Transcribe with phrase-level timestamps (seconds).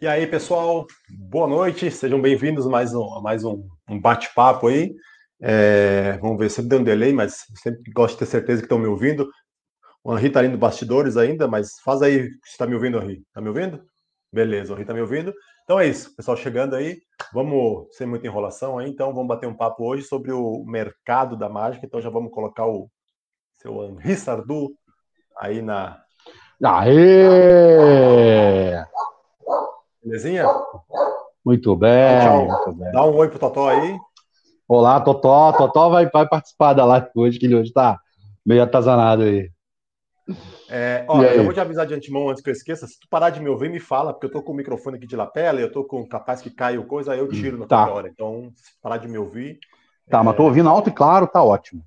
[0.00, 4.94] E aí, pessoal, boa noite, sejam bem-vindos a mais um, mais um, um bate-papo aí.
[5.40, 8.78] É, vamos ver, sempre deu um delay, mas sempre gosto de ter certeza que estão
[8.78, 9.28] me ouvindo.
[10.04, 13.24] O Henri está ali no bastidores ainda, mas faz aí se está me ouvindo, Henri.
[13.26, 13.82] Está me ouvindo?
[14.32, 15.34] Beleza, o Henri está me ouvindo.
[15.64, 16.98] Então é isso, pessoal chegando aí.
[17.34, 21.48] Vamos, sem muita enrolação aí, então vamos bater um papo hoje sobre o mercado da
[21.48, 21.84] mágica.
[21.84, 22.88] Então já vamos colocar o
[23.60, 24.70] seu Henri Sardu
[25.36, 26.00] aí na.
[26.62, 27.48] Aê!
[30.02, 30.46] Belezinha?
[31.44, 32.46] Muito bem, Tchau.
[32.46, 32.92] muito bem.
[32.92, 33.98] Dá um oi pro Totó aí.
[34.66, 35.52] Olá, Totó.
[35.52, 37.98] Totó vai, vai participar da live hoje, que ele hoje tá
[38.44, 39.50] meio atazanado aí.
[40.68, 42.86] É, ó, eu vou te avisar de antemão antes que eu esqueça.
[42.86, 45.06] Se tu parar de me ouvir, me fala, porque eu tô com o microfone aqui
[45.06, 47.90] de lapela, eu tô com capaz que caia coisa, aí eu tiro na tá.
[47.90, 48.08] hora.
[48.08, 49.58] Então, se parar de me ouvir.
[50.08, 50.22] Tá, é...
[50.22, 51.82] mas tô ouvindo alto e claro, tá ótimo.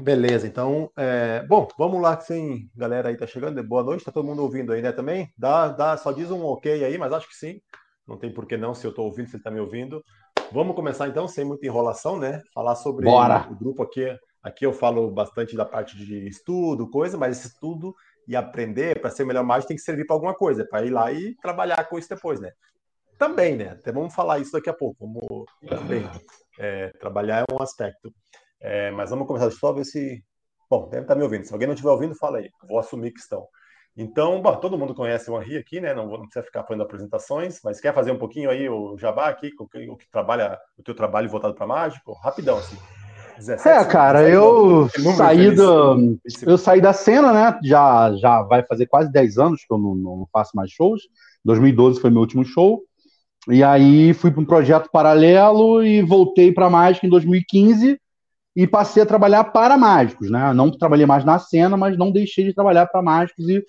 [0.00, 1.44] Beleza, então, é...
[1.48, 4.72] bom, vamos lá, que sim, galera aí tá chegando, boa noite, tá todo mundo ouvindo
[4.72, 5.32] aí, né, também?
[5.36, 7.60] Dá, dá, só diz um ok aí, mas acho que sim,
[8.06, 10.02] não tem por que não, se eu tô ouvindo, se ele tá me ouvindo.
[10.52, 13.48] Vamos começar então, sem muita enrolação, né, falar sobre Bora.
[13.50, 14.06] o grupo aqui,
[14.40, 17.92] aqui eu falo bastante da parte de estudo, coisa, mas esse estudo
[18.28, 21.10] e aprender para ser melhor mágico tem que servir para alguma coisa, para ir lá
[21.10, 22.52] e trabalhar com isso depois, né?
[23.18, 26.08] Também, né, até vamos falar isso daqui a pouco, como também,
[26.56, 28.14] é, trabalhar é um aspecto.
[28.60, 30.22] É, mas vamos começar só ver se.
[30.70, 31.44] Bom, deve estar me ouvindo.
[31.44, 32.50] Se alguém não estiver ouvindo, fala aí.
[32.68, 33.46] Vou assumir que estão.
[33.96, 35.92] Então, bom, todo mundo conhece o Henri aqui, né?
[35.92, 39.28] Não, vou, não precisa ficar fazendo apresentações, mas quer fazer um pouquinho aí o jabá
[39.28, 42.12] aqui, o que, o que trabalha, o teu trabalho voltado para mágico?
[42.22, 42.76] Rapidão, assim.
[43.38, 47.58] 17, é, cara, eu saí do, eu saí da cena, né?
[47.62, 51.02] Já, já vai fazer quase 10 anos que eu não, não faço mais shows.
[51.44, 52.82] 2012 foi meu último show.
[53.48, 57.98] E aí fui para um projeto paralelo e voltei para mágica em 2015
[58.58, 60.52] e passei a trabalhar para mágicos, né?
[60.52, 63.64] Não trabalhei mais na cena, mas não deixei de trabalhar para mágicos e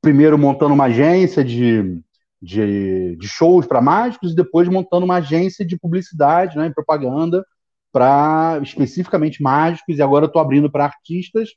[0.00, 2.00] primeiro montando uma agência de,
[2.40, 7.44] de, de shows para mágicos e depois montando uma agência de publicidade, né, e propaganda
[7.90, 11.48] para especificamente mágicos e agora estou abrindo para artistas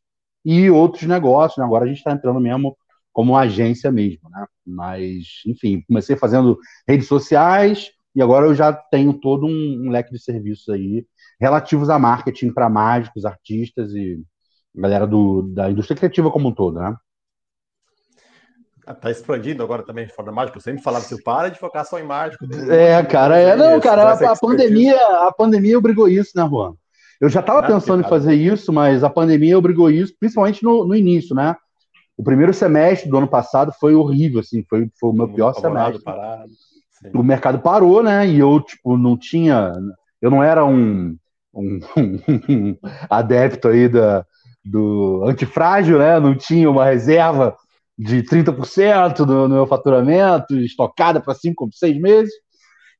[0.43, 1.59] e outros negócios.
[1.59, 1.65] Né?
[1.65, 2.75] Agora a gente está entrando mesmo
[3.13, 4.43] como agência mesmo, né?
[4.65, 6.57] Mas enfim, comecei fazendo
[6.87, 11.05] redes sociais e agora eu já tenho todo um, um leque de serviços aí
[11.39, 14.21] relativos a marketing para mágicos, artistas e
[14.75, 16.95] galera do, da indústria criativa como um todo, né?
[19.01, 20.57] Tá expandindo agora também de forma mágica.
[20.57, 22.45] Eu sempre falava assim, para de focar só em mágico.
[22.69, 24.95] É, cara, é, não, cara, a, a pandemia,
[25.27, 26.75] a pandemia obrigou isso, né, Juan?
[27.19, 30.85] Eu já estava ah, pensando em fazer isso, mas a pandemia obrigou isso, principalmente no,
[30.85, 31.55] no, início, né?
[32.15, 36.03] O primeiro semestre do ano passado foi horrível, assim, foi, foi o meu pior semestre.
[36.03, 36.51] Parado,
[37.13, 38.27] o mercado parou, né?
[38.27, 39.73] E eu, tipo, não tinha.
[40.21, 41.17] Eu não era um,
[41.55, 41.79] um,
[42.49, 42.77] um
[43.09, 44.25] adepto aí da,
[44.63, 46.19] do antifrágil, né?
[46.19, 47.55] Não tinha uma reserva
[47.97, 52.33] de 30% do, no meu faturamento, estocada para 5, 6 meses.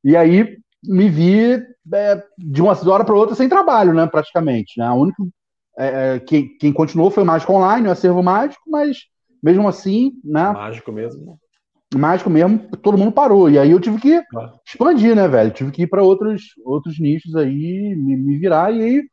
[0.04, 1.62] E aí me vi
[1.94, 4.08] é, de uma hora para outra sem trabalho, né?
[4.08, 4.80] Praticamente.
[4.80, 4.86] Né?
[4.86, 5.24] A única,
[5.78, 8.98] é, é, quem, quem continuou foi o Mágico Online, o acervo mágico, mas
[9.44, 10.52] mesmo assim, né?
[10.52, 11.40] Mágico mesmo
[11.98, 13.50] mágico mesmo, todo mundo parou.
[13.50, 14.22] E aí eu tive que
[14.66, 15.52] expandir, né, velho?
[15.52, 19.04] Tive que ir para outros, outros nichos aí, me, me, virar e aí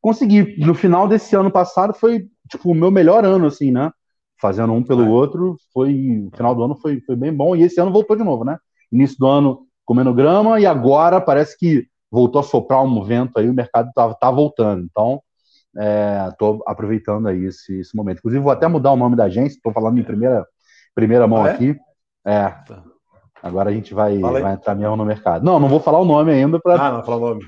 [0.00, 0.56] consegui.
[0.58, 3.90] No final desse ano passado foi, tipo, o meu melhor ano, assim, né?
[4.40, 5.08] Fazendo um pelo é.
[5.08, 6.28] outro, foi.
[6.32, 7.56] O final do ano foi, foi bem bom.
[7.56, 8.58] E esse ano voltou de novo, né?
[8.92, 13.48] Início do ano comendo grama e agora parece que voltou a soprar um vento aí,
[13.48, 14.84] o mercado tá, tá voltando.
[14.84, 15.20] Então,
[15.76, 18.18] é, tô aproveitando aí esse, esse momento.
[18.18, 20.44] Inclusive, vou até mudar o nome da agência, estou falando em primeira,
[20.94, 21.52] primeira mão ah, é?
[21.52, 21.76] aqui.
[22.26, 22.48] É.
[22.48, 22.82] Tá.
[23.42, 25.44] Agora a gente vai, vai entrar mesmo no mercado.
[25.44, 26.58] Não, não vou falar o nome ainda.
[26.58, 26.74] Pra...
[26.74, 27.46] Ah, não falar o nome.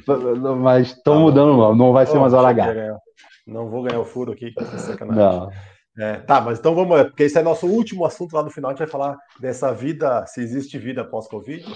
[0.63, 2.99] Mas estão tá mudando o nome, não vai ser oh, mais hora H.
[3.47, 5.23] Não vou ganhar o furo aqui, que é sacanagem.
[5.23, 5.51] Não.
[5.99, 8.71] É, tá, mas então vamos, porque esse é nosso último assunto lá no final.
[8.71, 11.67] A gente vai falar dessa vida, se existe vida pós-Covid,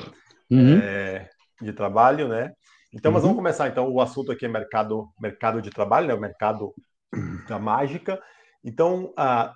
[0.48, 0.78] uhum.
[0.80, 1.28] é,
[1.60, 2.52] de trabalho, né?
[2.94, 3.14] Então, uhum.
[3.14, 3.66] mas vamos começar.
[3.66, 6.14] Então, o assunto aqui é mercado, mercado de trabalho, né?
[6.14, 6.72] O mercado
[7.48, 8.20] da mágica.
[8.64, 9.52] Então, a,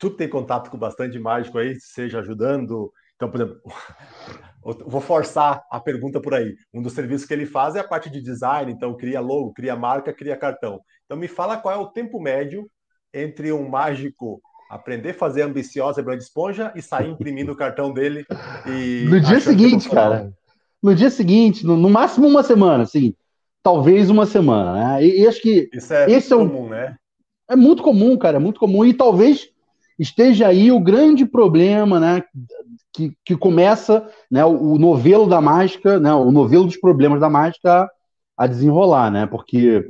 [0.00, 2.90] tu tem contato com bastante mágico aí, seja ajudando.
[3.14, 3.60] Então, por exemplo,
[4.86, 6.56] vou forçar a pergunta por aí.
[6.72, 9.76] Um dos serviços que ele faz é a parte de design, então cria logo, cria
[9.76, 10.80] marca, cria cartão.
[11.04, 12.68] Então, me fala qual é o tempo médio
[13.12, 14.40] entre um mágico
[14.70, 18.24] aprender a fazer ambiciosa brand esponja e sair imprimindo o cartão dele
[18.64, 20.32] e no dia seguinte, cara.
[20.80, 23.12] No dia seguinte, no, no, máximo uma semana, assim,
[23.62, 25.04] talvez uma semana, né?
[25.04, 26.96] E, e acho que isso é esse comum, é um, né?
[27.50, 29.50] É muito comum, cara, é muito comum e talvez
[30.00, 32.24] esteja aí o grande problema, né,
[32.92, 37.82] que, que começa né, o, novelo da mágica, né, o novelo dos problemas da mágica
[37.82, 39.86] a, a desenrolar, né, porque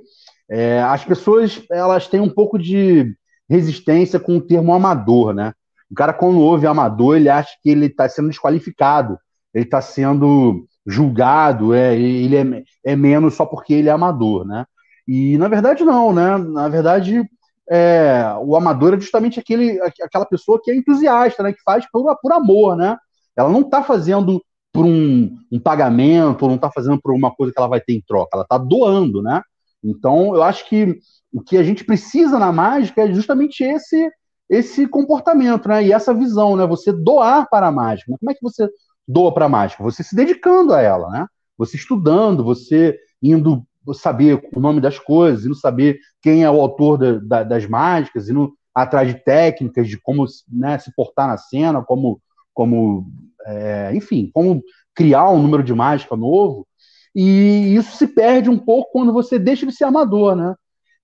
[0.50, 3.14] é, as pessoas elas têm um pouco de
[3.48, 5.52] resistência com o termo amador, né,
[5.88, 9.16] O cara, quando ouve amador, ele acha que ele está sendo desqualificado,
[9.54, 14.64] ele está sendo julgado, é, ele é, é menos só porque ele é amador, né?
[15.06, 16.38] E na verdade não, né?
[16.38, 17.22] Na verdade,
[17.70, 21.52] é, o amador é justamente aquele, aquela pessoa que é entusiasta, né?
[21.52, 22.96] Que faz por, por amor, né?
[23.36, 27.58] Ela não está fazendo por um, um pagamento, não está fazendo por uma coisa que
[27.58, 29.40] ela vai ter em troca, ela está doando, né?
[29.82, 30.98] Então, eu acho que
[31.32, 34.10] o que a gente precisa na mágica é justamente esse
[34.48, 35.84] esse comportamento, né?
[35.84, 36.66] E essa visão, né?
[36.66, 38.12] Você doar para a mágica.
[38.18, 38.68] Como é que você
[39.06, 39.84] doa para a mágica?
[39.84, 41.26] Você se dedicando a ela, né?
[41.56, 43.64] Você estudando, você indo
[43.94, 48.28] saber o nome das coisas, indo saber quem é o autor da, da, das mágicas,
[48.28, 52.20] indo atrás de técnicas de como né, se portar na cena, como,
[52.54, 53.06] como
[53.46, 54.62] é, enfim, como
[54.94, 56.66] criar um número de mágica novo.
[57.14, 60.54] E isso se perde um pouco quando você deixa de ser amador, né?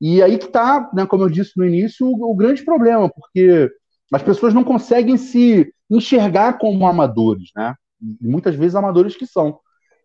[0.01, 3.71] E aí que está, né, como eu disse no início, o, o, grande problema, porque
[4.13, 7.75] as pessoas não conseguem se enxergar como amadores, né?
[8.21, 9.59] muitas vezes amadores que são.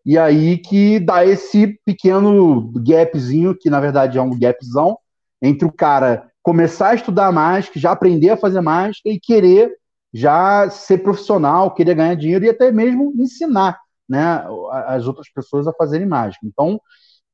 [0.05, 4.97] E aí que dá esse pequeno gapzinho, que na verdade é um gapzão,
[5.41, 9.71] entre o cara começar a estudar mágica, já aprender a fazer mágica e querer
[10.13, 14.43] já ser profissional, querer ganhar dinheiro e até mesmo ensinar né,
[14.87, 16.45] as outras pessoas a fazerem mágica.
[16.45, 16.81] Então,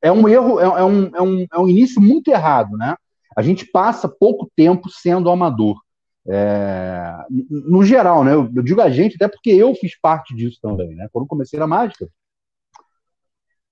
[0.01, 2.95] é um erro, é, é, um, é, um, é um início muito errado, né?
[3.35, 5.79] A gente passa pouco tempo sendo amador.
[6.29, 7.15] É,
[7.49, 8.33] no geral, né?
[8.33, 11.07] Eu, eu, digo a gente, até porque eu fiz parte disso também, né?
[11.11, 12.07] Quando comecei na mágica,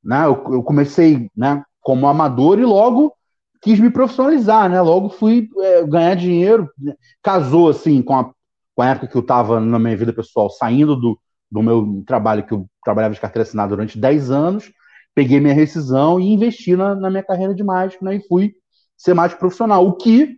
[0.06, 0.26] né?
[0.26, 1.64] Eu, eu comecei, né?
[1.82, 3.14] Como amador e logo
[3.62, 4.80] quis me profissionalizar, né?
[4.82, 6.94] Logo fui é, ganhar dinheiro, né?
[7.24, 8.32] casou assim com a,
[8.76, 11.20] com a época que eu estava na minha vida pessoal, saindo do,
[11.52, 14.72] do meu trabalho que eu trabalhava de carteira assinada durante 10 anos
[15.16, 18.18] peguei minha rescisão e investi na, na minha carreira de mágico, né?
[18.18, 18.54] E fui
[18.98, 19.88] ser mágico profissional.
[19.88, 20.36] O que,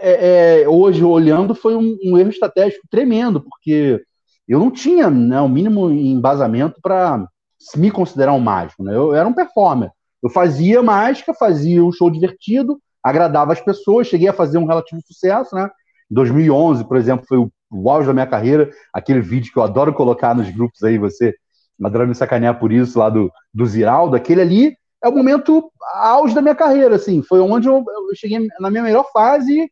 [0.00, 4.02] é, é, hoje, olhando, foi um, um, erro estratégico tremendo, porque
[4.48, 7.26] eu não tinha né, o mínimo embasamento para
[7.76, 8.94] me considerar um mágico, né?
[8.94, 9.90] Eu era um performer.
[10.22, 15.00] Eu fazia mágica, fazia um show divertido, agradava as pessoas, cheguei a fazer um relativo
[15.04, 15.68] sucesso, né?
[16.10, 17.50] Em 2011, por exemplo, foi o,
[17.90, 21.34] auge da minha carreira, aquele vídeo que eu adoro colocar nos grupos aí, você
[21.82, 26.34] adora me sacanear por isso lá do, do Ziraldo, aquele ali é o momento auge
[26.34, 29.68] da minha carreira, assim, foi onde eu, eu cheguei na minha melhor fase,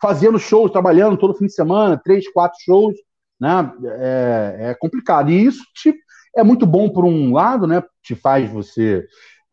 [0.00, 2.94] fazendo shows, trabalhando todo fim de semana, três, quatro shows,
[3.38, 5.94] né, é, é complicado, e isso te,
[6.36, 9.06] é muito bom por um lado, né, te faz você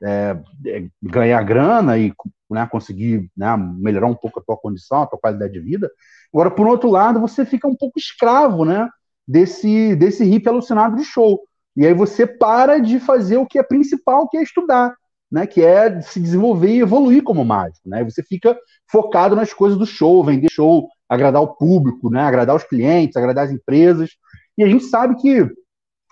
[0.03, 2.13] é, é, ganhar grana e
[2.49, 5.89] né, conseguir né, melhorar um pouco a tua condição, a tua qualidade de vida,
[6.33, 8.87] agora, por outro lado, você fica um pouco escravo, né,
[9.27, 11.39] desse, desse hip alucinado de show,
[11.77, 14.95] e aí você para de fazer o que é principal, que é estudar,
[15.31, 15.45] né?
[15.45, 18.03] Que é se desenvolver e evoluir como mágico, né?
[18.03, 18.57] Você fica
[18.89, 22.21] focado nas coisas do show, vender show, agradar o público, né?
[22.21, 24.09] Agradar os clientes, agradar as empresas.
[24.57, 25.47] E a gente sabe que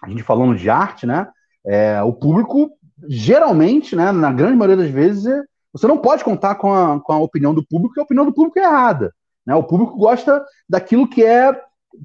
[0.06, 1.28] a gente falando de arte, né?
[1.66, 2.72] É, o público
[3.08, 4.12] geralmente, né?
[4.12, 5.42] Na grande maioria das vezes, é,
[5.74, 8.34] você não pode contar com a, com a opinião do público, porque a opinião do
[8.34, 9.14] público é errada.
[9.46, 9.56] Né?
[9.56, 11.54] O público gosta daquilo que é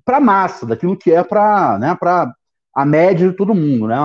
[0.05, 1.97] para massa, daquilo que é para né,
[2.75, 3.97] a média de todo mundo, né?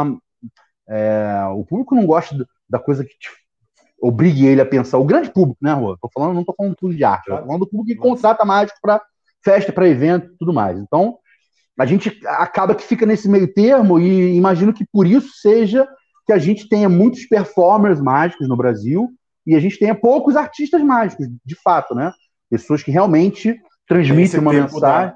[0.88, 2.36] É, o público não gosta
[2.69, 3.30] da coisa que te
[4.01, 4.98] obrigue ele a pensar.
[4.98, 5.98] O grande público, né, Rua?
[6.01, 8.45] Tô falando, não tô falando do público de arte, tô falando do público que contrata
[8.45, 9.01] mágico para
[9.44, 10.77] festa, para evento e tudo mais.
[10.80, 11.18] Então,
[11.77, 15.88] a gente acaba que fica nesse meio termo e imagino que por isso seja
[16.25, 19.10] que a gente tenha muitos performers mágicos no Brasil
[19.46, 22.12] e a gente tenha poucos artistas mágicos, de fato, né?
[22.50, 25.12] Pessoas que realmente transmitem uma mensagem.
[25.12, 25.15] Da,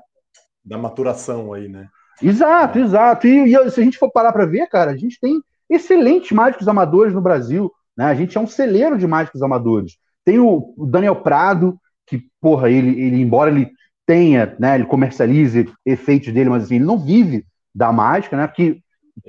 [0.64, 1.88] da maturação aí, né?
[2.22, 3.28] Exato, exato.
[3.28, 6.68] E, e, se a gente for parar para ver, cara, a gente tem excelentes mágicos
[6.68, 7.72] amadores no Brasil.
[7.98, 8.06] Né?
[8.06, 9.98] A gente é um celeiro de mágicos amadores.
[10.26, 13.72] Tem o, o Daniel Prado, que, porra, ele, ele embora ele
[14.10, 18.48] tenha, né, ele comercialize efeitos dele, mas assim, ele não vive da mágica, né?
[18.48, 18.80] Porque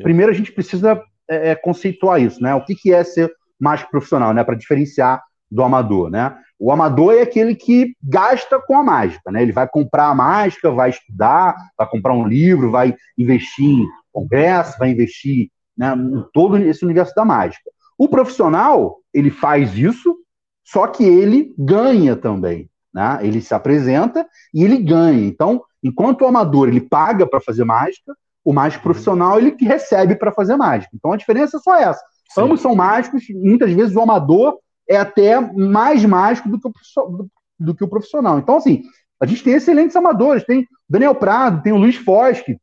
[0.03, 2.55] primeiro a gente precisa é, é, conceituar isso, né?
[2.55, 4.43] O que, que é ser mágico profissional, né?
[4.43, 6.35] Para diferenciar do amador, né?
[6.59, 9.43] O amador é aquele que gasta com a mágica, né?
[9.43, 14.79] Ele vai comprar a mágica, vai estudar, vai comprar um livro, vai investir em congresso,
[14.79, 17.71] vai investir né, em todo esse universo da mágica.
[17.99, 20.17] O profissional, ele faz isso,
[20.65, 23.19] só que ele ganha também, né?
[23.23, 25.27] Ele se apresenta e ele ganha.
[25.27, 30.33] Então, enquanto o amador ele paga para fazer mágica, o mágico profissional ele recebe para
[30.33, 30.91] fazer mágica.
[30.95, 32.03] Então a diferença é só essa.
[32.31, 32.43] Sim.
[32.43, 37.29] Ambos são mágicos, muitas vezes o amador é até mais mágico do que o,
[37.59, 38.39] do que o profissional.
[38.39, 38.83] Então, assim,
[39.21, 40.45] a gente tem excelentes amadores.
[40.45, 42.59] Tem Daniel Prado, tem o Luiz Fosque,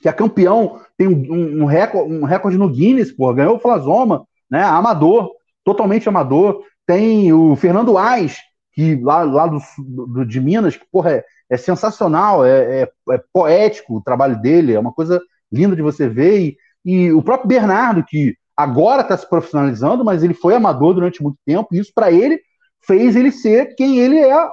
[0.00, 4.24] que é campeão, tem um, um, recorde, um recorde no Guinness, pô, ganhou o Flasoma,
[4.48, 4.62] né?
[4.62, 5.32] Amador,
[5.64, 6.62] totalmente amador.
[6.86, 8.38] Tem o Fernando Ais,
[8.78, 9.58] que lá, lá do,
[10.06, 14.72] do, de Minas, que, porra, é, é sensacional, é, é, é, poético o trabalho dele,
[14.72, 15.20] é uma coisa
[15.50, 16.38] linda de você ver.
[16.38, 21.20] E, e o próprio Bernardo, que agora está se profissionalizando, mas ele foi amador durante
[21.20, 22.40] muito tempo, e isso para ele
[22.86, 24.48] fez ele ser quem ele é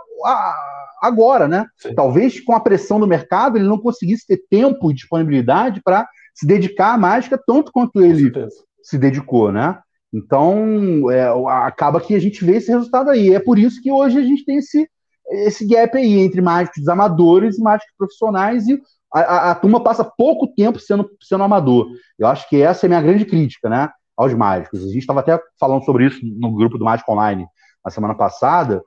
[1.04, 1.68] agora, né?
[1.78, 1.94] Sim.
[1.94, 6.48] Talvez com a pressão do mercado ele não conseguisse ter tempo e disponibilidade para se
[6.48, 8.32] dedicar à mágica tanto quanto ele
[8.82, 9.78] se dedicou, né?
[10.16, 11.28] Então, é,
[11.66, 13.34] acaba que a gente vê esse resultado aí.
[13.34, 14.90] É por isso que hoje a gente tem esse,
[15.30, 18.82] esse gap aí entre mágicos amadores e mágicos profissionais e
[19.14, 21.90] a, a, a, turma passa pouco tempo sendo, sendo amador.
[22.18, 23.90] Eu acho que essa é a minha grande crítica, né?
[24.16, 24.84] Aos mágicos.
[24.84, 27.46] A gente estava até falando sobre isso no grupo do Mágico Online
[27.84, 28.82] na semana passada.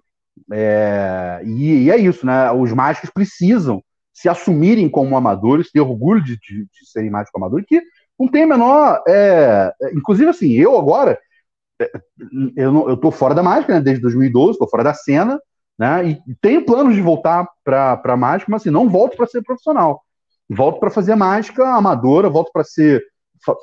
[0.51, 2.51] É, e, e, é isso, né?
[2.53, 3.83] Os mágicos precisam
[4.15, 7.83] se assumirem como amadores, ter orgulho de, de, de serem mágicos amadores, que
[8.19, 9.03] não tem a menor.
[9.07, 11.19] É, é, inclusive, assim, eu agora.
[11.81, 11.91] É,
[12.57, 13.81] eu, não, eu tô fora da mágica, né?
[13.81, 15.41] Desde 2012, estou fora da cena,
[15.79, 16.09] né?
[16.09, 20.03] E tenho planos de voltar para a mágica, mas assim, não volto para ser profissional.
[20.51, 23.03] Volto para fazer mágica amadora, volto para ser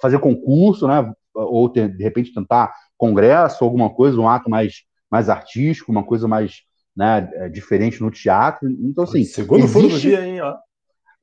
[0.02, 1.12] fazer concurso, né?
[1.34, 6.28] Ou ter, de repente tentar congresso, alguma coisa, um ato mais, mais artístico, uma coisa
[6.28, 6.62] mais
[6.96, 8.70] né, é, diferente no teatro.
[8.70, 9.24] Então, assim.
[9.26, 9.90] Segundo existe...
[9.90, 10.40] do dia, hein?
[10.42, 10.56] Ó.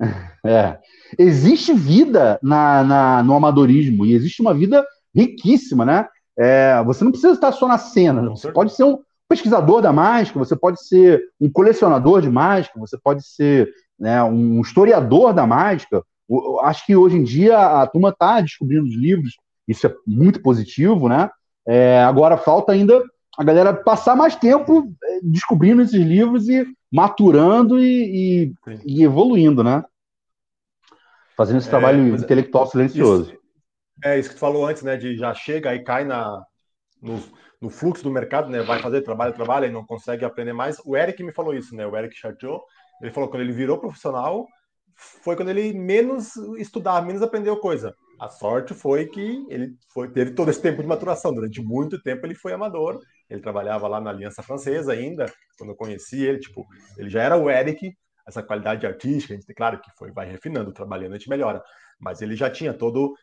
[0.45, 0.77] É.
[1.17, 6.09] Existe vida na, na, no amadorismo e existe uma vida riquíssima, né?
[6.37, 10.39] É, você não precisa estar só na cena, você pode ser um pesquisador da mágica,
[10.39, 16.03] você pode ser um colecionador de mágica, você pode ser né, um historiador da mágica.
[16.29, 19.37] Eu acho que hoje em dia a turma está descobrindo os livros,
[19.69, 21.31] isso é muito positivo, né?
[21.67, 23.01] É, agora falta ainda
[23.39, 28.55] a galera passar mais tempo é, descobrindo esses livros e maturando e, e,
[28.85, 29.85] e evoluindo, né?
[31.43, 33.33] Fazendo esse trabalho é, intelectual silencioso.
[33.33, 33.41] Isso,
[34.05, 34.97] é isso que tu falou antes, né?
[34.97, 36.41] De já chega e cai na,
[37.03, 37.21] no,
[37.61, 38.63] no, fluxo do mercado, né?
[38.63, 40.81] Vai fazer trabalho, trabalho e não consegue aprender mais.
[40.85, 41.85] O Eric me falou isso, né?
[41.85, 42.63] O Eric Chartiot,
[43.03, 44.47] ele falou que quando ele virou profissional,
[44.95, 47.93] foi quando ele menos estudava, menos aprendeu coisa.
[48.21, 51.35] A sorte foi que ele foi, teve todo esse tempo de maturação.
[51.35, 53.01] Durante muito tempo ele foi amador.
[53.29, 55.27] Ele trabalhava lá na Aliança Francesa ainda,
[55.59, 56.65] quando eu conheci ele, tipo,
[56.97, 57.93] ele já era o Eric,
[58.27, 61.63] essa qualidade artística, a gente, claro que foi, vai refinando, trabalhando, a gente melhora.
[61.99, 63.15] Mas ele já tinha todo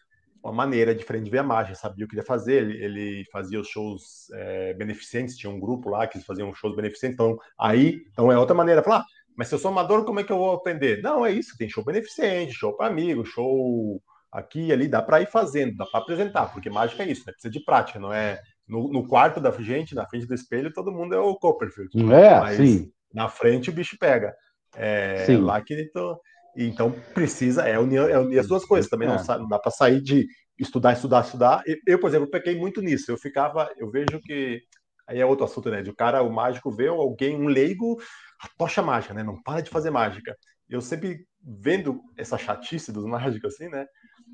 [0.43, 3.59] uma maneira diferente de ver a mágica, sabia o que ia fazer, ele, ele fazia
[3.59, 8.31] os shows é, beneficentes, tinha um grupo lá que faziam shows beneficentes, então aí, então
[8.31, 10.53] é outra maneira, falar, ah, mas se eu sou amador, como é que eu vou
[10.53, 11.01] aprender?
[11.01, 14.01] Não, é isso, tem show beneficente, show para amigos, show
[14.31, 17.33] aqui e ali, dá para ir fazendo, dá para apresentar, porque mágica é isso, né?
[17.33, 20.91] precisa de prática, não é no, no, quarto da gente, na frente do espelho, todo
[20.91, 21.91] mundo é o Copperfield.
[22.13, 22.91] É, mas sim.
[23.11, 24.35] Na frente o bicho pega.
[24.75, 25.37] É sim.
[25.37, 26.19] lá que tô...
[26.55, 28.89] Então precisa, é unir, é unir as duas coisas.
[28.89, 29.15] Também é.
[29.15, 31.63] não, não, dá para sair de estudar, estudar, estudar.
[31.85, 33.11] Eu, por exemplo, pequei muito nisso.
[33.11, 34.61] Eu ficava, eu vejo que
[35.07, 35.81] aí é outro assunto, né?
[35.81, 37.97] De o cara, o mágico vê alguém, um leigo,
[38.41, 39.23] a tocha mágica, né?
[39.23, 40.35] Não para de fazer mágica.
[40.69, 43.85] Eu sempre vendo essa chatice dos mágicos assim, né?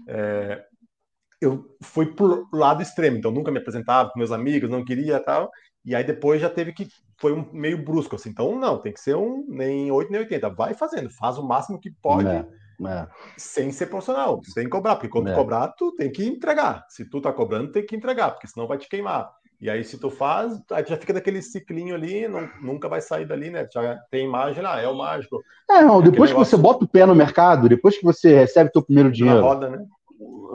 [0.07, 0.63] É,
[1.39, 5.49] eu fui pro lado extremo, então nunca me apresentava com meus amigos, não queria tal.
[5.85, 6.87] E aí depois já teve que
[7.17, 8.29] foi um meio brusco assim.
[8.29, 10.49] Então não, tem que ser um nem 8 nem 80.
[10.49, 12.27] Vai fazendo, faz o máximo que pode.
[12.27, 12.45] É,
[12.85, 13.07] é.
[13.37, 15.35] Sem ser profissional, sem cobrar, porque quando é.
[15.35, 16.85] cobrar, tu tem que entregar.
[16.89, 19.29] Se tu tá cobrando, tem que entregar, porque senão vai te queimar.
[19.61, 22.99] E aí, se tu faz, aí tu já fica daquele ciclinho ali, não, nunca vai
[22.99, 23.65] sair dali, né?
[23.73, 25.41] Já tem imagem lá, é o mágico.
[25.69, 28.83] É, não, depois que você bota o pé no mercado, depois que você recebe teu
[28.83, 29.39] primeiro dinheiro.
[29.39, 29.85] Na roda, né?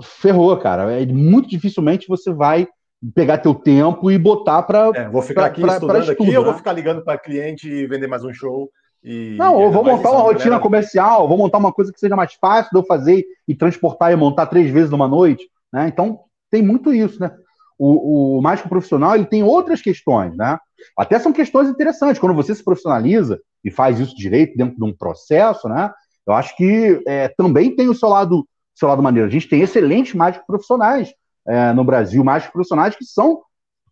[0.03, 0.91] ferrou, cara.
[0.93, 2.67] É, muito dificilmente você vai
[3.15, 4.91] pegar teu tempo e botar para.
[4.95, 6.39] É, vou ficar pra, aqui pra, estudando pra aqui, né?
[6.39, 8.71] ou vou ficar ligando para cliente e vender mais um show.
[9.03, 10.63] E, não, ou vou montar uma rotina galera...
[10.63, 14.17] comercial, vou montar uma coisa que seja mais fácil de eu fazer e transportar e
[14.17, 15.89] montar três vezes numa noite, né?
[15.89, 17.31] Então tem muito isso, né?
[17.79, 20.59] O, o mágico profissional ele tem outras questões, né?
[20.97, 22.19] Até são questões interessantes.
[22.19, 25.91] Quando você se profissionaliza e faz isso direito dentro de um processo, né?
[26.27, 29.29] Eu acho que é, também tem o seu lado seu lado maneiro.
[29.29, 31.13] A gente tem excelentes mágicos profissionais
[31.47, 33.41] é, no Brasil, mágicos profissionais que são,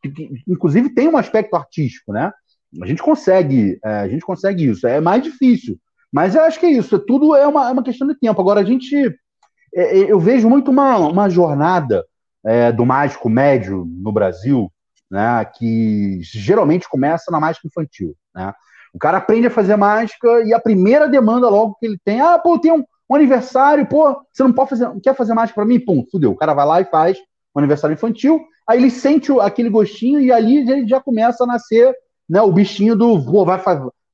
[0.03, 2.33] que, que, inclusive, tem um aspecto artístico, né?
[2.83, 4.87] A gente consegue, é, a gente consegue isso.
[4.87, 5.79] É mais difícil,
[6.13, 6.99] mas eu acho que é isso.
[6.99, 8.41] Tudo é uma, é uma questão de tempo.
[8.41, 8.95] Agora a gente,
[9.75, 12.05] é, é, eu vejo muito uma, uma jornada
[12.45, 14.71] é, do mágico médio no Brasil,
[15.11, 15.45] né?
[15.45, 18.53] Que geralmente começa na mágica infantil, né?
[18.93, 22.39] O cara aprende a fazer mágica e a primeira demanda logo que ele tem, ah,
[22.39, 25.79] pô, tem um, um aniversário, pô, você não pode fazer, quer fazer mágica para mim?
[25.79, 26.33] Pum, fudeu.
[26.33, 27.19] O cara vai lá e faz
[27.59, 31.95] aniversário infantil, aí ele sente aquele gostinho e ali ele já começa a nascer
[32.29, 33.61] né, o bichinho do, pô, vai,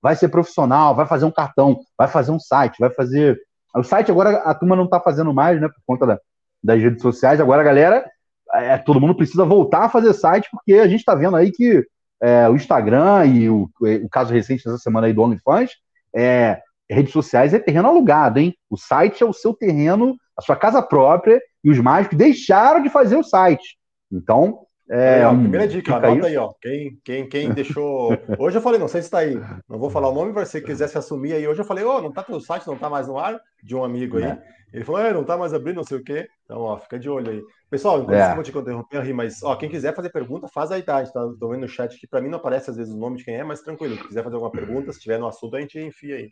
[0.01, 3.39] vai ser profissional, vai fazer um cartão, vai fazer um site, vai fazer.
[3.75, 6.21] O site agora a turma não está fazendo mais, né, por conta da,
[6.63, 7.41] das redes sociais.
[7.41, 8.09] Agora a galera,
[8.53, 11.85] é, todo mundo precisa voltar a fazer site, porque a gente está vendo aí que
[12.23, 15.73] é, o Instagram e o, o caso recente dessa semana aí do OnlyFans,
[16.15, 18.55] é, redes sociais é terreno alugado, hein?
[18.71, 22.89] O site é o seu terreno, a sua casa própria, e os mágicos deixaram de
[22.89, 23.79] fazer o site.
[24.13, 26.53] Então, é, ó, primeira dica, anota aí, ó.
[26.61, 28.11] Quem, quem, quem deixou.
[28.39, 29.35] Hoje eu falei, não sei se está aí.
[29.69, 31.49] Não vou falar o nome, mas se quiser se assumir aí.
[31.49, 33.75] Hoje eu falei, ó, oh, não tá teu site, não tá mais no ar, de
[33.75, 34.25] um amigo aí.
[34.25, 34.43] É.
[34.75, 36.29] Ele falou, é, não tá mais abrindo, não sei o quê.
[36.45, 37.41] Então, ó, fica de olho aí.
[37.71, 38.31] Pessoal, enquanto é.
[38.31, 41.03] eu vou te interromper, mas, ó, quem quiser fazer pergunta, faz aí, tá?
[41.05, 43.25] Tá, tô vendo no chat que para mim não aparece às vezes o nome de
[43.25, 43.97] quem é, mas tranquilo.
[43.97, 46.29] Se quiser fazer alguma pergunta, se tiver no assunto, a gente enfia aí.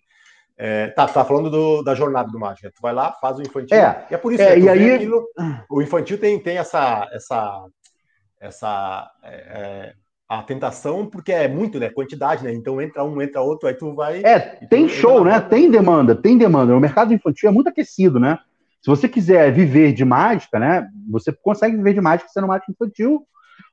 [0.56, 2.68] É, tá, tá falando do, da jornada do mágico.
[2.68, 3.76] Tu vai lá, faz o infantil.
[3.76, 4.94] É, e é por isso é, né, e aí...
[4.94, 5.24] Aquilo,
[5.70, 7.66] o infantil tem, tem essa, essa
[8.42, 9.92] essa é, é,
[10.28, 11.88] a tentação, porque é muito, né?
[11.88, 12.52] Quantidade, né?
[12.52, 14.20] Então entra um, entra outro, aí tu vai.
[14.24, 15.40] É, tem show, né?
[15.40, 16.76] Tem demanda, tem demanda.
[16.76, 18.38] O mercado infantil é muito aquecido, né?
[18.82, 20.88] Se você quiser viver de mágica, né?
[21.08, 23.24] Você consegue viver de mágica sendo mágico infantil.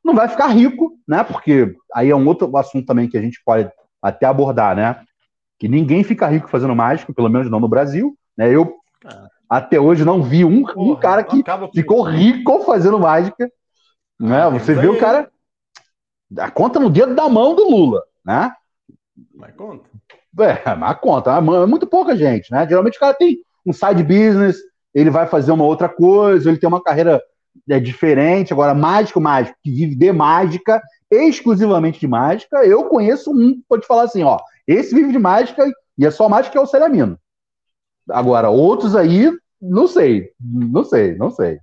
[0.05, 1.23] Não vai ficar rico, né?
[1.23, 3.69] Porque aí é um outro assunto também que a gente pode
[4.01, 5.01] até abordar, né?
[5.59, 8.17] Que ninguém fica rico fazendo mágica, pelo menos não no Brasil.
[8.37, 8.53] Né?
[8.53, 9.27] Eu ah.
[9.49, 13.51] até hoje não vi um, Porra, um cara que ficou rico fazendo mágica.
[14.19, 14.41] Né?
[14.41, 15.29] Ah, você vê o cara.
[16.37, 18.51] A conta no dedo da mão do Lula, né?
[19.33, 19.89] Mas conta.
[20.39, 21.31] É, mas conta.
[21.31, 22.67] É muito pouca gente, né?
[22.67, 24.57] Geralmente o cara tem um side business,
[24.93, 27.21] ele vai fazer uma outra coisa, ele tem uma carreira
[27.69, 28.53] é, diferente.
[28.53, 34.03] Agora, mágico, mágico, que vive de mágica, exclusivamente de mágica, eu conheço um, pode falar
[34.03, 34.37] assim, ó,
[34.69, 35.65] esse vive de mágica
[35.97, 37.17] e é só mágica que é o Ceramino.
[38.09, 41.59] Agora, outros aí, não sei, não sei, não sei.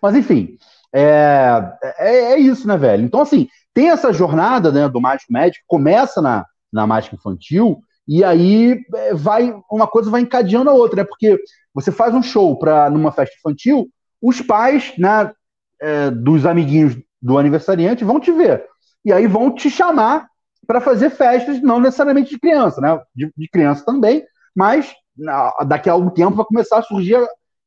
[0.00, 0.56] Mas enfim,
[0.92, 3.04] é, é, é, isso, né, velho?
[3.04, 8.24] Então, assim, tem essa jornada né, do mágico médico, começa na, na mágica infantil, e
[8.24, 11.04] aí é, vai uma coisa vai encadeando a outra, né?
[11.04, 11.38] Porque
[11.74, 13.88] você faz um show para numa festa infantil,
[14.22, 15.32] os pais, né,
[15.80, 18.64] é, dos amiguinhos do aniversariante vão te ver.
[19.04, 20.29] E aí vão te chamar
[20.70, 23.00] para fazer festas, não necessariamente de criança, né?
[23.12, 24.24] De, de criança também,
[24.54, 24.94] mas
[25.66, 27.18] daqui a algum tempo vai começar a surgir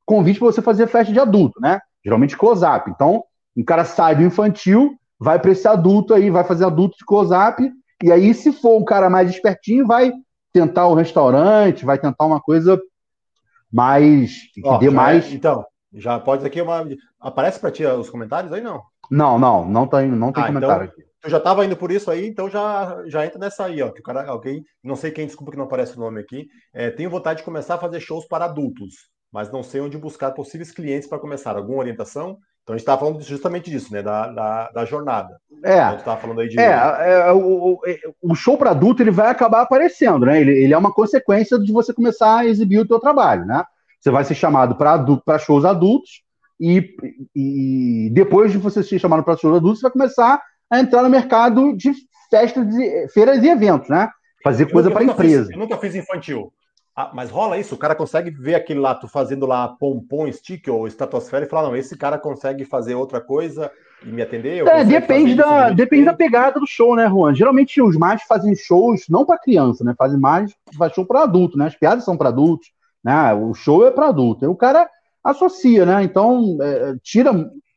[0.05, 1.81] convite para você fazer festa de adulto, né?
[2.01, 2.89] geralmente close-up.
[2.89, 3.21] Então,
[3.57, 7.61] um cara sai do infantil, vai para esse adulto aí, vai fazer adulto de close-up,
[8.01, 10.13] e aí, se for um cara mais espertinho, vai
[10.53, 12.79] tentar um restaurante, vai tentar uma coisa
[13.69, 14.49] mais.
[14.53, 15.25] que Ó, dê mais.
[15.25, 16.87] É, então, já pode aqui uma.
[17.19, 18.81] Aparece para ti os comentários aí, não?
[19.11, 22.11] Não, não, não tem, não tem ah, comentário então, Tu já estava indo por isso
[22.11, 23.89] aí, então já, já entra nessa aí, ó.
[23.91, 26.91] Que o cara, alguém, não sei quem, desculpa que não aparece o nome aqui, é,
[26.91, 30.71] tenho vontade de começar a fazer shows para adultos mas não sei onde buscar possíveis
[30.71, 31.57] clientes para começar.
[31.57, 32.37] Alguma orientação?
[32.61, 34.03] Então a gente estava falando justamente disso, né?
[34.03, 35.35] Da, da, da jornada.
[35.65, 35.79] É.
[35.79, 36.59] Então, estava falando aí de.
[36.59, 36.71] É,
[37.27, 37.79] é o,
[38.21, 40.39] o show para adulto ele vai acabar aparecendo, né?
[40.39, 43.63] Ele, ele é uma consequência de você começar a exibir o teu trabalho, né?
[43.99, 46.21] Você vai ser chamado para shows adultos
[46.59, 46.95] e,
[47.35, 50.41] e depois de você ser chamado para shows adultos, você vai começar
[50.73, 51.91] a entrar no mercado de
[52.29, 54.09] festas, de, feiras e eventos, né?
[54.43, 55.45] Fazer coisa para empresa.
[55.45, 56.51] Fiz, eu nunca fiz infantil.
[56.95, 57.73] Ah, mas rola isso?
[57.73, 61.63] O cara consegue ver aquele lá, tu fazendo lá pompom, stick ou estratosfera e falar,
[61.63, 63.71] não, esse cara consegue fazer outra coisa
[64.05, 64.67] e me atender?
[64.67, 67.33] É, depende da, depende da pegada do show, né, Juan?
[67.33, 69.95] Geralmente os mais fazem shows não para criança, né?
[69.97, 71.65] Fazem mais, faz show para adulto, né?
[71.65, 72.67] As piadas são para adultos,
[73.03, 73.33] né?
[73.33, 74.45] O show é para adulto.
[74.45, 74.87] E o cara
[75.23, 76.03] associa, né?
[76.03, 77.31] Então, é, tira.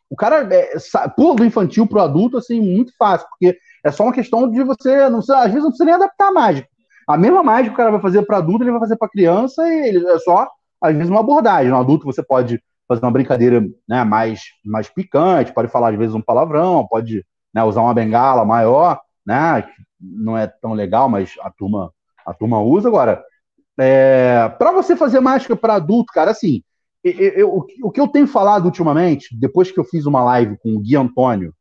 [0.09, 0.77] O cara é,
[1.17, 5.09] pula do infantil pro adulto, assim, muito fácil, porque é só uma questão de você,
[5.09, 6.69] não às vezes não precisa nem adaptar a mágica.
[7.09, 9.67] A mesma mágica que o cara vai fazer para adulto, ele vai fazer para criança
[9.69, 10.49] e ele é só,
[10.81, 11.71] às vezes, uma abordagem.
[11.71, 16.15] No adulto você pode fazer uma brincadeira né, mais, mais picante, pode falar, às vezes,
[16.15, 21.35] um palavrão, pode né, usar uma bengala maior, né, que não é tão legal, mas
[21.43, 21.93] a turma,
[22.25, 22.89] a turma usa.
[22.89, 23.25] Agora,
[23.79, 26.63] é, para você fazer mágica para adulto, cara, assim,
[27.11, 30.75] eu, eu, o que eu tenho falado ultimamente, depois que eu fiz uma live com
[30.75, 31.55] o Gui Antônio,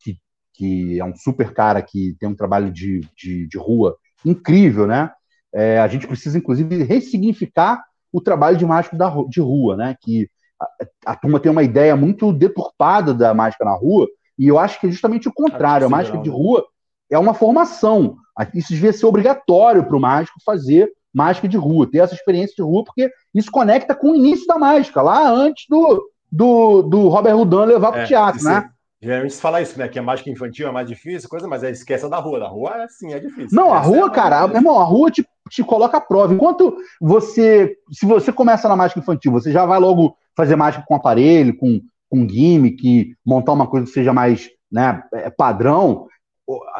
[0.00, 0.18] que,
[0.54, 5.10] que é um super cara que tem um trabalho de, de, de rua incrível, né?
[5.52, 7.82] É, a gente precisa, inclusive, ressignificar
[8.12, 9.96] o trabalho de mágico da, de rua, né?
[10.00, 10.28] Que
[10.60, 14.06] a, a, turma tem uma ideia muito deturpada da mágica na rua,
[14.38, 15.86] e eu acho que é justamente o contrário.
[15.86, 16.64] A mágica de rua
[17.10, 18.16] é uma formação.
[18.54, 22.62] Isso devia ser obrigatório para o mágico fazer mágica de rua, ter essa experiência de
[22.62, 27.36] rua, porque isso conecta com o início da mágica, lá antes do, do, do Robert
[27.36, 28.70] Houdin levar para o é, teatro, né?
[29.02, 29.88] Geralmente se fala isso, né?
[29.88, 32.38] Que a mágica infantil é mais difícil, coisa, mas é esquece da rua.
[32.38, 33.48] Da rua, sim, é difícil.
[33.50, 36.34] Não, a rua, é cara, meu irmão, a rua te, te coloca a prova.
[36.34, 37.76] Enquanto você.
[37.90, 41.80] Se você começa na mágica infantil, você já vai logo fazer mágica com aparelho, com,
[42.10, 46.06] com gimmick, montar uma coisa que seja mais né, é, padrão.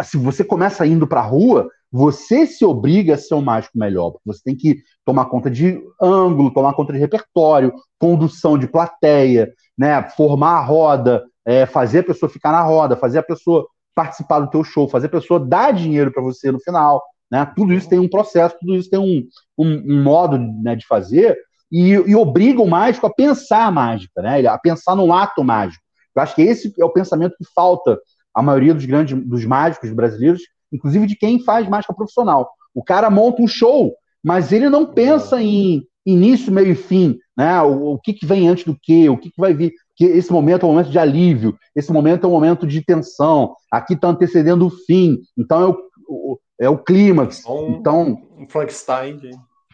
[0.02, 4.26] Se você começa indo pra rua, você se obriga a ser um mágico melhor, porque
[4.26, 10.02] você tem que tomar conta de ângulo, tomar conta de repertório, condução de plateia, né,
[10.10, 14.50] formar a roda, é, fazer a pessoa ficar na roda, fazer a pessoa participar do
[14.50, 17.02] teu show, fazer a pessoa dar dinheiro para você no final.
[17.30, 17.44] né?
[17.56, 19.26] Tudo isso tem um processo, tudo isso tem um,
[19.58, 21.36] um, um modo né, de fazer
[21.70, 24.44] e, e obriga o mágico a pensar a mágica, né?
[24.46, 25.82] A pensar no ato mágico.
[26.14, 27.98] Eu acho que esse é o pensamento que falta
[28.34, 32.50] a maioria dos grandes dos mágicos brasileiros, inclusive de quem faz mágica profissional.
[32.74, 37.60] O cara monta um show, mas ele não pensa em início, meio e fim, né?
[37.62, 39.72] O, o que, que vem antes do que, o que, que vai vir.
[39.96, 43.54] Que esse momento é um momento de alívio, esse momento é um momento de tensão,
[43.70, 45.78] aqui está antecedendo o fim, então é o,
[46.08, 47.42] o é o clímax.
[47.46, 49.18] Um, então, um Frankenstein.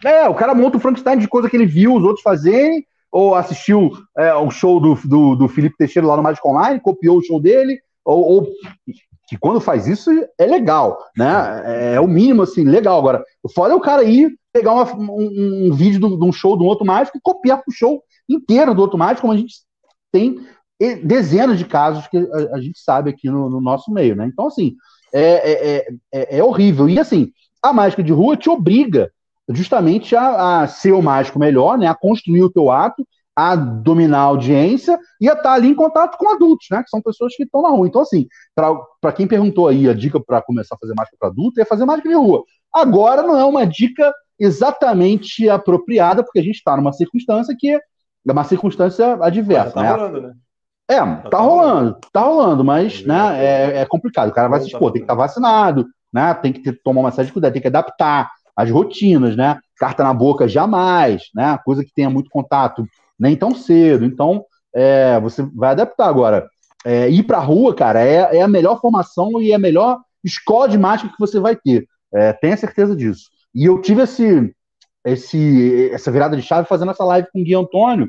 [0.05, 3.35] É, o cara monta um Frankenstein de coisa que ele viu os outros fazerem, ou
[3.35, 7.23] assistiu é, o show do, do, do Felipe Teixeira lá no Magic Online, copiou o
[7.23, 8.49] show dele, ou, ou,
[9.27, 11.63] que quando faz isso é legal, né?
[11.65, 12.99] É, é, o mínimo, assim, legal.
[12.99, 16.87] Agora, é o cara ir pegar uma, um, um, vídeo de um show do outro
[16.87, 19.57] mágico e copiar o show inteiro do outro mágico, como a gente
[20.13, 20.39] tem
[21.03, 24.27] dezenas de casos que a, a gente sabe aqui no, no, nosso meio, né?
[24.27, 24.77] Então, assim,
[25.13, 26.89] é, é, é, é, horrível.
[26.89, 29.11] E, assim, a mágica de rua te obriga
[29.49, 31.87] justamente a, a ser o mágico melhor, né?
[31.87, 33.07] A construir o teu ato
[33.37, 36.83] a dominar a audiência e a estar ali em contato com adultos, né?
[36.83, 37.87] Que são pessoas que estão na rua.
[37.87, 41.61] Então, assim, para quem perguntou aí a dica para começar a fazer mágica para adulto
[41.61, 42.43] é fazer mágica de rua.
[42.75, 47.81] Agora não é uma dica exatamente apropriada, porque a gente está numa circunstância que é
[48.25, 49.73] uma circunstância adversa.
[49.73, 49.91] Tá né?
[49.91, 50.33] rolando, né?
[50.89, 54.29] É, tá, tá rolando, tá rolando, mas né, é, é complicado.
[54.29, 56.33] O cara vai se expor, tem que estar tá vacinado, né?
[56.35, 59.59] Tem que ter, tomar uma série de cuidado, tem que adaptar as rotinas, né?
[59.77, 61.59] Carta na boca jamais, né?
[61.65, 62.87] Coisa que tenha muito contato
[63.19, 64.05] nem tão cedo.
[64.05, 66.49] Então, é, você vai adaptar agora.
[66.85, 69.99] É, ir para a rua, cara, é, é, a melhor formação e é a melhor
[70.23, 71.87] escola de mágica que você vai ter.
[72.15, 73.29] É, tenha certeza disso.
[73.55, 74.55] E eu tive esse,
[75.05, 78.09] esse, essa virada de chave fazendo essa live com o Gui Antônio,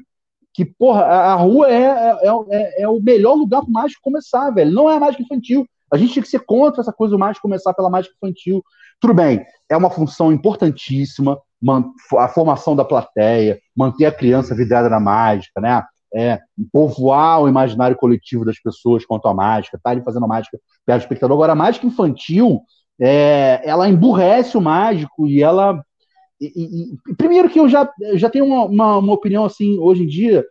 [0.53, 4.01] que, porra, a, a rua é, é, é, é o melhor lugar para o mágico
[4.03, 4.71] começar, velho.
[4.71, 5.65] Não é a mágica infantil.
[5.91, 8.63] A gente tinha que ser contra essa coisa do mágico começar pela mágica infantil.
[8.99, 11.39] Tudo bem, é uma função importantíssima,
[12.17, 15.83] a formação da plateia, manter a criança vidrada na mágica, né?
[16.13, 16.39] É,
[16.71, 21.01] povoar o imaginário coletivo das pessoas quanto à mágica, tá ali fazendo a mágica perto
[21.01, 21.35] do espectador.
[21.35, 22.61] Agora, a mágica infantil,
[22.99, 25.83] é, ela emburrece o mágico e ela.
[26.39, 30.07] E, e, primeiro que eu já, já tenho uma, uma, uma, opinião assim, hoje em
[30.07, 30.45] dia,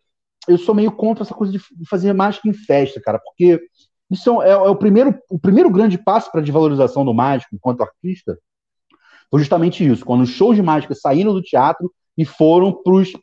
[0.49, 3.61] eu sou meio contra essa coisa de fazer mágica em festa, cara, porque
[4.11, 7.83] isso é, é o, primeiro, o primeiro grande passo para a desvalorização do mágico enquanto
[7.83, 8.39] artista,
[9.31, 12.75] foi justamente isso, quando os shows de mágica saíram do teatro e foram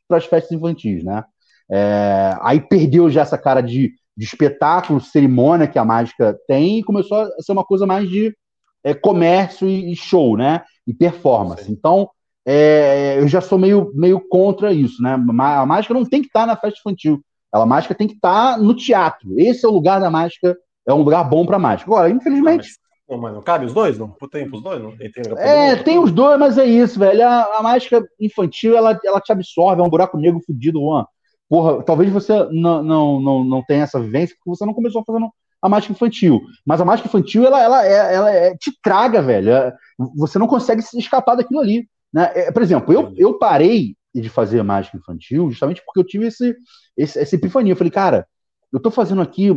[0.08, 1.24] para as festas infantis, né?
[1.72, 6.84] É, aí perdeu já essa cara de, de, espetáculo, cerimônia que a mágica tem e
[6.84, 8.36] começou a ser uma coisa mais de
[8.84, 10.62] é, comércio e, e, show, né?
[10.86, 11.64] E performance.
[11.64, 11.72] Sim.
[11.72, 12.10] Então,
[12.46, 15.14] é, eu já sou meio, meio contra isso, né?
[15.14, 17.24] A mágica não tem que estar na festa infantil.
[17.54, 19.40] Ela, a mágica tem que estar no teatro.
[19.40, 21.90] Esse é o lugar da mágica, é um lugar bom para mágica.
[21.90, 22.70] Agora, infelizmente,
[23.08, 23.98] Pô, mas não cabe os dois?
[23.98, 24.82] Não tem os dois?
[24.82, 27.28] Não tem, é, tem os dois, mas é isso, velho.
[27.28, 31.06] A, a, mágica infantil, ela, ela te absorve, é um buraco negro fudido, Juan.
[31.50, 35.30] Porra, talvez você não, não, não, não tenha essa vivência porque você não começou fazendo
[35.62, 36.42] a mágica infantil.
[36.66, 39.52] Mas a mágica infantil, ela, ela, é, ela é, te traga, velho.
[39.52, 39.74] É,
[40.16, 41.88] você não consegue se escapar daquilo ali.
[42.14, 42.32] Né?
[42.36, 46.56] É, por exemplo, eu, eu parei de fazer mágica infantil justamente porque eu tive esse,
[46.96, 47.74] esse, essa epifania.
[47.74, 48.28] Eu falei, cara,
[48.72, 49.52] eu tô fazendo aqui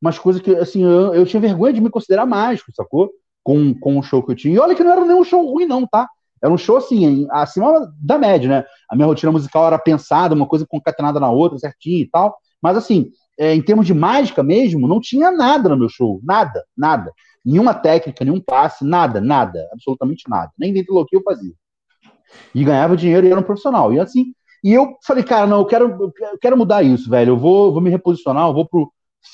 [0.00, 3.10] umas coisas que, assim, eu, eu tinha vergonha de me considerar mágico, sacou?
[3.42, 4.54] Com, com o show que eu tinha.
[4.54, 6.08] E olha que não era nem um show ruim, não, tá?
[6.42, 8.64] Era um show, assim, acima da média, né?
[8.88, 12.36] A minha rotina musical era pensada, uma coisa concatenada na outra, certinho e tal.
[12.62, 16.20] Mas, assim, é, em termos de mágica mesmo, não tinha nada no meu show.
[16.22, 17.12] Nada, nada.
[17.44, 19.68] Nenhuma técnica, nenhum passe, nada, nada.
[19.72, 20.50] Absolutamente nada.
[20.58, 21.52] Nem dentro do que eu fazia.
[22.54, 23.92] E ganhava dinheiro e era um profissional.
[23.92, 24.32] E assim,
[24.62, 27.30] e eu falei, cara, não, eu quero, eu quero mudar isso, velho.
[27.30, 28.92] Eu vou, vou me reposicionar, eu vou pro,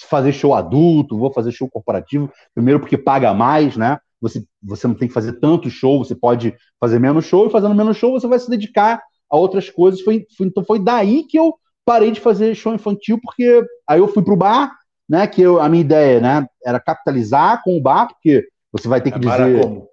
[0.08, 3.98] fazer show adulto, vou fazer show corporativo, primeiro porque paga mais, né?
[4.20, 7.74] Você, você não tem que fazer tanto show, você pode fazer menos show, e fazendo
[7.74, 10.00] menos show você vai se dedicar a outras coisas.
[10.00, 11.54] Foi, foi, então foi daí que eu
[11.84, 14.72] parei de fazer show infantil, porque aí eu fui pro bar,
[15.08, 15.26] né?
[15.26, 19.10] Que eu, a minha ideia né, era capitalizar com o bar, porque você vai ter
[19.10, 19.60] que Agora dizer.
[19.60, 19.88] Como?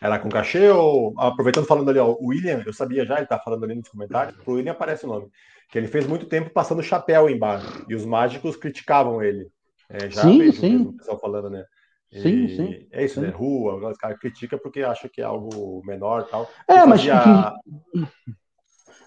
[0.00, 1.14] Era com cachê ou.
[1.18, 4.36] Aproveitando falando ali, ó, o William, eu sabia já, ele tá falando ali nos comentários,
[4.42, 5.28] pro William aparece o nome
[5.70, 9.48] que ele fez muito tempo passando chapéu em bar, e os mágicos criticavam ele.
[9.88, 10.76] É, já sim, sim.
[10.76, 11.64] o pessoal falando, né?
[12.10, 12.86] E sim, sim.
[12.92, 13.26] É isso, né?
[13.26, 13.32] sim.
[13.32, 13.38] né?
[13.38, 16.48] Rua, os caras criticam porque acha que é algo menor e tal.
[16.68, 17.52] É, mas fazia...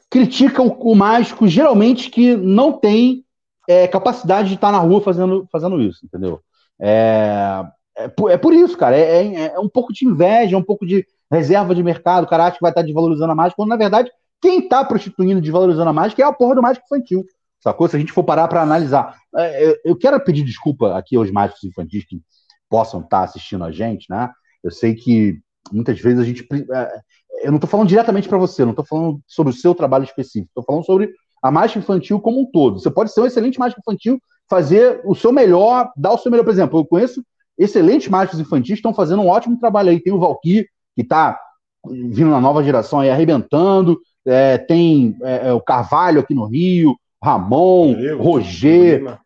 [0.09, 3.25] critica o, o, mágico geralmente que não tem
[3.67, 6.41] é, capacidade de estar na rua fazendo, fazendo isso, entendeu?
[6.79, 7.63] É,
[7.95, 8.95] é, por, é por isso, cara.
[8.95, 12.25] É, é, é, um pouco de inveja, é um pouco de reserva de mercado.
[12.25, 15.41] O cara acha que vai estar desvalorizando a mágica, quando na verdade quem está prostituindo,
[15.41, 17.25] desvalorizando a mágica é a porra do mágico infantil.
[17.59, 17.87] Sacou?
[17.87, 19.15] Se a gente for parar para analisar.
[19.35, 22.21] É, eu quero pedir desculpa aqui aos mágicos infantis que
[22.69, 24.29] possam estar tá assistindo a gente, né?
[24.63, 25.39] Eu sei que
[25.71, 26.47] muitas vezes a gente.
[26.71, 26.99] É,
[27.43, 30.49] eu não estou falando diretamente para você, não estou falando sobre o seu trabalho específico,
[30.49, 32.79] estou falando sobre a mágica infantil como um todo.
[32.79, 34.19] Você pode ser um excelente mágico infantil,
[34.49, 36.43] fazer o seu melhor, dar o seu melhor.
[36.43, 37.23] Por exemplo, eu conheço
[37.57, 39.99] excelentes mágicos infantis estão fazendo um ótimo trabalho aí.
[39.99, 41.39] Tem o Valkyrie, que está
[41.85, 43.99] vindo na nova geração aí arrebentando.
[44.27, 49.19] É, tem é, é, o Carvalho aqui no Rio, Ramon, Rodrigo, Roger, Lima.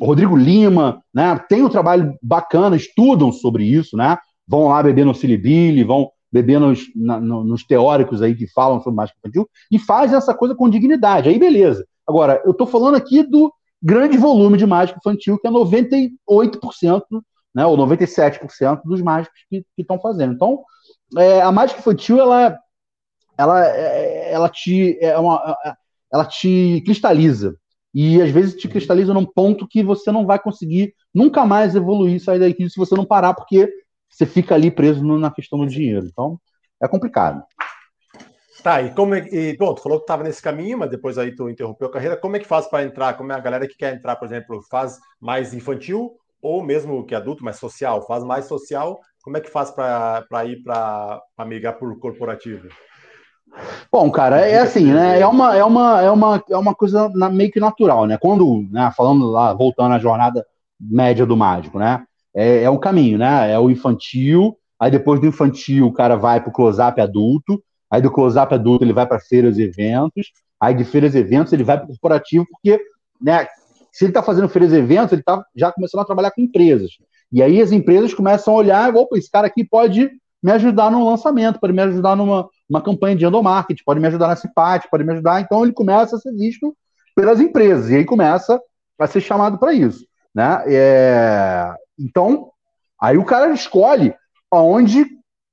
[0.00, 1.38] Rodrigo Lima, né?
[1.48, 4.16] Tem um trabalho bacana, estudam sobre isso, né?
[4.46, 8.96] Vão lá beber no Silibili, vão beber nos, na, nos teóricos aí que falam sobre
[8.96, 11.28] mágica infantil e fazem essa coisa com dignidade.
[11.28, 11.86] Aí beleza.
[12.06, 16.10] Agora, eu estou falando aqui do grande volume de mágica infantil, que é 98%,
[17.54, 20.32] né, ou 97% dos mágicos que estão fazendo.
[20.34, 20.62] Então,
[21.18, 22.58] é, a mágica infantil, ela,
[23.36, 25.56] ela, é, ela, te, é uma,
[26.12, 27.56] ela te cristaliza.
[27.94, 32.20] E às vezes te cristaliza num ponto que você não vai conseguir nunca mais evoluir,
[32.20, 33.70] sair daqui se você não parar, porque
[34.10, 36.06] você fica ali preso na questão do dinheiro.
[36.06, 36.40] Então,
[36.82, 37.42] é complicado.
[38.62, 41.34] Tá, e como é, e, bom, tu falou que estava nesse caminho, mas depois aí
[41.34, 42.16] tu interrompeu a carreira.
[42.16, 43.14] Como é que faz para entrar?
[43.14, 47.14] Como é a galera que quer entrar, por exemplo, faz mais infantil ou mesmo que
[47.14, 48.98] adulto, mas social, faz mais social?
[49.22, 52.68] Como é que faz para ir para migrar por corporativo?
[53.90, 55.20] Bom, cara, é assim, né?
[55.20, 58.18] É uma, é uma, é uma, é uma coisa meio que natural, né?
[58.18, 60.44] Quando, né, falando lá, voltando à jornada
[60.80, 62.04] média do mágico, né?
[62.34, 63.52] é, é um caminho, né?
[63.52, 68.02] É o infantil, aí depois do infantil o cara vai para o close-up adulto, aí
[68.02, 71.62] do close-up adulto ele vai para feiras e eventos, aí de feiras e eventos ele
[71.62, 72.80] vai para o corporativo, porque
[73.22, 73.46] né,
[73.92, 76.90] se ele está fazendo feiras e eventos, ele está já começando a trabalhar com empresas.
[77.32, 80.10] E aí as empresas começam a olhar, opa, esse cara aqui pode
[80.42, 84.28] me ajudar no lançamento, pode me ajudar numa uma campanha de endomarketing, pode me ajudar
[84.28, 85.40] na CIPAT, pode me ajudar.
[85.40, 86.76] Então ele começa a ser visto
[87.14, 88.60] pelas empresas, e aí começa
[88.98, 90.06] a ser chamado para isso.
[90.34, 90.62] Né?
[90.66, 91.74] É...
[91.98, 92.50] Então,
[93.00, 94.14] aí o cara escolhe
[94.50, 95.06] aonde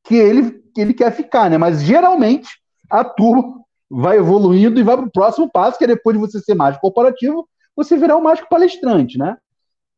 [0.04, 1.58] que ele, que ele quer ficar, né?
[1.58, 2.50] Mas geralmente
[2.90, 6.40] a turma vai evoluindo e vai para o próximo passo, que é depois de você
[6.40, 9.38] ser mágico corporativo, você virar um mágico palestrante, né?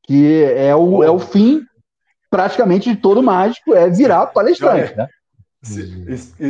[0.04, 1.62] Que é o, é o fim
[2.30, 5.08] praticamente de todo mágico, é virar palestrante, né?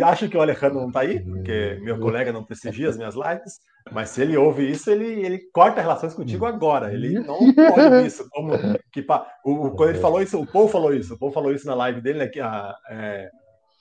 [0.06, 3.60] Acho que o Alejandro não está aí, porque meu colega não prestigia as minhas lives,
[3.92, 6.94] mas se ele ouve isso, ele, ele corta relações contigo agora.
[6.94, 8.28] Ele não pode isso.
[8.32, 8.54] Como,
[8.92, 9.06] que,
[9.46, 12.02] o, quando ele falou isso, o Paul falou isso, o Paul falou isso na live
[12.02, 13.30] dele, né, que, a, é,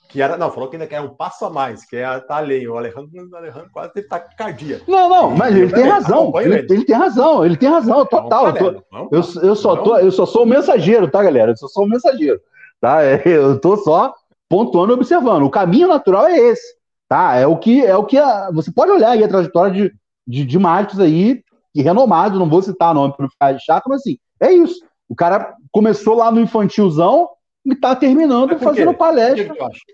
[0.09, 2.73] que era, não, falou que ainda quer um passo a mais, que é tá alheio.
[2.73, 4.81] O Alejandro, o Alejandro quase teve taquicardia.
[4.87, 6.31] Não, não, mas ele, tem razão.
[6.39, 8.47] Ele, ele, tem razão, ele tem razão, total.
[8.47, 11.53] Eu, tô, eu, eu, só tô, eu só sou o mensageiro, tá, galera?
[11.53, 12.39] Eu só sou o mensageiro.
[12.83, 12.99] Tá?
[13.25, 14.13] Eu tô só
[14.53, 15.43] pontuando e observando.
[15.45, 16.75] O caminho natural é esse,
[17.09, 17.35] tá?
[17.35, 19.95] É o que é o que a, você pode olhar aí a trajetória de,
[20.27, 24.01] de, de mágicos aí que renomados, não vou citar nome para não ficar chato, mas
[24.01, 24.79] assim, é isso.
[25.09, 27.27] O cara começou lá no infantilzão
[27.65, 29.55] e tá terminando fazendo palestra.
[29.55, 29.93] Por que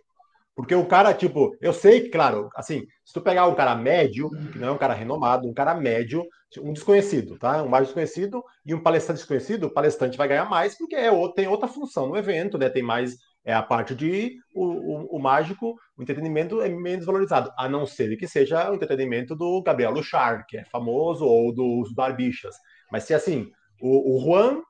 [0.60, 4.60] porque o cara, tipo, eu sei, claro, assim, se tu pegar um cara médio, que
[4.60, 6.22] não é um cara renomado, um cara médio,
[6.62, 7.64] um desconhecido, tá?
[7.64, 11.48] Um mais desconhecido e um palestrante desconhecido, o palestrante vai ganhar mais porque é, tem
[11.48, 12.68] outra função no evento, né?
[12.68, 13.16] Tem mais
[13.50, 17.84] é a parte de o, o, o, mágico, o entretenimento é menos valorizado, a não
[17.84, 22.56] ser que seja o entretenimento do Gabriel Luchar, que é famoso, ou dos Barbichas.
[22.92, 24.62] Mas se assim, o, o Juan,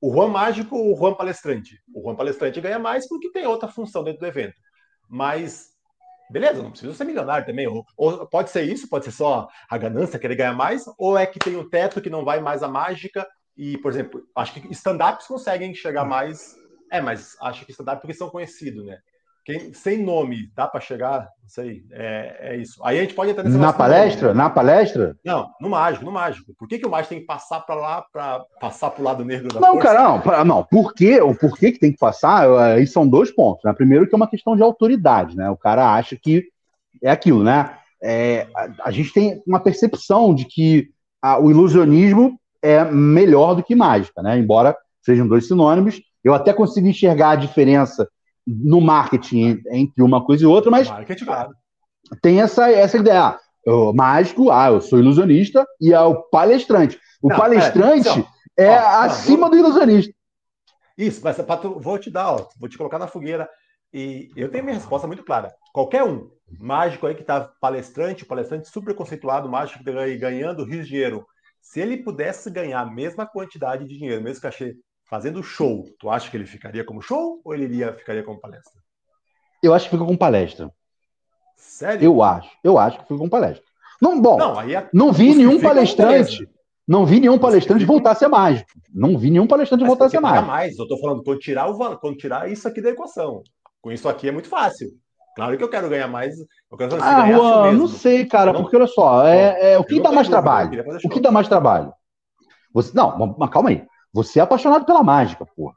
[0.00, 1.78] o Juan mágico, o Juan palestrante.
[1.94, 4.56] O Juan palestrante ganha mais porque tem outra função dentro do evento.
[5.08, 5.68] Mas
[6.28, 7.68] beleza, não precisa ser milionário também.
[7.68, 11.24] Ou, ou, pode ser isso, pode ser só a ganância, querer ganhar mais, ou é
[11.24, 13.24] que tem um teto que não vai mais a mágica.
[13.56, 16.56] E, por exemplo, acho que stand-ups conseguem chegar mais
[16.90, 18.98] é, mas acho que stand-up porque são conhecidos, né?
[19.48, 21.20] Quem, sem nome, dá para chegar?
[21.20, 22.84] Não sei, é, é, isso.
[22.84, 24.28] Aí a gente pode entrar nessa Na palestra?
[24.28, 24.44] Nome, né?
[24.44, 25.16] Na palestra?
[25.24, 26.52] Não, no mágico, no mágico.
[26.58, 29.24] Por que, que o mágico tem que passar para lá, para passar para o lado
[29.24, 29.88] negro da Não, força?
[29.88, 30.20] cara, não.
[30.20, 30.62] Pra, não.
[30.64, 31.18] Por quê?
[31.22, 32.46] O porquê que tem que passar?
[32.74, 33.64] Aí são dois pontos.
[33.64, 33.72] Né?
[33.72, 35.48] Primeiro que é uma questão de autoridade, né?
[35.48, 36.44] O cara acha que
[37.02, 37.74] é aquilo, né?
[38.02, 40.90] É, a, a, gente tem uma percepção de que
[41.22, 44.38] a, o ilusionismo é melhor do que mágica, né?
[44.38, 48.08] Embora sejam dois sinônimos, eu até consigo enxergar a diferença
[48.46, 51.54] no marketing entre uma coisa e outra, mas marketing, claro.
[52.22, 53.22] tem essa, essa ideia.
[53.22, 56.98] Ah, o mágico, ah, eu sou ilusionista, e é o palestrante.
[57.20, 58.26] O não, palestrante
[58.58, 59.50] é, é ó, acima não, vou...
[59.50, 60.12] do ilusionista.
[60.96, 63.48] Isso, mas tu, vou te dar, ó, vou te colocar na fogueira.
[63.92, 65.52] E eu tenho minha resposta muito clara.
[65.72, 66.28] Qualquer um,
[66.58, 71.26] mágico aí que está palestrante, palestrante super conceituado, mágico tá ganhando rios de dinheiro,
[71.60, 74.76] se ele pudesse ganhar a mesma quantidade de dinheiro, mesmo cachê
[75.08, 78.80] fazendo show, tu acha que ele ficaria como show ou ele iria, ficaria como palestra?
[79.62, 80.70] Eu acho que fica com palestra.
[81.56, 82.04] Sério?
[82.04, 82.50] Eu acho.
[82.62, 83.64] Eu acho que fica com palestra.
[84.00, 84.88] Não, bom, não, é...
[84.92, 86.48] não vi nenhum palestrante.
[86.86, 88.70] Não vi nenhum palestrante voltar a ser mágico.
[88.94, 90.46] Não vi nenhum palestrante voltar a ser mágico.
[90.46, 93.42] mais, eu tô falando, quando tirar, o, quando tirar isso aqui da equação.
[93.82, 94.88] Com isso aqui é muito fácil.
[95.36, 96.34] Claro que eu quero ganhar mais.
[96.70, 100.00] Eu quero ah, Juan, não sei, cara, não, porque olha só, é, é o que
[100.00, 100.70] dá mais trabalho?
[101.04, 101.92] O que dá mais trabalho?
[102.72, 103.86] Você, não, mas calma aí.
[104.18, 105.74] Você é apaixonado pela mágica, porra.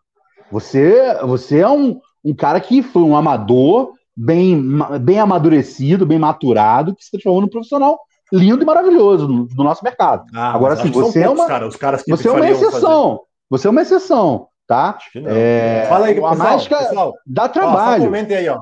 [0.51, 4.59] Você, você é um, um cara que foi um amador bem,
[4.99, 7.99] bem amadurecido, bem maturado, que se transformou num profissional
[8.33, 10.25] lindo e maravilhoso do, do nosso mercado.
[10.33, 13.09] Ah, Agora, sim, você é uma, cara, os caras que você é uma exceção.
[13.11, 13.21] Fazer.
[13.51, 14.97] Você é uma exceção, tá?
[15.15, 18.03] É, Fala aí, pessoal, a mágica pessoal, dá trabalho.
[18.03, 18.59] Ó, comente aí, ó.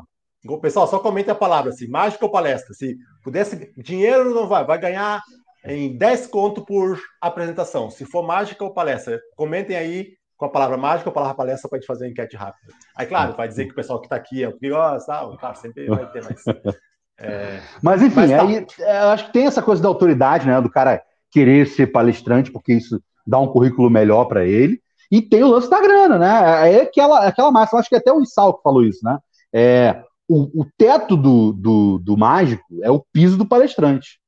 [0.62, 2.74] Pessoal, só comente a palavra assim, mágica ou palestra.
[2.74, 5.22] Se pudesse, dinheiro não vai, vai ganhar
[5.66, 7.90] em 10 conto por apresentação.
[7.90, 11.70] Se for mágica ou palestra, comentem aí com a palavra mágica ou a palavra palestra
[11.70, 12.74] para a gente fazer uma enquete rápida.
[12.96, 15.56] Aí, claro, vai dizer que o pessoal que está aqui é o que gosta, claro,
[15.58, 16.44] sempre vai ter mais.
[17.22, 17.60] É...
[17.84, 18.42] Mas, enfim, Mas tá...
[18.44, 20.62] aí, é, eu acho que tem essa coisa da autoridade, né?
[20.62, 24.82] Do cara querer ser palestrante, porque isso dá um currículo melhor para ele.
[25.12, 26.72] E tem o lance da grana, né?
[26.72, 29.18] É aquela, aquela máxima, acho que até o Insal que falou isso, né?
[29.52, 34.19] É, o, o teto do, do, do, mágico é o piso do palestrante.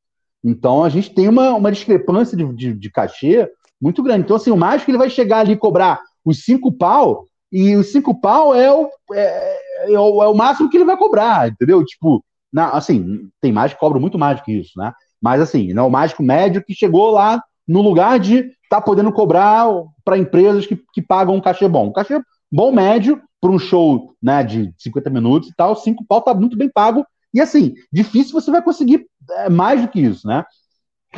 [0.44, 3.50] Então a gente tem uma, uma discrepância de, de, de cachê
[3.82, 4.26] muito grande.
[4.26, 7.92] Então, assim, o mágico ele vai chegar ali e cobrar os cinco pau, e os
[7.92, 11.84] cinco pau é o, é, é, o, é o máximo que ele vai cobrar, entendeu?
[11.84, 12.24] Tipo,
[12.54, 14.94] na, assim, tem mágico que cobra muito mais do que isso, né?
[15.22, 19.68] Mas assim, né, o mágico médio que chegou lá no lugar de tá podendo cobrar
[20.04, 21.88] para empresas que, que pagam um cachê bom.
[21.88, 22.20] Um cachê
[22.52, 26.58] bom médio para um show né, de 50 minutos e tal, cinco pau tá muito
[26.58, 27.06] bem pago.
[27.34, 30.44] E assim, difícil você vai conseguir é, mais do que isso, né?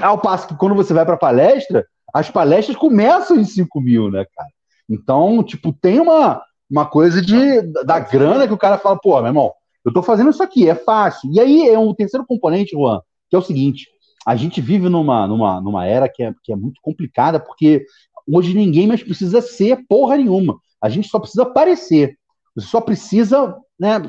[0.01, 4.25] Ao passo que quando você vai para palestra, as palestras começam em 5 mil, né,
[4.35, 4.49] cara?
[4.89, 9.27] Então, tipo, tem uma, uma coisa de, da grana que o cara fala, pô, meu
[9.27, 9.51] irmão,
[9.85, 11.29] eu tô fazendo isso aqui, é fácil.
[11.31, 13.87] E aí é um terceiro componente, Juan, que é o seguinte:
[14.25, 17.85] a gente vive numa, numa, numa era que é, que é muito complicada, porque
[18.31, 20.57] hoje ninguém mais precisa ser porra nenhuma.
[20.81, 22.17] A gente só precisa parecer.
[22.55, 24.01] Você só precisa né,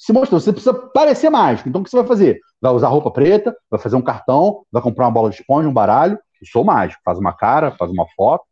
[0.00, 0.40] se mostrar.
[0.40, 1.68] Você precisa parecer mágico.
[1.68, 2.40] Então, o que você vai fazer?
[2.60, 5.72] Vai usar roupa preta, vai fazer um cartão, vai comprar uma bola de esponja, um
[5.72, 7.02] baralho, eu sou mágico.
[7.04, 8.44] Faz uma cara, faz uma foto,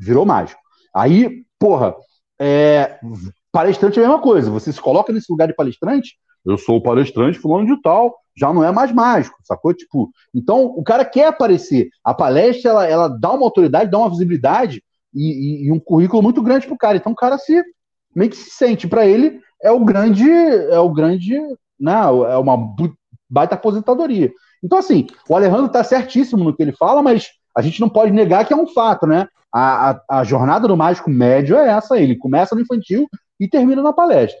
[0.00, 0.60] virou mágico.
[0.94, 1.94] Aí, porra,
[2.40, 2.98] é,
[3.52, 4.50] palestrante é a mesma coisa.
[4.50, 8.50] Você se coloca nesse lugar de palestrante, eu sou o palestrante fulano de tal, já
[8.52, 9.74] não é mais mágico, sacou?
[9.74, 11.90] Tipo, então o cara quer aparecer.
[12.02, 14.82] A palestra, ela, ela dá uma autoridade, dá uma visibilidade
[15.12, 16.96] e, e, e um currículo muito grande pro cara.
[16.96, 17.62] Então o cara se
[18.16, 21.38] meio que se sente para ele é o grande é o grande,
[21.78, 21.94] né,
[22.30, 22.74] é uma
[23.28, 24.32] baita aposentadoria.
[24.64, 28.10] Então, assim, o Alejandro está certíssimo no que ele fala, mas a gente não pode
[28.12, 29.28] negar que é um fato, né?
[29.52, 33.06] A, a, a jornada do mágico médio é essa, ele começa no infantil
[33.38, 34.40] e termina na palestra.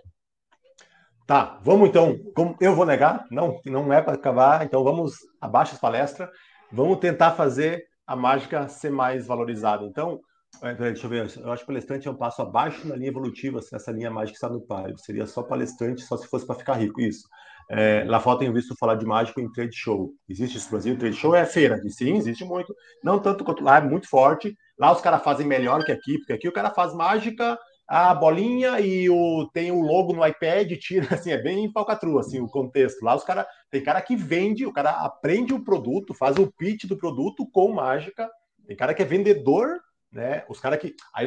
[1.26, 2.16] Tá, vamos então.
[2.34, 3.26] Como eu vou negar?
[3.30, 4.64] Não, não é para acabar.
[4.64, 6.28] Então vamos abaixo as palestras.
[6.70, 9.84] Vamos tentar fazer a mágica ser mais valorizada.
[9.84, 10.20] Então,
[10.62, 11.30] é, deixa eu ver.
[11.38, 14.48] Eu acho que palestrante é um passo abaixo na linha evolutiva, essa linha mágica está
[14.48, 14.98] no páreo.
[14.98, 17.00] Seria só palestrante, só se fosse para ficar rico.
[17.00, 17.26] Isso.
[17.68, 20.12] É, lá fora tenho visto falar de mágico em trade show.
[20.28, 20.98] Existe isso no Brasil?
[20.98, 21.80] Trade show é feira.
[21.88, 22.74] Sim, existe muito.
[23.02, 24.56] Não tanto quanto lá, é muito forte.
[24.78, 28.80] Lá os caras fazem melhor que aqui, porque aqui o cara faz mágica, a bolinha
[28.80, 33.02] e o, tem o logo no iPad, tira, assim, é bem falcatrua, assim, o contexto.
[33.02, 36.84] Lá os caras, tem cara que vende, o cara aprende o produto, faz o pitch
[36.84, 38.28] do produto com mágica.
[38.66, 39.80] Tem cara que é vendedor,
[40.12, 40.44] né?
[40.48, 40.94] Os caras que.
[41.14, 41.26] Aí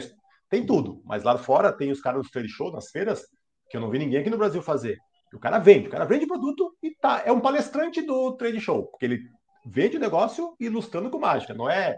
[0.50, 3.22] tem tudo, mas lá fora tem os caras do trade show, nas feiras,
[3.70, 4.98] que eu não vi ninguém aqui no Brasil fazer.
[5.34, 7.22] O cara vende, o cara vende produto e tá.
[7.26, 9.20] É um palestrante do trade show, porque ele
[9.66, 11.54] vende o negócio ilustrando com mágica.
[11.54, 11.96] Não é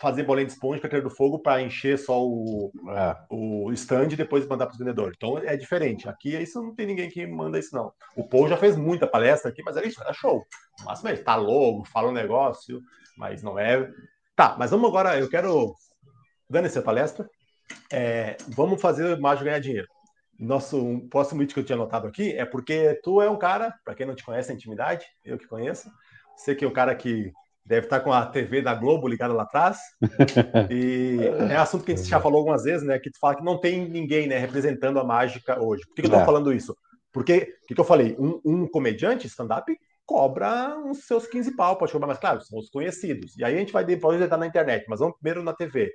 [0.00, 3.16] fazer bolinha de esponja, cadeira do fogo para encher só o, é.
[3.30, 5.14] o stand e depois mandar para os vendedores.
[5.16, 6.08] Então é diferente.
[6.08, 7.92] Aqui isso não tem ninguém que manda isso, não.
[8.16, 10.44] O Paul já fez muita palestra aqui, mas era isso, era show.
[10.84, 12.80] Mas mesmo, tá logo, fala um negócio,
[13.16, 13.88] mas não é.
[14.34, 15.74] Tá, mas vamos agora, eu quero.
[16.50, 17.28] Dando essa palestra,
[17.90, 19.86] é, vamos fazer mágica ganhar dinheiro
[20.40, 23.74] nosso um próximo vídeo que eu tinha anotado aqui é porque tu é um cara,
[23.84, 25.90] para quem não te conhece a intimidade, eu que conheço,
[26.34, 27.30] você que é o cara que
[27.64, 29.78] deve estar com a TV da Globo ligada lá atrás.
[30.70, 31.18] E
[31.50, 32.98] é assunto que a gente já falou algumas vezes, né?
[32.98, 35.82] Que tu fala que não tem ninguém, né, representando a mágica hoje.
[35.86, 36.24] Por que, que eu tô é.
[36.24, 36.74] falando isso?
[37.12, 38.16] Porque, o que, que eu falei?
[38.18, 42.70] Um, um comediante stand-up cobra uns seus 15 pau, pode cobrar, mas claro, são os
[42.70, 43.36] conhecidos.
[43.36, 45.92] E aí a gente vai depois estar na internet, mas vamos primeiro na TV.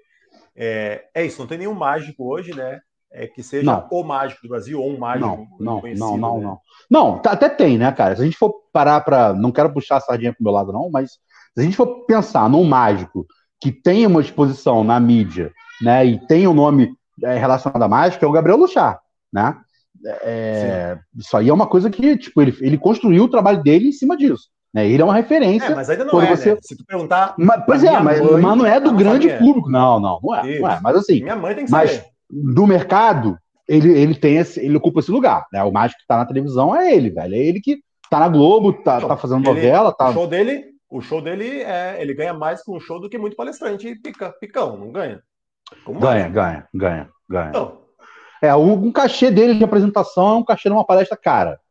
[0.56, 2.80] É, é isso, não tem nenhum mágico hoje, né?
[3.16, 3.88] é, que seja não.
[3.89, 6.43] o mágico do Brasil ou um mágico não, não, Não, não, né?
[6.43, 6.60] não.
[6.91, 8.16] Não, tá, até tem, né, cara?
[8.16, 9.34] Se a gente for parar para.
[9.34, 12.49] Não quero puxar a sardinha pro meu lado, não, mas se a gente for pensar
[12.49, 13.26] num mágico
[13.60, 15.51] que tem uma exposição na mídia,
[15.82, 16.93] né, e tem o um nome
[17.24, 18.99] é, relacionado à mágica, é o Gabriel Luchar,
[19.32, 19.58] né?
[20.22, 23.93] É, isso aí é uma coisa que, tipo, ele, ele construiu o trabalho dele em
[23.93, 24.49] cima disso.
[24.76, 24.89] Né?
[24.89, 25.67] Ele é uma referência.
[25.67, 26.53] É, mas ainda não é, você...
[26.53, 26.57] Né?
[26.61, 27.34] Se tu perguntar.
[27.38, 29.71] Mas, pois é, mas, mãe, mas, não é do grande público.
[29.71, 30.80] Não, não, não é, não é.
[30.84, 31.23] Mas assim.
[31.23, 33.38] Minha mãe tem que mas, saber do mercado,
[33.69, 35.63] ele, ele tem esse, ele ocupa esse lugar, né?
[35.63, 37.34] O mágico que tá na televisão é ele, velho.
[37.34, 40.09] É ele que tá na Globo, tá, então, tá fazendo ele, novela, tá.
[40.09, 43.17] O show dele, o show dele é, ele ganha mais com um show do que
[43.17, 45.21] muito palestrante e pica, picão, não ganha?
[45.86, 47.49] Como ganha, ganha, ganha, ganha.
[47.51, 47.78] Então.
[48.41, 51.61] É, um cachê dele de apresentação é um cachê de uma palestra cara.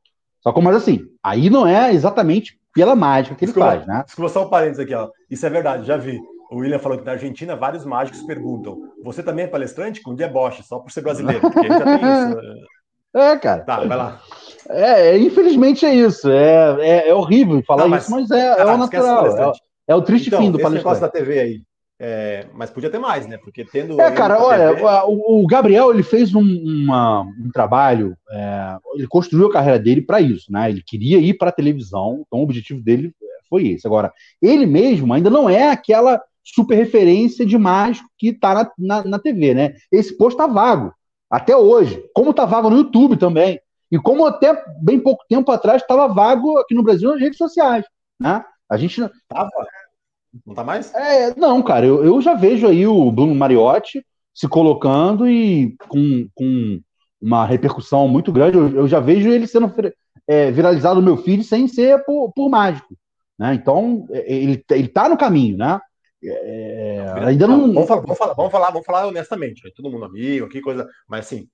[0.40, 4.02] Só que, mas assim, aí não é exatamente pela mágica que ele desculpa, faz, né?
[4.04, 5.08] Desculpa só um parênteses aqui, ó.
[5.30, 6.20] Isso é verdade, já vi.
[6.50, 10.02] O William falou que na Argentina vários mágicos perguntam: você também é palestrante?
[10.02, 12.36] Com deboche, só por ser brasileiro, porque já tem isso.
[12.36, 12.54] Né?
[13.16, 13.62] É, cara.
[13.62, 14.20] Tá, vai lá.
[14.68, 16.28] É, é, infelizmente é isso.
[16.28, 19.54] É, é, é horrível falar mas, isso, mas é, é o natural.
[19.86, 20.84] É, é, o triste então, fim do palestrante.
[20.84, 21.62] negócio da TV aí.
[21.98, 23.38] É, mas podia ter mais, né?
[23.38, 24.00] Porque tendo.
[24.00, 24.84] É, cara, olha, TV...
[25.06, 30.20] o, Gabriel ele fez um, uma, um trabalho, é, ele construiu a carreira dele para
[30.20, 30.68] isso, né?
[30.68, 33.14] Ele queria ir para a televisão, então o objetivo dele
[33.48, 33.86] foi esse.
[33.86, 39.04] Agora, ele mesmo ainda não é aquela super referência de mágico que está na, na,
[39.04, 39.74] na, TV, né?
[39.90, 40.92] Esse posto tá vago,
[41.30, 42.04] até hoje.
[42.12, 43.60] Como tá vago no YouTube também.
[43.90, 47.84] E como até bem pouco tempo atrás estava vago aqui no Brasil nas redes sociais,
[48.20, 48.44] né?
[48.68, 49.00] A gente.
[49.28, 49.50] Tava.
[50.46, 50.92] Não tá mais?
[50.94, 54.04] É, não, cara, eu, eu já vejo aí o Bruno Mariotti
[54.34, 56.80] se colocando e com, com
[57.20, 58.56] uma repercussão muito grande.
[58.56, 59.72] Eu, eu já vejo ele sendo
[60.26, 62.96] é, viralizado no meu feed sem ser por, por mágico.
[63.38, 63.54] Né?
[63.54, 65.80] Então, é, ele, ele tá no caminho, né?
[66.22, 67.72] É, ainda não.
[67.72, 69.70] Vamos falar, vamos falar, vamos falar, vamos falar honestamente.
[69.76, 70.88] Todo mundo amigo, que coisa.
[71.06, 71.48] Mas assim,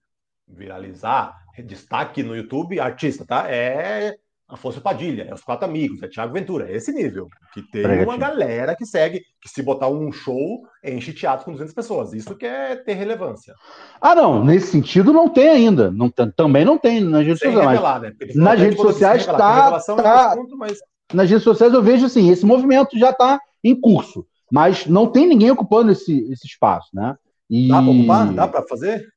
[0.47, 3.51] viralizar, destaque no YouTube, artista, tá?
[3.51, 4.16] É
[4.51, 7.28] Afonso Padilha, é os quatro amigos, é Thiago Ventura, é esse nível.
[7.55, 11.72] Que tem uma galera que segue, que se botar um show, enche teatro com 200
[11.72, 12.12] pessoas.
[12.12, 13.55] Isso que é ter relevância.
[14.01, 15.90] Ah, não, nesse sentido não tem ainda.
[15.92, 17.70] Não, também não tem nas redes sem sociais.
[17.70, 18.12] Revelar, né?
[18.34, 19.38] Nas redes sociais está.
[19.38, 20.78] Tá, é mas...
[21.14, 25.26] Nas redes sociais eu vejo assim, esse movimento já está em curso, mas não tem
[25.26, 27.16] ninguém ocupando esse, esse espaço, né?
[27.48, 27.68] E...
[27.68, 28.32] Dá para ocupar?
[28.32, 29.09] Dá para fazer?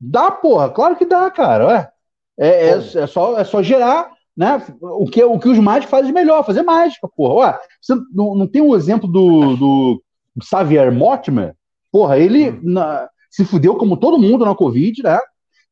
[0.00, 1.90] Dá, porra, claro que dá, cara.
[2.38, 4.62] É, é, é, só, é só gerar né?
[4.80, 7.34] O que, o que os mágicos fazem melhor, fazer mágica, porra.
[7.34, 10.02] Ué, você não, não tem o um exemplo do, do
[10.42, 11.54] Xavier Mortimer?
[11.90, 12.60] Porra, ele hum.
[12.62, 15.18] na, se fudeu como todo mundo na Covid, né?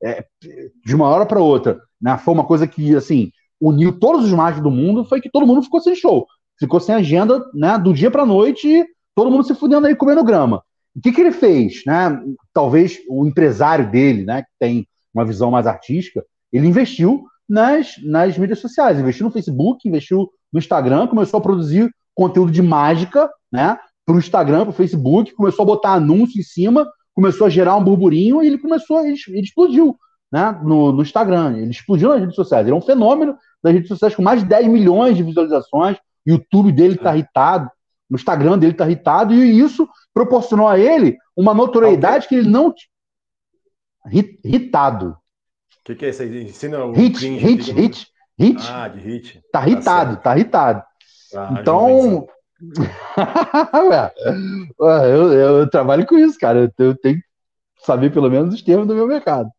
[0.02, 0.24] É,
[0.84, 1.80] de uma hora para outra.
[2.00, 2.16] Né?
[2.18, 5.62] Foi uma coisa que, assim, uniu todos os mágicos do mundo, foi que todo mundo
[5.62, 6.26] ficou sem show.
[6.58, 7.78] Ficou sem agenda, né?
[7.78, 10.62] Do dia pra noite, e todo mundo se fudendo aí comendo grama.
[10.96, 12.22] O que, que ele fez, né?
[12.52, 14.42] Talvez o empresário dele, né?
[14.42, 18.98] Que tem uma visão mais artística, ele investiu nas, nas mídias sociais.
[18.98, 23.78] Investiu no Facebook, investiu no Instagram, começou a produzir conteúdo de mágica, né?
[24.06, 27.76] Para o Instagram, para o Facebook, começou a botar anúncio em cima, começou a gerar
[27.76, 29.96] um burburinho e ele começou, ele, ele explodiu,
[30.30, 30.58] né?
[30.62, 32.66] No, no, Instagram, ele explodiu nas redes sociais.
[32.66, 35.96] Ele é um fenômeno das redes sociais com mais de 10 milhões de visualizações.
[36.26, 37.70] O YouTube dele está irritado,
[38.08, 42.72] no Instagram dele está irritado, e isso proporcionou a ele uma notoriedade que ele não.
[44.44, 45.16] Irritado.
[45.84, 46.44] O que, que é isso aí?
[46.44, 48.06] Ensina o hit, cringe, hit, hit,
[48.38, 48.66] hit.
[48.70, 49.42] Ah, de hit.
[49.52, 50.82] Tá, tá irritado, tá irritado.
[51.36, 52.26] Ah, então.
[55.06, 56.72] eu, eu, trabalho com isso, cara.
[56.78, 57.22] Eu, eu, tenho que
[57.84, 59.50] saber pelo menos os termos do meu mercado.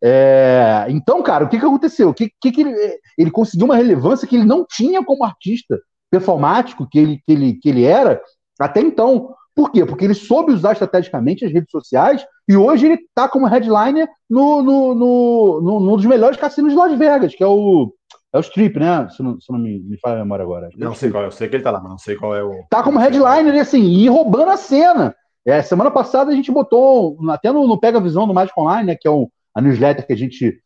[0.00, 2.10] É, então, cara, o que, que aconteceu?
[2.10, 5.76] O que, que, que ele, ele conseguiu uma relevância que ele não tinha como artista
[6.08, 8.22] performático que ele, que ele, que ele era
[8.60, 9.34] até então.
[9.54, 9.84] Por quê?
[9.84, 14.62] Porque ele soube usar estrategicamente as redes sociais e hoje ele está como headliner no,
[14.62, 17.92] no, no, no, no dos melhores cassinos de Las Vegas, que é o,
[18.32, 19.08] é o Strip, né?
[19.10, 20.70] Se não, se não me, me fala a memória agora.
[20.76, 22.42] Não sei qual é, eu sei que ele tá lá, mas não sei qual é
[22.42, 22.64] o.
[22.70, 25.14] Tá como headliner, assim, e roubando a cena.
[25.44, 28.96] É, semana passada a gente botou, até no, no Pega Visão do Magic Online, né?
[28.98, 30.58] Que é o, a newsletter que a gente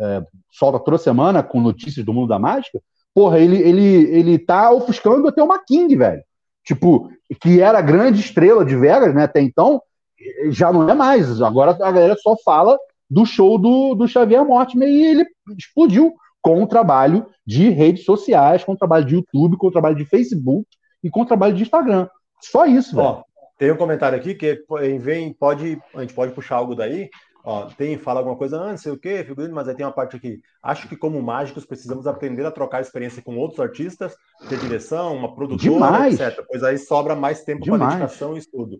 [0.00, 2.80] é, solta toda semana com notícias do mundo da mágica.
[3.12, 6.22] Porra, ele, ele, ele tá ofuscando até uma King, velho
[6.68, 9.82] tipo, que era a grande estrela de Vegas, né, até então,
[10.50, 11.40] já não é mais.
[11.42, 15.26] Agora a galera só fala do show do, do Xavier Mortimer e ele
[15.56, 19.96] explodiu com o trabalho de redes sociais, com o trabalho de YouTube, com o trabalho
[19.96, 20.66] de Facebook
[21.02, 22.08] e com o trabalho de Instagram.
[22.40, 23.24] Só isso, velho.
[23.58, 24.62] Tem um comentário aqui que
[25.00, 27.08] vem, pode, a gente pode puxar algo daí,
[27.50, 29.90] Ó, tem, fala alguma coisa, ah, não sei o quê, figurino, mas aí tem uma
[29.90, 30.38] parte aqui.
[30.62, 34.14] Acho que como mágicos precisamos aprender a trocar experiência com outros artistas,
[34.50, 36.20] ter direção, uma produtora, Demais.
[36.20, 36.44] etc.
[36.46, 38.78] Pois aí sobra mais tempo para dedicação e estudo.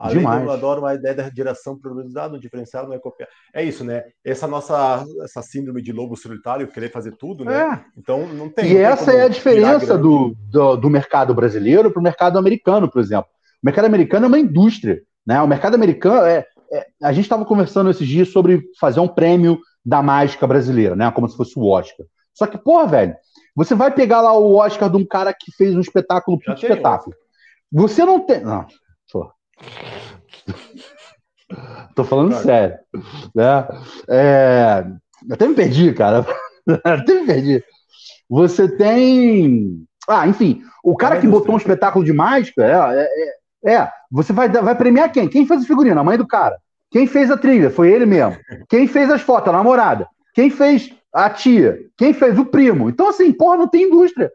[0.00, 0.44] Além Demais.
[0.44, 3.28] eu adoro a ideia da direção priorizada, um diferenciado, não é copiar.
[3.54, 4.02] É isso, né?
[4.24, 7.70] Essa nossa essa síndrome de lobo solitário, querer fazer tudo, né?
[7.72, 7.84] É.
[7.96, 8.68] Então não tem.
[8.68, 12.90] E não essa é a diferença do, do, do mercado brasileiro para o mercado americano,
[12.90, 13.30] por exemplo.
[13.62, 15.02] O mercado americano é uma indústria.
[15.24, 15.40] Né?
[15.40, 16.44] O mercado americano é,
[17.02, 21.10] a gente estava conversando esses dias sobre fazer um prêmio da mágica brasileira, né?
[21.10, 22.06] Como se fosse o Oscar.
[22.34, 23.16] Só que, porra, velho,
[23.54, 27.16] você vai pegar lá o Oscar de um cara que fez um espetáculo, um espetáculo.
[27.72, 28.40] Você não tem.
[28.40, 28.66] Não,
[29.10, 29.32] porra.
[31.94, 32.44] Tô falando claro.
[32.44, 32.78] sério.
[33.34, 33.68] Né?
[34.08, 34.84] É...
[35.30, 36.24] Até me perdi, cara.
[36.84, 37.64] até me perdi.
[38.28, 39.84] Você tem.
[40.08, 43.34] Ah, enfim, o cara que botou um espetáculo de mágica é, é,
[43.64, 45.28] é, você vai, vai premiar quem?
[45.28, 46.00] Quem fez o figurino?
[46.00, 46.56] A mãe do cara.
[46.90, 47.70] Quem fez a trilha?
[47.70, 48.36] Foi ele mesmo.
[48.68, 49.48] Quem fez as fotos?
[49.48, 50.06] A namorada.
[50.34, 51.78] Quem fez a tia?
[51.96, 52.88] Quem fez o primo?
[52.88, 54.30] Então, assim, porra, não tem indústria.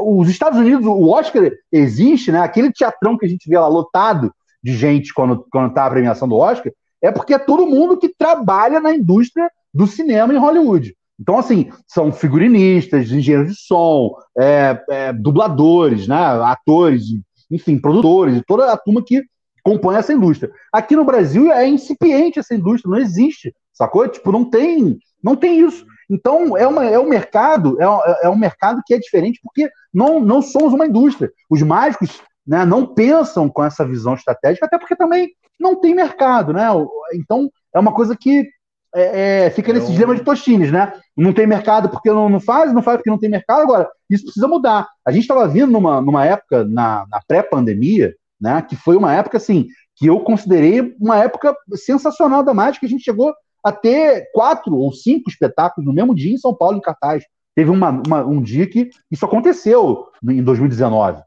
[0.00, 2.40] Os Estados Unidos, o Oscar existe, né?
[2.40, 4.32] Aquele teatrão que a gente vê lá lotado
[4.62, 6.70] de gente quando, quando tá a premiação do Oscar,
[7.02, 10.94] é porque é todo mundo que trabalha na indústria do cinema em Hollywood.
[11.18, 17.04] Então, assim, são figurinistas, engenheiros de som, é, é, dubladores, né, atores,
[17.50, 19.22] enfim, produtores, e toda a turma que
[19.62, 20.52] compõe essa indústria.
[20.72, 24.08] Aqui no Brasil é incipiente essa indústria, não existe, sacou?
[24.08, 25.84] Tipo, não tem, não tem isso.
[26.08, 30.20] Então, é, uma, é um mercado, é, é um mercado que é diferente porque não,
[30.20, 31.30] não somos uma indústria.
[31.48, 36.52] Os mágicos né, não pensam com essa visão estratégica, até porque também não tem mercado,
[36.52, 36.66] né?
[37.14, 38.48] Então, é uma coisa que
[38.94, 40.92] é, é, fica nesse é dilema de Tostines, né?
[41.16, 43.62] Não tem mercado porque não, não faz, não faz porque não tem mercado.
[43.62, 44.88] Agora, isso precisa mudar.
[45.06, 48.62] A gente estava vindo numa, numa época, na, na pré-pandemia, né?
[48.62, 52.86] Que foi uma época, assim, que eu considerei uma época sensacional da mágica.
[52.86, 53.32] A gente chegou
[53.62, 57.24] a ter quatro ou cinco espetáculos no mesmo dia em São Paulo, em cartaz.
[57.54, 61.22] Teve uma, uma, um dia que isso aconteceu em 2019.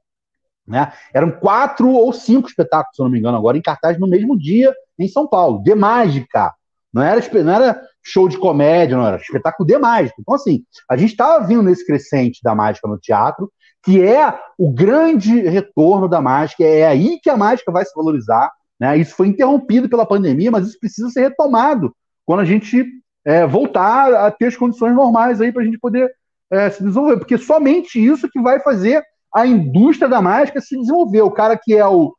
[0.65, 0.91] Né?
[1.13, 4.37] Eram quatro ou cinco espetáculos, se eu não me engano, agora em cartaz no mesmo
[4.37, 6.53] dia em São Paulo, de mágica.
[6.93, 10.15] Não era, não era show de comédia, não era espetáculo de mágica.
[10.19, 13.51] Então, assim, a gente estava vindo nesse crescente da mágica no teatro,
[13.83, 18.51] que é o grande retorno da mágica, é aí que a mágica vai se valorizar.
[18.79, 18.97] Né?
[18.97, 21.93] Isso foi interrompido pela pandemia, mas isso precisa ser retomado
[22.25, 22.85] quando a gente
[23.25, 26.11] é, voltar a ter as condições normais aí para a gente poder
[26.51, 31.21] é, se desenvolver, porque somente isso que vai fazer a indústria da mágica se desenvolver.
[31.21, 32.13] O cara que é o,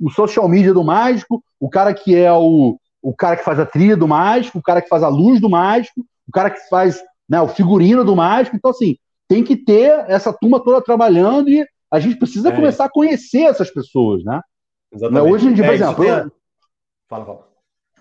[0.00, 3.66] o social media do mágico, o cara que é o, o cara que faz a
[3.66, 7.02] trilha do mágico, o cara que faz a luz do mágico, o cara que faz
[7.28, 8.56] né, o figurino do mágico.
[8.56, 8.96] Então, assim,
[9.28, 12.52] tem que ter essa turma toda trabalhando e a gente precisa é.
[12.52, 14.40] começar a conhecer essas pessoas, né?
[14.90, 15.32] Exatamente.
[15.32, 16.04] Hoje em dia, por é, exemplo.
[16.04, 16.32] Eu...
[17.10, 17.48] Fala, fala.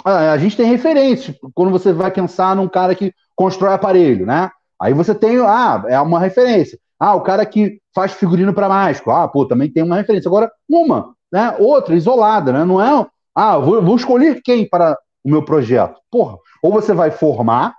[0.05, 1.35] Ah, a gente tem referências.
[1.53, 4.49] Quando você vai pensar num cara que constrói aparelho, né?
[4.81, 6.79] Aí você tem, ah, é uma referência.
[6.97, 9.11] Ah, o cara que faz figurino para mágico.
[9.11, 10.29] Ah, pô, também tem uma referência.
[10.29, 11.55] Agora, uma, né?
[11.59, 12.63] Outra, isolada, né?
[12.63, 13.05] Não é
[13.35, 15.99] ah, vou, vou escolher quem para o meu projeto.
[16.11, 17.73] Porra, ou você vai formar,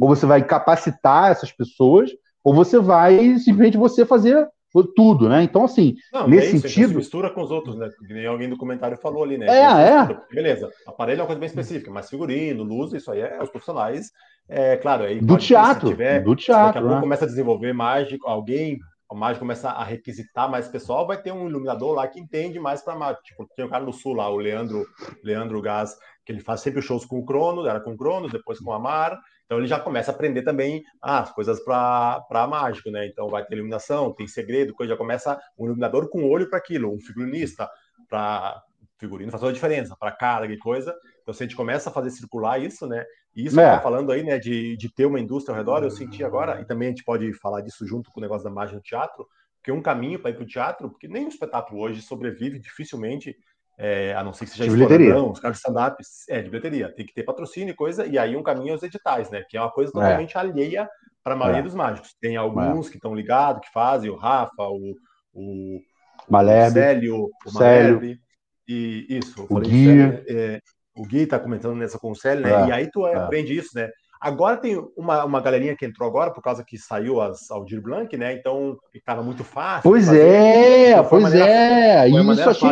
[0.00, 2.10] ou você vai capacitar essas pessoas,
[2.44, 4.48] ou você vai simplesmente você fazer
[4.94, 5.42] tudo, né?
[5.42, 6.94] Então, assim, não, nesse é sentido.
[6.94, 7.88] mistura com os outros, né?
[8.02, 9.46] Nem alguém do comentário falou ali, né?
[9.46, 10.20] É, é.
[10.32, 14.10] Beleza, aparelho é uma coisa bem específica, mas figurino, luz, isso aí é os profissionais.
[14.48, 15.88] É claro, aí do teatro.
[15.88, 16.66] Tiver, do teatro.
[16.66, 17.00] Daqui a pouco né?
[17.00, 18.78] começa a desenvolver mágico, alguém
[19.10, 22.82] a mágica começa a requisitar mais pessoal, vai ter um iluminador lá que entende mais
[22.82, 23.22] para mágica.
[23.22, 24.86] Tipo, tem o cara no sul lá, o Leandro,
[25.24, 28.58] Leandro Gás, que ele faz sempre shows com o Cronos, era com o Cronos, depois
[28.60, 29.18] com a Mar.
[29.46, 33.06] Então ele já começa a aprender também ah, as coisas para mágico, né?
[33.06, 36.92] Então vai ter iluminação, tem segredo, coisa, já começa um iluminador com olho para aquilo,
[36.92, 37.68] um figurinista
[38.10, 38.62] para
[38.98, 40.94] figurino faz toda a diferença, para carga e coisa.
[41.22, 43.04] Então, se a gente começa a fazer circular isso, né?
[43.34, 43.64] E isso é.
[43.64, 46.60] que tá falando aí, né, de, de ter uma indústria ao redor, eu senti agora,
[46.60, 49.26] e também a gente pode falar disso junto com o negócio da mágica no teatro,
[49.56, 53.36] porque um caminho para ir para o teatro, porque nem o espetáculo hoje sobrevive dificilmente,
[53.78, 57.06] é, a não ser que seja exploração, os caras de stand-up, é, de bilheteria, tem
[57.06, 59.60] que ter patrocínio e coisa, e aí um caminho é os editais, né, que é
[59.60, 59.92] uma coisa é.
[59.92, 60.40] totalmente é.
[60.40, 60.88] alheia
[61.22, 61.64] para a maioria é.
[61.64, 62.16] dos mágicos.
[62.20, 64.94] Tem alguns que estão ligados, que fazem, o Rafa, o,
[65.32, 65.80] o,
[66.28, 68.20] Malherbe, o Célio, o Malherbe,
[68.66, 70.00] e isso, o Gui.
[70.28, 70.60] É,
[70.98, 72.50] o Gui tá comentando nessa conselho, né?
[72.50, 73.14] É, e aí tu é.
[73.14, 73.88] aprende isso, né?
[74.20, 78.14] Agora tem uma, uma galerinha que entrou agora, por causa que saiu as Aldir Blanc,
[78.16, 78.32] né?
[78.32, 79.88] Então estava muito fácil.
[79.88, 82.08] Pois fazer, é, pois é.
[82.08, 82.70] Isso achei,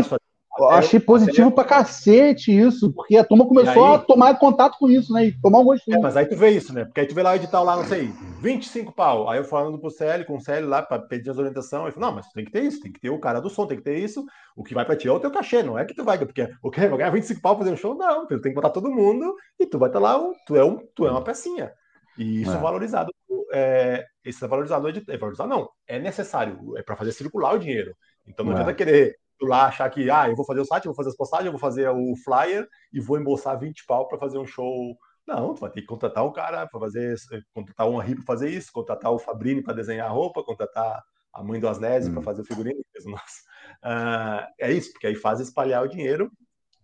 [0.59, 4.89] eu achei positivo pra cacete isso, porque a turma começou aí, a tomar contato com
[4.89, 5.27] isso, né?
[5.27, 5.99] E tomar um gostinho.
[5.99, 6.85] É, mas aí tu vê isso, né?
[6.85, 9.29] Porque aí tu vê lá o edital lá, não sei, 25 pau.
[9.29, 12.09] Aí eu falando pro Célio, com o Célio lá, para pedir as orientações, ele falou,
[12.09, 13.85] não, mas tem que ter isso, tem que ter o cara do som, tem que
[13.85, 14.25] ter isso.
[14.57, 16.49] O que vai pra ti é o teu cachê, não é que tu vai, porque
[16.63, 17.95] o que vai ganhar 25 pau pra fazer um show?
[17.95, 20.79] Não, tu tem que botar todo mundo e tu vai estar lá, tu é, um,
[20.95, 21.73] tu é uma pecinha.
[22.19, 23.13] E isso é, valorizado,
[23.53, 27.95] é, isso é valorizado, é valorizado não, é necessário, é para fazer circular o dinheiro.
[28.27, 28.55] Então não é.
[28.57, 31.17] adianta querer lá achar que, ah, eu vou fazer o site, eu vou fazer as
[31.17, 34.97] postagens, eu vou fazer o flyer e vou embolsar 20 pau para fazer um show.
[35.27, 37.17] Não, tu vai ter que contratar um cara para fazer,
[37.53, 41.43] contratar um Henri para fazer isso, contratar o Fabrini para desenhar a roupa, contratar a
[41.43, 42.15] mãe do Asnésio hum.
[42.15, 42.81] para fazer o figurino.
[43.85, 46.33] Uh, é isso, porque aí faz espalhar o dinheiro.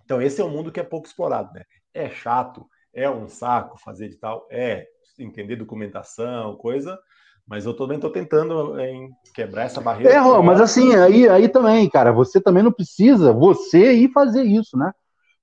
[0.04, 1.62] Então, esse é um mundo que é pouco explorado, né?
[1.94, 4.86] É chato, é um saco fazer de tal, é
[5.18, 6.98] entender documentação, coisa,
[7.46, 10.12] mas eu também estou tentando em quebrar essa barreira.
[10.12, 14.76] É, mas assim, aí, aí também, cara, você também não precisa você ir fazer isso,
[14.76, 14.92] né?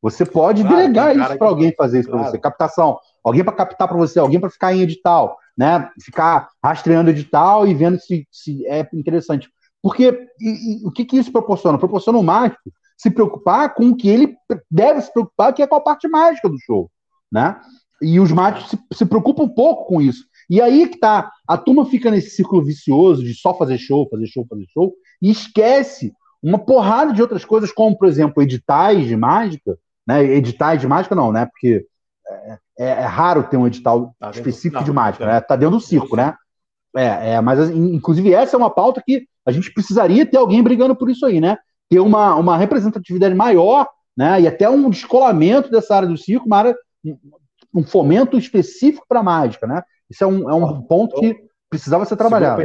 [0.02, 2.24] Você pode claro, delegar isso para alguém fazer isso claro.
[2.24, 2.39] para você.
[2.39, 2.97] Captação.
[3.24, 5.89] Alguém para captar para você, alguém para ficar em edital, né?
[6.02, 9.50] Ficar rastreando edital e vendo se, se é interessante.
[9.82, 11.78] Porque e, e, o que, que isso proporciona?
[11.78, 14.36] Proporciona o mágico se preocupar com o que ele
[14.70, 16.91] deve se preocupar, que é com a parte mágica do show,
[17.32, 17.58] né?
[18.02, 20.26] E os mágicos se, se preocupam um pouco com isso.
[20.50, 24.26] E aí que tá, a turma fica nesse círculo vicioso de só fazer show, fazer
[24.28, 29.16] show, fazer show, e esquece uma porrada de outras coisas, como, por exemplo, editais de
[29.16, 29.78] mágica,
[30.08, 30.24] né?
[30.24, 31.45] Editais de mágica não, né?
[31.45, 31.86] Porque
[32.28, 35.41] é, é, é raro ter um edital tá específico não, de mágica, né?
[35.41, 36.34] Tá dentro do circo, né?
[36.95, 40.95] É, é, mas inclusive essa é uma pauta que a gente precisaria ter alguém brigando
[40.95, 41.58] por isso aí, né?
[41.89, 43.88] Ter uma, uma representatividade maior,
[44.18, 44.41] né?
[44.41, 46.76] E até um descolamento dessa área do circo, uma área,
[47.74, 49.84] um fomento específico para mágica, né?
[50.10, 51.36] Isso é um, é um ponto que
[51.70, 52.62] precisava ser trabalhado.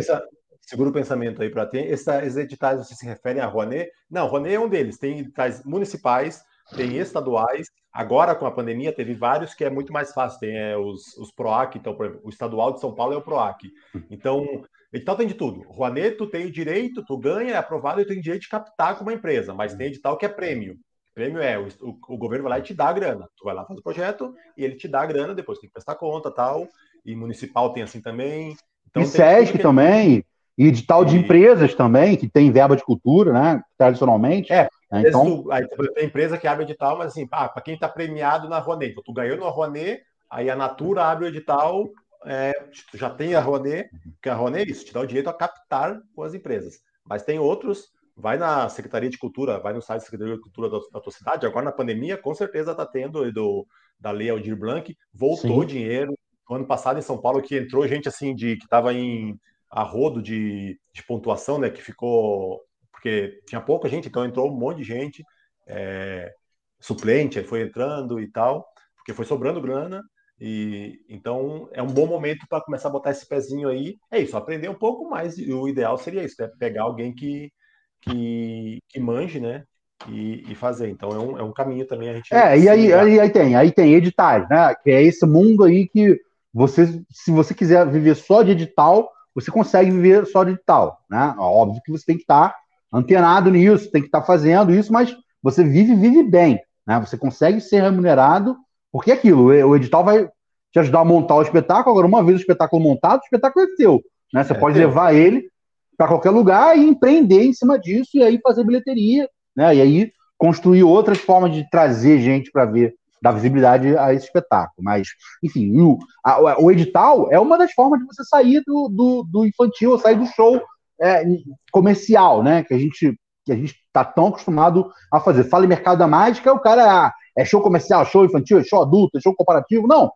[0.66, 1.90] Segura o pensamento aí para ter.
[1.90, 3.90] Esses editais, você se refere a Rouanet?
[4.10, 4.98] Não, Rouanet é um deles.
[4.98, 6.42] Tem editais municipais,
[6.74, 7.68] tem estaduais.
[7.92, 10.40] Agora, com a pandemia, teve vários que é muito mais fácil.
[10.40, 13.22] Tem é, os, os PROAC, então, por exemplo, o estadual de São Paulo é o
[13.22, 13.70] PROAC.
[14.10, 15.60] Então, edital tem de tudo.
[15.68, 19.02] Rouanet, tu tem o direito, tu ganha, é aprovado e tem direito de captar com
[19.02, 20.78] uma empresa, mas tem edital que é prêmio.
[21.14, 21.68] Prêmio é, o,
[22.08, 23.28] o, governo vai lá e te dá a grana.
[23.36, 25.74] Tu vai lá fazer o projeto e ele te dá a grana, depois tem que
[25.74, 26.66] prestar conta tal
[27.04, 28.56] e municipal tem assim também.
[28.88, 30.24] Então, e SESC também,
[30.56, 33.62] e edital de empresas também, que tem verba de cultura, né?
[33.76, 34.52] Tradicionalmente.
[34.52, 35.02] É, né?
[35.06, 35.44] então...
[35.50, 38.92] aí, tem empresa que abre edital, mas assim, ah, para quem está premiado na Rouanet,
[38.92, 41.88] então tu ganhou no Rouanet, aí a Natura abre o edital,
[42.24, 42.52] é,
[42.90, 43.90] tu já tem a Rouanet,
[44.22, 46.78] que a Rouanet é isso, te dá o direito a captar com as empresas.
[47.04, 50.70] Mas tem outros, vai na Secretaria de Cultura, vai no site da Secretaria de Cultura
[50.70, 53.66] da, da tua cidade, agora na pandemia, com certeza está tendo do,
[53.98, 55.66] da Lei Aldir Blanc, voltou Sim.
[55.66, 56.16] dinheiro,
[56.48, 59.38] no ano passado em São Paulo que entrou gente assim de que estava em
[59.70, 61.70] arrodo de, de pontuação, né?
[61.70, 65.22] Que ficou porque tinha pouca gente, então entrou um monte de gente
[65.66, 66.32] é,
[66.80, 68.66] suplente, aí foi entrando e tal,
[68.96, 70.02] porque foi sobrando grana.
[70.40, 73.96] E então é um bom momento para começar a botar esse pezinho aí.
[74.10, 75.36] É isso, aprender um pouco mais.
[75.38, 76.50] O ideal seria isso, né?
[76.58, 77.52] Pegar alguém que,
[78.00, 79.64] que, que manje, né?
[80.08, 80.88] E, e, fazer.
[80.88, 82.34] Então é um, é um caminho também a gente.
[82.34, 84.74] É, e aí, aí, aí, tem, aí tem editais, né?
[84.82, 86.20] Que é esse mundo aí que
[86.54, 91.34] você, se você quiser viver só de edital, você consegue viver só de edital, né?
[91.36, 92.56] Óbvio que você tem que estar tá
[92.92, 97.00] antenado nisso, tem que estar tá fazendo isso, mas você vive, vive bem, né?
[97.00, 98.56] Você consegue ser remunerado,
[98.92, 100.28] porque é aquilo, o edital vai
[100.72, 103.74] te ajudar a montar o espetáculo, agora uma vez o espetáculo montado, o espetáculo é
[103.76, 104.00] teu,
[104.32, 104.44] né?
[104.44, 104.86] Você é pode teu.
[104.86, 105.50] levar ele
[105.96, 109.74] para qualquer lugar e empreender em cima disso e aí fazer bilheteria, né?
[109.74, 112.94] E aí construir outras formas de trazer gente para ver
[113.24, 114.76] dar visibilidade a esse espetáculo.
[114.80, 115.08] Mas,
[115.42, 119.46] enfim, o, a, o edital é uma das formas de você sair do, do, do
[119.46, 120.60] infantil, sair do show
[121.00, 121.24] é,
[121.72, 122.62] comercial, né?
[122.62, 125.44] Que a gente que a gente está tão acostumado a fazer.
[125.44, 128.80] Fala em mercado da mágica, o cara é, é show comercial, show infantil, é show
[128.82, 129.86] adulto, é show comparativo.
[129.86, 130.10] Não.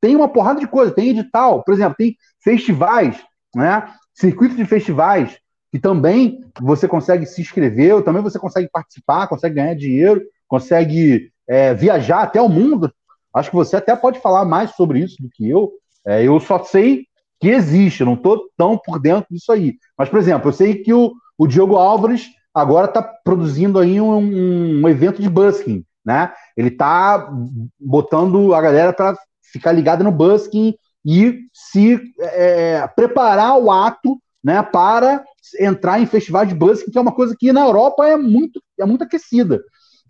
[0.00, 3.22] Tem uma porrada de coisa, tem edital, por exemplo, tem festivais,
[3.54, 3.90] né?
[4.14, 5.38] Circuito de festivais,
[5.70, 11.74] que também você consegue se inscrever, também você consegue participar, consegue ganhar dinheiro, consegue é,
[11.74, 12.92] viajar até o mundo.
[13.34, 15.72] Acho que você até pode falar mais sobre isso do que eu.
[16.06, 17.06] É, eu só sei
[17.40, 19.74] que existe, não estou tão por dentro disso aí.
[19.96, 24.80] Mas, por exemplo, eu sei que o, o Diogo Álvares agora está produzindo aí um,
[24.80, 26.32] um, evento de busking, né?
[26.56, 27.30] Ele está
[27.78, 29.14] botando a galera para
[29.52, 30.74] ficar ligada no busking
[31.04, 35.24] e se é, preparar o ato né, para
[35.60, 38.86] entrar em festivais de busking, que é uma coisa que na Europa é muito, é
[38.86, 39.62] muito aquecida.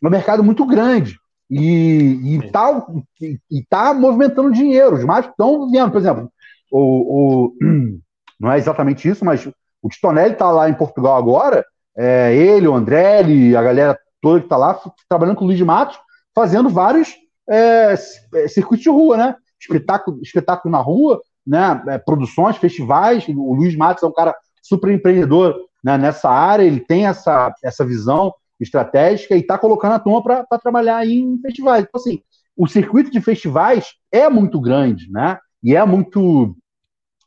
[0.02, 1.18] É um mercado muito grande.
[1.50, 2.86] E, e, tá,
[3.20, 4.96] e, e tá movimentando dinheiro.
[4.96, 6.32] Os mais estão vendo, por exemplo,
[6.70, 7.54] o, o,
[8.40, 9.46] não é exatamente isso, mas
[9.82, 11.64] o Titonelli está lá em Portugal agora,
[11.96, 14.78] é, ele, o Andrelli, a galera toda que está lá,
[15.08, 15.98] trabalhando com o Luiz Matos,
[16.34, 17.14] fazendo vários
[17.48, 17.94] é,
[18.34, 19.36] é, circuitos de rua, né?
[19.60, 21.82] Espetáculo, espetáculo na rua, né?
[21.88, 23.26] É, produções, festivais.
[23.28, 27.84] O Luiz Matos é um cara super empreendedor né, nessa área, ele tem essa, essa
[27.84, 31.84] visão estratégica e está colocando a turma para trabalhar aí em festivais.
[31.84, 32.22] Então, assim,
[32.56, 35.38] o circuito de festivais é muito grande, né?
[35.62, 36.56] E é muito,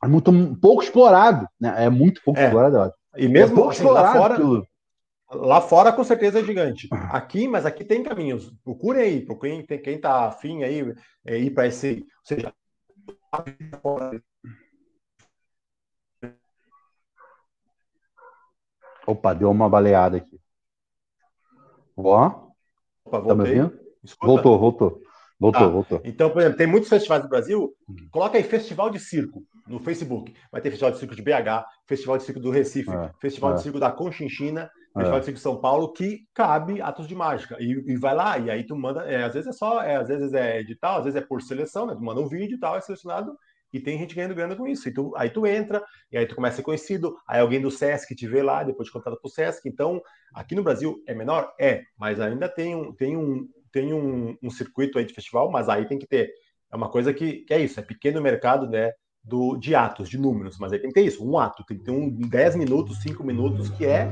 [0.04, 1.86] é muito pouco explorado, né?
[1.86, 2.46] É muito pouco é.
[2.46, 2.94] explorado.
[3.18, 4.64] E mesmo é pouco assim, explorado, lá fora,
[5.32, 6.88] lá fora com certeza é gigante.
[6.92, 8.52] Aqui, mas aqui tem caminhos.
[8.64, 10.94] Procurem aí, procurem quem, quem tá afim aí
[11.26, 12.54] é, ir para esse, ou seja,
[19.06, 20.40] Opa, deu uma baleada aqui.
[22.08, 22.50] Ó.
[23.06, 23.80] Opa, tá me ouvindo?
[24.22, 25.02] Voltou, voltou.
[25.40, 26.02] Voltou, ah, voltou.
[26.04, 27.74] Então, por exemplo, tem muitos festivais no Brasil.
[28.12, 30.34] Coloca aí Festival de Circo no Facebook.
[30.52, 33.56] Vai ter Festival de Circo de BH, Festival de Circo do Recife, é, Festival é.
[33.56, 34.70] de Circo da Conchinchina.
[34.94, 35.20] festival é.
[35.20, 37.56] de circo de São Paulo que cabe atos de mágica.
[37.58, 40.10] E, e vai lá, e aí tu manda, é, às vezes é só, é, às
[40.10, 41.96] vezes é edital, às vezes é por seleção, né?
[41.96, 43.32] Tu manda um vídeo e tal, é selecionado,
[43.72, 44.88] e tem gente ganhando grana com isso.
[44.88, 47.72] E tu, aí tu entra, e aí tu começa a ser conhecido, aí alguém do
[47.72, 49.68] Sesc te vê lá, depois te contrata pro Sesc.
[49.68, 50.02] Então,
[50.34, 51.54] aqui no Brasil é menor?
[51.60, 55.70] É, mas ainda tem um, tem um, tem um, um circuito aí de festival, mas
[55.70, 56.32] aí tem que ter.
[56.72, 58.92] É uma coisa que, que é isso, é pequeno mercado, né?
[59.24, 61.84] do, de atos, de números, mas aí tem que ter isso, um ato, tem que
[61.84, 64.10] ter um 10 minutos, 5 minutos, que é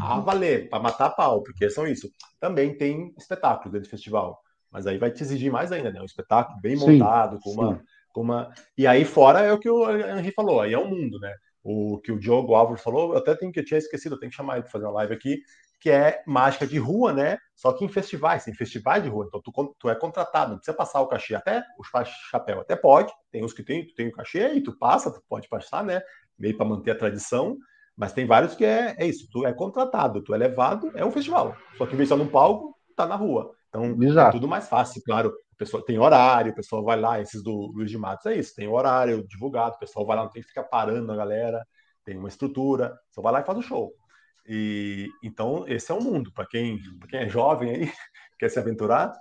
[0.00, 2.08] a valer, para matar pau, porque são isso.
[2.38, 4.40] Também tem espetáculos dentro do festival,
[4.70, 6.00] mas aí vai te exigir mais ainda, né?
[6.00, 7.82] Um espetáculo bem sim, montado, com uma, com
[8.22, 8.52] uma.
[8.76, 11.34] E aí fora é o que o Henri falou, aí é o mundo, né?
[11.62, 14.30] O que o Diogo Álvares falou, eu até tenho que eu tinha esquecido, eu tenho
[14.30, 15.38] que chamar ele para fazer uma live aqui,
[15.80, 17.38] que é mágica de rua, né?
[17.54, 20.76] Só que em festivais, tem festivais de rua, então tu, tu é contratado, não precisa
[20.76, 21.88] passar o cachê, até os
[22.30, 25.22] chapéu até pode, tem uns que tem, tu tem o cachê e tu passa, tu
[25.28, 26.02] pode passar, né?
[26.38, 27.56] Meio para manter a tradição,
[27.96, 31.12] mas tem vários que é, é isso, tu é contratado, tu é levado, é um
[31.12, 31.56] festival.
[31.76, 33.52] Só que em vez de estar no palco, tá na rua.
[33.68, 34.28] Então é Exato.
[34.28, 35.34] é tudo mais fácil, claro.
[35.54, 38.56] O pessoal tem horário, o pessoal vai lá, esses do Luiz de Matos é isso,
[38.56, 41.64] tem horário divulgado, o pessoal vai lá, não tem que ficar parando a galera,
[42.04, 43.92] tem uma estrutura, só vai lá e faz o show.
[44.46, 46.78] E então esse é o mundo para quem,
[47.08, 47.92] quem é jovem aí,
[48.38, 49.12] quer se aventurar,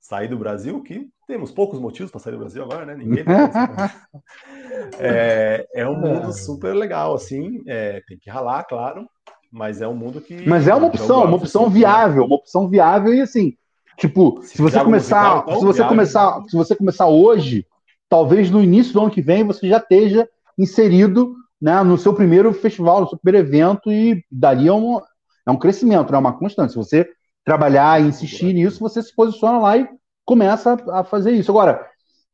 [0.00, 2.94] sair do Brasil, que temos poucos motivos para sair do Brasil agora, né?
[2.94, 3.24] Ninguém
[4.98, 9.06] é, é um mundo super legal, assim, é, tem que ralar, claro,
[9.52, 10.48] mas é um mundo que.
[10.48, 13.56] Mas é uma opção, uma opção viável, uma opção viável e assim,
[13.96, 17.66] tipo, se, se você começar, musical, então, se você viável, começar, se você começar hoje,
[18.08, 20.28] talvez no início do ano que vem você já esteja
[20.58, 25.00] inserido né, no seu primeiro festival, no seu primeiro evento, e daria um,
[25.46, 26.72] é um crescimento, é né, uma constante.
[26.72, 27.08] Se você
[27.44, 29.88] trabalhar e insistir nisso, você se posiciona lá e
[30.24, 31.50] começa a, a fazer isso.
[31.50, 31.86] Agora,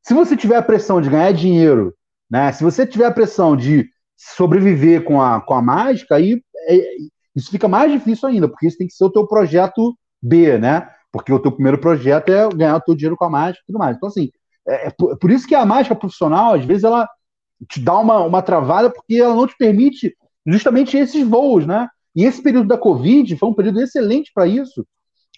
[0.02, 1.94] se você tiver a pressão de ganhar dinheiro,
[2.30, 6.78] né, se você tiver a pressão de sobreviver com a, com a mágica, aí é,
[7.34, 10.88] isso fica mais difícil ainda, porque isso tem que ser o teu projeto B, né?
[11.12, 13.78] Porque o teu primeiro projeto é ganhar o teu dinheiro com a mágica e tudo
[13.78, 13.96] mais.
[13.96, 14.30] Então, assim,
[14.66, 17.08] é, é por, por, isso que a mágica profissional, às vezes, ela,
[17.68, 21.88] te dá uma, uma travada porque ela não te permite justamente esses voos, né?
[22.14, 24.86] E esse período da Covid foi um período excelente para isso,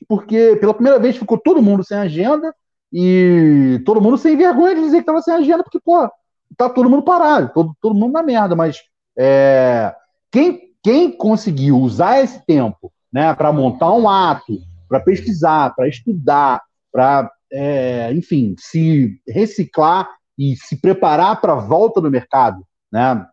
[0.09, 2.55] porque pela primeira vez ficou todo mundo sem agenda
[2.93, 6.09] e todo mundo sem vergonha de dizer que estava sem agenda, porque, pô,
[6.57, 8.79] tá todo mundo parado, todo, todo mundo na merda, mas
[9.17, 9.95] é,
[10.31, 14.59] quem, quem conseguiu usar esse tempo né, para montar um ato,
[14.95, 22.01] para pesquisar, para estudar, para, é, enfim, se reciclar e se preparar para a volta
[22.01, 23.27] no mercado, né,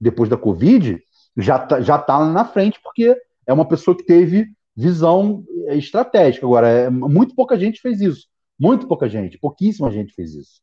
[0.00, 1.00] depois da Covid,
[1.36, 3.16] já está já tá na frente, porque
[3.46, 6.46] é uma pessoa que teve visão estratégica.
[6.46, 8.26] Agora, é, muito pouca gente fez isso.
[8.58, 10.60] Muito pouca gente, pouquíssima gente fez isso.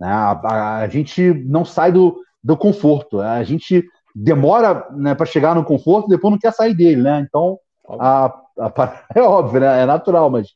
[0.00, 0.08] Né?
[0.08, 5.54] A, a, a, gente não sai do, do conforto, a gente demora né, para chegar
[5.54, 7.24] no conforto, depois não quer sair dele, né?
[7.26, 7.58] Então,
[8.00, 8.32] a,
[9.14, 9.82] é óbvio, né?
[9.82, 10.48] é natural, mas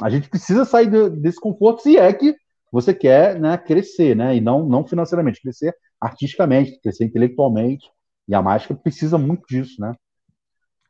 [0.00, 2.36] a gente precisa sair de, desse conforto se é que
[2.70, 4.36] você quer né, crescer, né?
[4.36, 7.90] E não, não financeiramente, crescer artisticamente, crescer intelectualmente.
[8.28, 9.94] E a mágica precisa muito disso, né?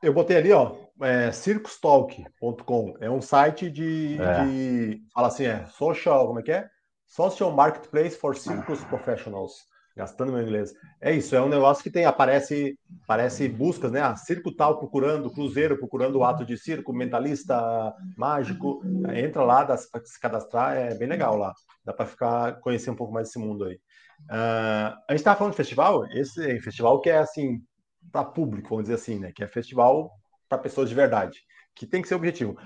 [0.02, 2.96] Eu botei ali, ó, é, circustalk.com.
[3.00, 4.44] É um site de, é.
[4.44, 6.26] de, Fala assim, é social.
[6.26, 6.68] Como é que é?
[7.06, 9.64] Social Marketplace for Circus Professionals
[9.96, 10.74] gastando meu inglês.
[11.00, 14.02] É isso, é um negócio que tem, aparece, aparece buscas, né?
[14.02, 18.82] Ah, circo tal procurando, cruzeiro procurando o ato de circo, mentalista mágico.
[19.14, 21.54] Entra lá, dá para se cadastrar, é bem legal lá.
[21.82, 23.76] Dá para ficar conhecer um pouco mais desse mundo aí.
[24.24, 27.62] Uh, a gente estava falando de festival, esse festival que é assim
[28.12, 29.32] para público, vamos dizer assim, né?
[29.34, 30.10] Que é festival
[30.48, 31.40] para pessoas de verdade,
[31.74, 32.56] que tem que ser objetivo,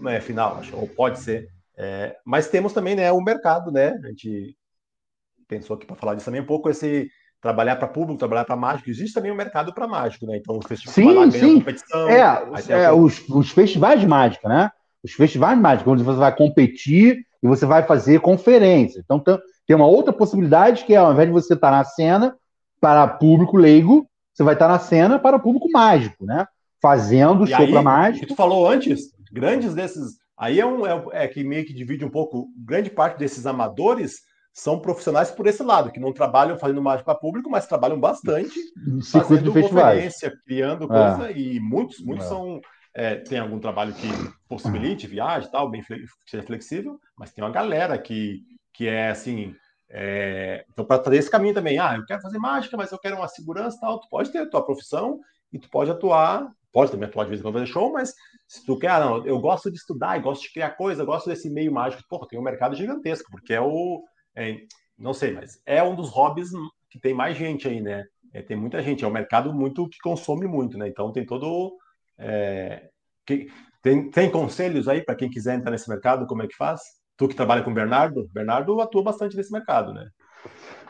[0.00, 1.48] não é final, acho, ou pode ser.
[1.76, 3.94] É, mas temos também, né, o mercado, né?
[4.04, 4.57] A gente
[5.48, 8.90] pensou aqui para falar disso também um pouco esse trabalhar para público, trabalhar para mágico.
[8.90, 10.36] Existe também um mercado para mágico, né?
[10.36, 11.58] Então, os festivais sim, sim.
[11.58, 12.08] competição.
[12.08, 14.70] É, é os, os, festivais de mágica, né?
[15.02, 19.00] Os festivais de mágica, onde você vai competir e você vai fazer conferência.
[19.04, 19.22] Então,
[19.66, 22.36] tem uma outra possibilidade que é, ao invés de você estar na cena
[22.80, 26.46] para público leigo, você vai estar na cena para público mágico, né?
[26.80, 28.26] Fazendo e show para mágico.
[28.26, 30.16] Que tu falou antes, grandes desses.
[30.36, 34.27] Aí é, um, é, é que meio que divide um pouco, grande parte desses amadores
[34.58, 38.58] são profissionais por esse lado, que não trabalham fazendo mágica para público, mas trabalham bastante
[39.08, 40.88] fazendo conferência, criando é.
[40.88, 41.38] coisa, é.
[41.38, 42.28] e muitos, muitos é.
[42.28, 42.60] são.
[42.92, 44.08] É, tem algum trabalho que
[44.48, 45.84] possibilite viagem tal, bem
[46.26, 48.42] seja flexível, mas tem uma galera que,
[48.74, 49.54] que é assim.
[49.88, 53.16] É, então, para trazer esse caminho também, ah, eu quero fazer mágica, mas eu quero
[53.16, 55.20] uma segurança tal, tu pode ter a tua profissão
[55.52, 58.12] e tu pode atuar, pode também atuar de vez em quando fazer show, mas
[58.48, 61.28] se tu quer, ah, não, eu gosto de estudar, e gosto de criar coisa, gosto
[61.28, 64.02] desse meio mágico, porra, tem um mercado gigantesco, porque é o,
[64.36, 64.56] é,
[64.98, 66.50] não sei, mas é um dos hobbies
[66.90, 68.04] que tem mais gente aí, né?
[68.32, 70.88] É, tem muita gente, é um mercado muito que consome muito, né?
[70.88, 71.76] Então tem todo
[72.18, 72.88] É,
[73.24, 73.46] que,
[73.80, 76.80] tem, tem conselhos aí para quem quiser entrar nesse mercado, como é que faz?
[77.16, 80.08] Tu que trabalha com o Bernardo, Bernardo atua bastante nesse mercado, né?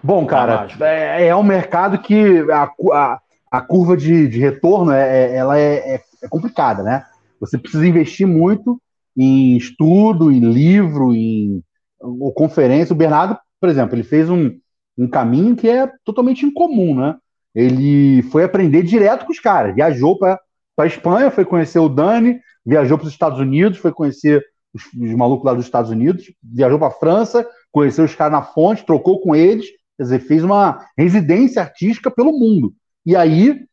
[0.03, 3.20] Bom, cara, é, é um mercado que a, a,
[3.51, 7.05] a curva de, de retorno é, é ela é, é, é, complicada, né?
[7.41, 8.80] Você precisa investir muito
[9.16, 11.62] em estudo, em livro, em
[12.01, 12.92] ou conferência.
[12.92, 14.51] O Bernardo, por exemplo, ele fez um,
[14.96, 17.16] um caminho que é totalmente incomum, né?
[17.55, 20.38] Ele foi aprender direto com os caras, viajou para
[20.78, 25.14] a Espanha, foi conhecer o Dani, viajou para os Estados Unidos, foi conhecer os, os
[25.14, 29.20] malucos lá dos Estados Unidos, viajou para a França, conheceu os caras na fonte, trocou
[29.20, 32.72] com eles, quer dizer, fez uma residência artística pelo mundo.
[33.05, 33.64] E aí,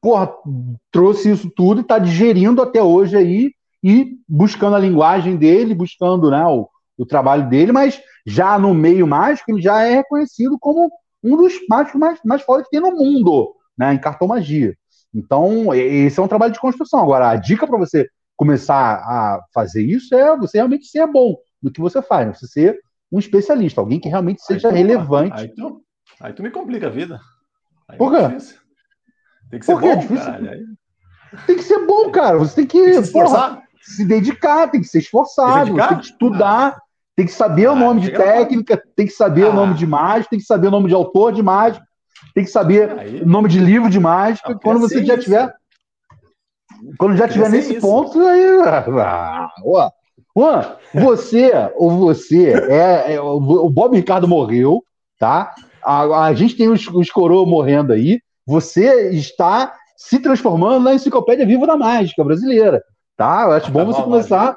[0.00, 0.32] porra,
[0.90, 3.52] trouxe isso tudo e está digerindo até hoje aí
[3.82, 9.06] e buscando a linguagem dele, buscando né, o, o trabalho dele, mas já no meio
[9.06, 10.90] mágico ele já é reconhecido como
[11.22, 14.76] um dos mágicos mais, mais fortes que tem no mundo, né, em cartomagia.
[15.14, 17.00] Então, esse é um trabalho de construção.
[17.00, 21.72] Agora, a dica para você começar a fazer isso é você realmente ser bom no
[21.72, 22.34] que você faz, né?
[22.34, 22.78] você ser
[23.10, 25.40] um especialista, alguém que realmente seja aí tu, relevante.
[25.40, 25.82] Aí tu,
[26.20, 27.18] aí tu me complica a vida.
[27.88, 28.16] Aí Por quê?
[28.18, 28.38] É
[29.50, 32.36] tem que ser bom, é Tem que ser bom, cara.
[32.38, 33.54] Você tem que, tem que se, esforçar.
[33.54, 36.76] Porra, se dedicar, tem que ser esforçado, tem, tem que estudar,
[37.16, 39.50] tem que saber ah, o nome de técnica, tem que saber ah.
[39.50, 41.84] o nome de mágica, tem que saber o nome de autor de mágica,
[42.34, 43.22] tem que saber aí.
[43.22, 44.50] o nome de livro de mágica.
[44.50, 45.24] Não, quando você já isso.
[45.24, 45.52] tiver.
[46.98, 47.80] Quando já tiver nesse isso.
[47.80, 48.44] ponto, aí.
[49.00, 49.90] Ah, ó,
[50.36, 54.84] Juan, você, ou você, é, é, o Bob Ricardo morreu,
[55.18, 55.54] tá?
[55.82, 58.20] A, a gente tem os, os coroas morrendo aí.
[58.46, 62.82] Você está se transformando na enciclopédia viva da mágica brasileira,
[63.16, 63.44] tá?
[63.44, 64.54] Eu acho bom você começar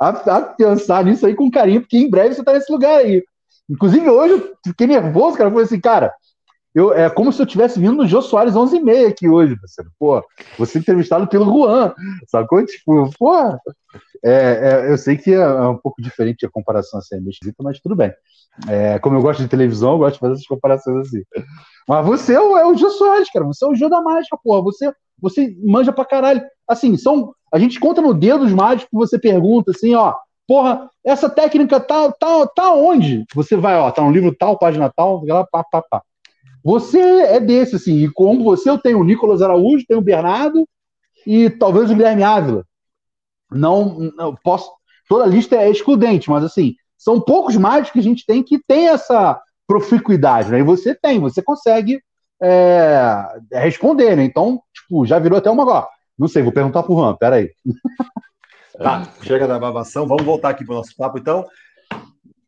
[0.00, 3.22] a, a, pensar nisso aí com carinho, porque em breve você está nesse lugar aí.
[3.68, 5.48] Inclusive, hoje eu fiquei nervoso, cara.
[5.48, 6.12] Eu falei assim, cara,
[6.74, 9.58] eu, é como se eu tivesse vindo no Jô Soares 11 e meia aqui hoje,
[9.58, 9.90] parceiro.
[9.98, 10.22] Pô,
[10.58, 11.92] você entrevistado pelo Juan,
[12.28, 12.64] sacou?
[12.64, 13.58] Tipo, pô, é,
[14.24, 17.80] é, eu sei que é, é um pouco diferente a comparação assim, é esquisita, mas
[17.80, 18.12] tudo bem.
[18.68, 21.22] É, como eu gosto de televisão, eu gosto de fazer essas comparações assim.
[21.88, 23.44] Mas você é o, é Jô Soares, cara.
[23.46, 24.62] Você é o Jô da mágica, porra.
[24.62, 26.42] Você, você manja pra caralho.
[26.66, 30.14] Assim, são, a gente conta no dedo os mágicos que você pergunta assim, ó.
[30.46, 33.24] Porra, essa técnica tá, tá, tá onde?
[33.34, 36.02] Você vai, ó, tá no livro tal, página tal, lá, pá, pá, pá.
[36.64, 40.66] Você é desse, assim, e como você, eu tenho o Nicolas Araújo, tenho o Bernardo
[41.26, 42.64] e talvez o Guilherme Ávila.
[43.50, 44.70] Não, não posso.
[45.08, 48.58] Toda a lista é excludente, mas assim, são poucos mágicos que a gente tem que
[48.66, 50.60] tem essa proficuidade, né?
[50.60, 52.00] E você tem, você consegue
[52.42, 54.24] é, responder, né?
[54.24, 55.64] Então, tipo, já virou até uma.
[55.64, 55.86] Ó,
[56.18, 57.52] não sei, vou perguntar pro Juan, peraí.
[58.80, 61.44] Tá, chega da babação, vamos voltar aqui pro nosso papo, então.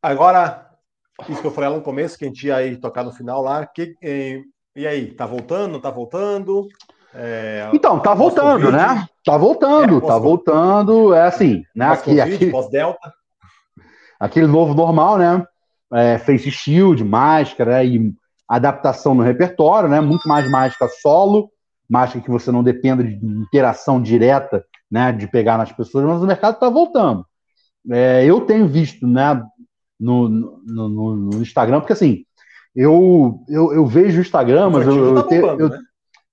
[0.00, 0.70] Agora,
[1.28, 3.42] isso que eu falei lá no começo, que a gente ia aí tocar no final
[3.42, 3.66] lá.
[3.66, 4.40] Que, e,
[4.76, 5.80] e aí, tá voltando?
[5.80, 6.68] Tá voltando?
[7.12, 9.08] É, então, tá voltando, né?
[9.24, 11.14] Tá voltando, é, tá voltando.
[11.14, 11.86] É assim, né?
[11.86, 13.12] Aqui, aqui, pós-delta.
[14.20, 15.44] Aquele novo normal, né?
[15.92, 18.14] É, face shield, máscara e
[18.48, 20.00] adaptação no repertório, né?
[20.00, 21.50] Muito mais mágica solo,
[21.90, 25.10] mágica que você não dependa de interação direta, né?
[25.12, 27.26] De pegar nas pessoas, mas o mercado tá voltando.
[27.90, 29.42] É, eu tenho visto, né?
[30.00, 32.24] no, no, no, no Instagram, porque assim,
[32.74, 35.78] eu, eu, eu vejo o Instagram, mas eu, tá tenho, eu, né?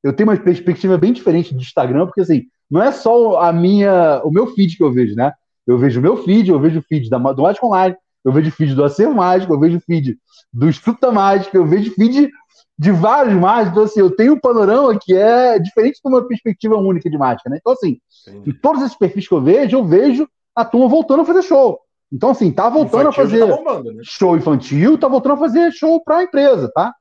[0.02, 4.22] eu tenho uma perspectiva bem diferente do Instagram, porque assim, não é só a minha,
[4.24, 5.34] o meu feed que eu vejo, né?
[5.66, 8.48] Eu vejo o meu feed, eu vejo o feed da, do Mágico Online, eu vejo
[8.48, 10.18] o feed do Acervo Mágico, eu vejo o feed
[10.54, 12.30] do Estuta Mágico, eu vejo o feed
[12.78, 13.72] de vários mágicos.
[13.72, 17.50] Então, assim, eu tenho um panorama que é diferente de uma perspectiva única de mágica,
[17.50, 17.58] né?
[17.60, 18.50] Então, assim, Entendi.
[18.50, 21.80] em todos esses perfis que eu vejo, eu vejo a turma voltando a fazer show.
[22.12, 24.02] Então, assim, tá voltando a fazer tá bombando, né?
[24.04, 26.94] show infantil, tá voltando a fazer show para a empresa, tá?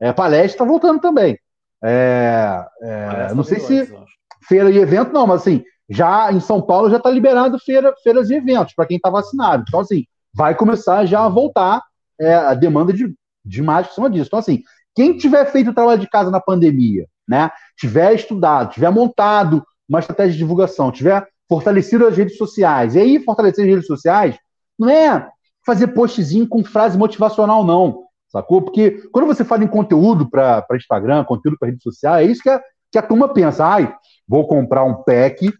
[0.00, 1.38] É, palestra tá voltando também.
[1.82, 3.94] É, é, não sei se antes,
[4.48, 8.30] feira e evento, não, mas assim, já em São Paulo já tá liberado feira, feiras
[8.30, 9.64] e eventos para quem tá vacinado.
[9.68, 10.04] Então, assim,
[10.34, 11.82] vai começar já a voltar
[12.18, 13.14] é, a demanda de,
[13.44, 14.28] de mágica em cima disso.
[14.28, 14.62] Então, assim,
[14.94, 19.98] quem tiver feito o trabalho de casa na pandemia, né, tiver estudado, tiver montado uma
[19.98, 24.36] estratégia de divulgação, tiver fortalecido as redes sociais, e aí fortalecer as redes sociais
[24.78, 25.28] não é
[25.64, 28.04] fazer postzinho com frase motivacional, não.
[28.28, 28.62] Sacou?
[28.62, 32.50] Porque quando você fala em conteúdo para Instagram, conteúdo para rede social, é isso que
[32.50, 33.64] a, que a turma pensa.
[33.64, 33.94] Ai,
[34.26, 35.52] vou comprar um pack.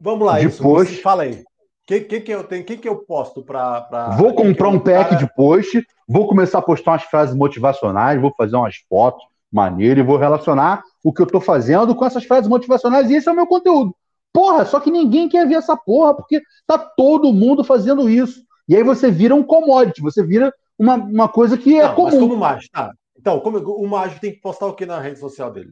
[0.00, 0.62] Vamos lá, de isso.
[0.62, 1.00] Post.
[1.00, 1.44] Fala aí.
[1.88, 2.62] O que, que, que eu tenho?
[2.64, 3.80] que, que eu posto para.
[3.80, 4.10] Pra...
[4.10, 8.56] Vou comprar um pack de post, vou começar a postar umas frases motivacionais, vou fazer
[8.56, 13.10] umas fotos maneiras e vou relacionar o que eu estou fazendo com essas frases motivacionais,
[13.10, 13.96] e esse é o meu conteúdo.
[14.30, 18.42] Porra, só que ninguém quer ver essa porra, porque tá todo mundo fazendo isso.
[18.68, 22.10] E aí você vira um commodity, você vira uma, uma coisa que é não, comum.
[22.10, 22.92] Mas como mágico, tá.
[23.18, 25.70] Então, como o mágico tem que postar o que na rede social dele?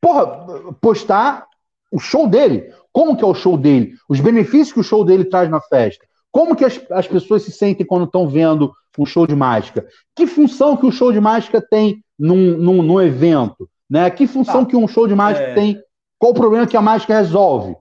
[0.00, 1.46] Porra, postar
[1.92, 2.72] o show dele.
[2.92, 3.94] Como que é o show dele?
[4.08, 6.04] Os benefícios que o show dele traz na festa.
[6.30, 9.86] Como que as, as pessoas se sentem quando estão vendo um show de mágica?
[10.14, 13.68] Que função que o show de mágica tem num, num, num evento?
[13.88, 14.10] Né?
[14.10, 14.70] Que função tá.
[14.70, 15.54] que um show de mágica é...
[15.54, 15.82] tem?
[16.18, 17.76] Qual o problema que a mágica resolve?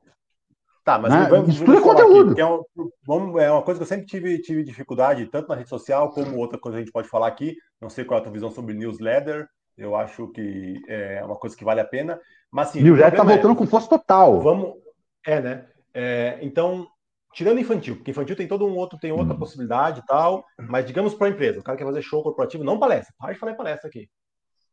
[0.88, 1.28] Tá, mas né?
[1.30, 2.32] vamos, Isso tudo é conteúdo.
[2.32, 2.64] Aqui, é, um,
[3.06, 6.38] vamos, é uma coisa que eu sempre tive, tive dificuldade, tanto na rede social como
[6.38, 7.58] outra coisa que a gente pode falar aqui.
[7.82, 9.50] Não sei qual é a tua visão sobre newsletter.
[9.78, 12.18] Eu acho que é uma coisa que vale a pena.
[12.50, 12.82] Mas assim.
[12.82, 14.40] Newsletter está voltando é, com força total.
[14.40, 14.76] Vamos.
[15.28, 15.68] É, né?
[15.94, 16.88] É, então,
[17.34, 19.40] tirando infantil, porque infantil tem todo um outro, tem outra hum.
[19.40, 22.80] possibilidade e tal, mas digamos para a empresa, o cara quer fazer show corporativo, não
[22.80, 24.10] palestra, para de falar em palestra aqui.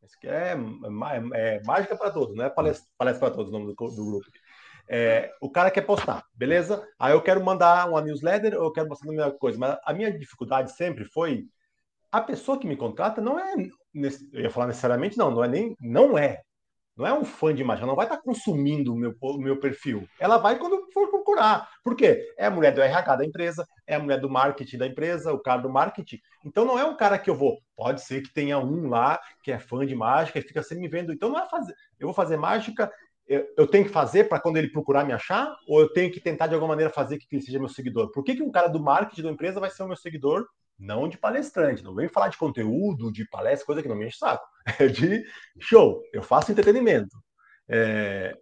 [0.04, 3.52] Isso aqui é, é, é mágica para todos, não é palestra, palestra para todos o
[3.52, 4.26] nome do, do grupo.
[4.88, 6.86] É, o cara quer postar, beleza?
[7.00, 9.92] Aí eu quero mandar uma newsletter ou eu quero mostrar a minha coisa, mas a
[9.92, 11.48] minha dificuldade sempre foi
[12.12, 13.54] a pessoa que me contrata não é,
[14.32, 16.42] eu ia falar necessariamente não, não é nem, não é,
[16.96, 20.08] não é um fã de ela não vai estar consumindo o meu, meu perfil.
[20.20, 21.68] Ela vai quando for procurar.
[21.82, 22.32] Por quê?
[22.38, 25.40] É a mulher do RH da empresa, é a mulher do marketing da empresa, o
[25.40, 26.20] cara do marketing.
[26.44, 27.58] Então não é um cara que eu vou.
[27.76, 30.88] Pode ser que tenha um lá que é fã de mágica e fica sempre me
[30.88, 31.12] vendo.
[31.12, 31.74] Então não é fazer.
[31.98, 32.90] Eu vou fazer mágica,
[33.26, 36.20] eu, eu tenho que fazer para quando ele procurar me achar, ou eu tenho que
[36.20, 38.12] tentar de alguma maneira fazer que ele seja meu seguidor?
[38.12, 40.46] Por que, que um cara do marketing da empresa vai ser o meu seguidor
[40.78, 41.84] não de palestrante.
[41.84, 44.44] Não vem falar de conteúdo, de palestra, coisa que não me enche saco.
[44.78, 45.22] É de
[45.60, 46.00] show.
[46.12, 47.16] Eu faço entretenimento.
[47.68, 48.34] É...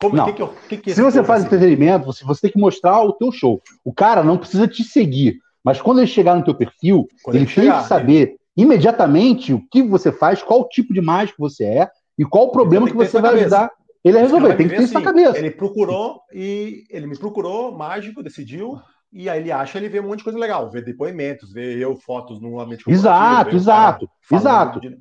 [0.00, 0.26] Como, não.
[0.26, 1.46] Que que eu, que Se você faz assim?
[1.46, 3.60] entretenimento, você, você tem que mostrar o teu show.
[3.84, 7.44] O cara não precisa te seguir, mas quando ele chegar no teu perfil, quando ele,
[7.44, 8.38] ele chegar, tem que saber ele...
[8.56, 12.86] imediatamente o que você faz, qual tipo de mágico você é e qual o problema
[12.86, 13.70] que, que você vai ajudar
[14.04, 14.54] ele a resolver.
[14.56, 15.38] Tem que ter isso assim, na cabeça.
[15.38, 18.78] Ele procurou e ele me procurou, mágico, decidiu
[19.14, 21.94] e aí ele acha, ele vê um monte de coisa legal, vê depoimentos, vê eu
[21.94, 24.80] fotos no ambiente Exato, exato, exato.
[24.80, 24.98] De...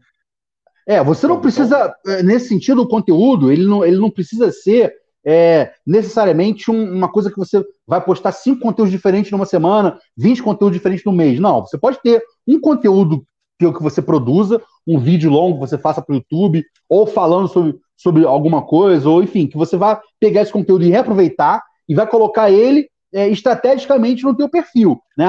[0.88, 2.24] É, você não precisa, então...
[2.24, 4.94] nesse sentido, o conteúdo, ele não, ele não precisa ser
[5.26, 10.44] é, necessariamente um, uma coisa que você vai postar cinco conteúdos diferentes numa semana, 20
[10.44, 11.40] conteúdos diferentes no mês.
[11.40, 13.26] Não, você pode ter um conteúdo
[13.58, 17.48] que, que você produza, um vídeo longo que você faça para o YouTube, ou falando
[17.48, 21.96] sobre, sobre alguma coisa, ou enfim, que você vai pegar esse conteúdo e reaproveitar e
[21.96, 25.28] vai colocar ele é, estrategicamente no teu perfil, né?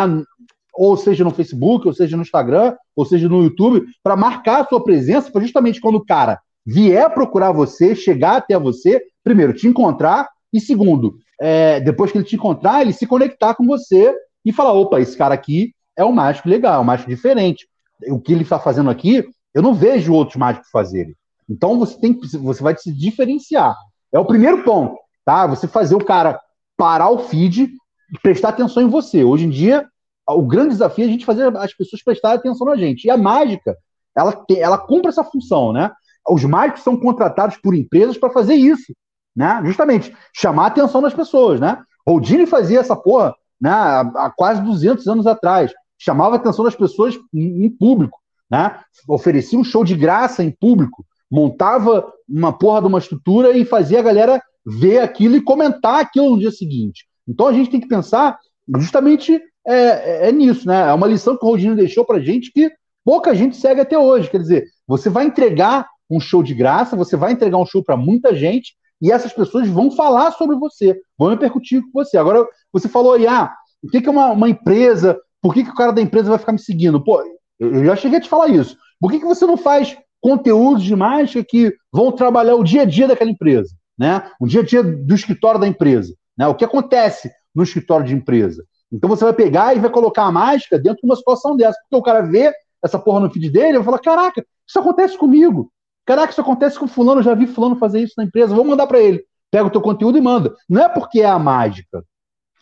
[0.74, 4.66] Ou seja no Facebook, ou seja no Instagram, ou seja no YouTube, para marcar a
[4.66, 9.68] sua presença, para justamente quando o cara vier procurar você, chegar até você, primeiro, te
[9.68, 14.14] encontrar, e segundo, é, depois que ele te encontrar, ele se conectar com você
[14.44, 17.66] e falar: opa, esse cara aqui é um mágico legal, é um mágico diferente.
[18.08, 21.14] O que ele está fazendo aqui, eu não vejo outros mágicos fazerem.
[21.48, 23.76] Então você tem você vai se diferenciar.
[24.12, 25.46] É o primeiro ponto, tá?
[25.46, 26.40] Você fazer o cara
[26.76, 27.70] parar o feed
[28.12, 29.24] e prestar atenção em você.
[29.24, 29.88] Hoje em dia,
[30.28, 33.04] o grande desafio é a gente fazer as pessoas prestarem atenção na gente.
[33.04, 33.76] E a mágica,
[34.16, 35.90] ela, ela cumpre essa função, né?
[36.28, 38.94] Os mágicos são contratados por empresas para fazer isso,
[39.36, 39.60] né?
[39.64, 41.82] Justamente, chamar a atenção das pessoas, né?
[42.06, 45.72] Houdini fazia essa porra né, há quase 200 anos atrás.
[45.98, 48.18] Chamava a atenção das pessoas em, em público,
[48.50, 48.80] né?
[49.08, 54.00] Oferecia um show de graça em público, montava uma porra de uma estrutura e fazia
[54.00, 57.06] a galera ver aquilo e comentar aquilo no dia seguinte.
[57.26, 58.38] Então a gente tem que pensar
[58.78, 60.88] justamente é, é, é nisso, né?
[60.88, 62.70] É uma lição que o Rodinho deixou para gente que
[63.04, 64.30] pouca gente segue até hoje.
[64.30, 67.96] Quer dizer, você vai entregar um show de graça, você vai entregar um show para
[67.96, 72.16] muita gente e essas pessoas vão falar sobre você, vão repercutir com você.
[72.16, 73.52] Agora, você falou aí, ah,
[73.82, 75.18] o que, é uma, uma empresa?
[75.42, 77.02] Por que, que o cara da empresa vai ficar me seguindo?
[77.02, 77.22] Pô,
[77.58, 78.76] eu já cheguei a te falar isso.
[79.00, 82.86] Por que, que você não faz conteúdos de mágica que vão trabalhar o dia a
[82.86, 83.74] dia daquela empresa?
[83.98, 84.30] Né?
[84.40, 86.46] O dia a dia do escritório da empresa, né?
[86.46, 88.64] O que acontece no escritório de empresa.
[88.92, 91.96] Então você vai pegar e vai colocar a mágica dentro de uma situação dessa, porque
[91.96, 95.70] o cara vê essa porra no feed dele e vai falar: caraca, isso acontece comigo.
[96.06, 99.00] Caraca, isso acontece com fulano, já vi fulano fazer isso na empresa, vou mandar para
[99.00, 99.24] ele.
[99.50, 100.54] Pega o teu conteúdo e manda.
[100.68, 102.04] Não é porque é a mágica.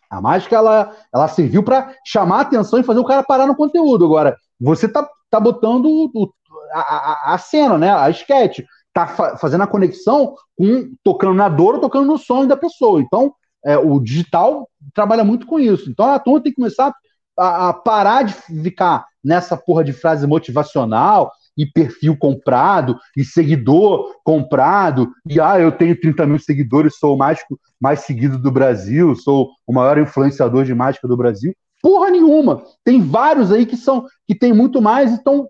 [0.08, 3.56] A mágica ela, ela serviu para chamar a atenção e fazer o cara parar no
[3.56, 4.04] conteúdo.
[4.04, 6.32] Agora, você tá, tá botando o,
[6.72, 7.90] a, a, a, cena, né?
[7.90, 8.60] A sketch
[8.92, 13.00] tá fa fazendo a conexão com tocando na dor ou tocando no sonho da pessoa.
[13.00, 13.34] Então,
[13.64, 15.90] é, o digital trabalha muito com isso.
[15.90, 16.94] Então, a turma tem que começar
[17.38, 24.16] a, a, parar de ficar nessa porra de frase motivacional e perfil comprado e seguidor
[24.24, 29.14] comprado e ah, eu tenho 30 mil seguidores, sou o mágico mais seguido do Brasil,
[29.14, 31.54] sou o maior influenciador de mágica do Brasil.
[31.82, 32.62] Porra nenhuma.
[32.84, 35.48] Tem vários aí que são que tem muito mais e estão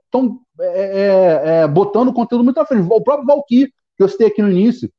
[0.60, 2.86] é, é, é, botando conteúdo muito à frente.
[2.90, 4.90] O próprio Valkyrie, que eu citei aqui no início,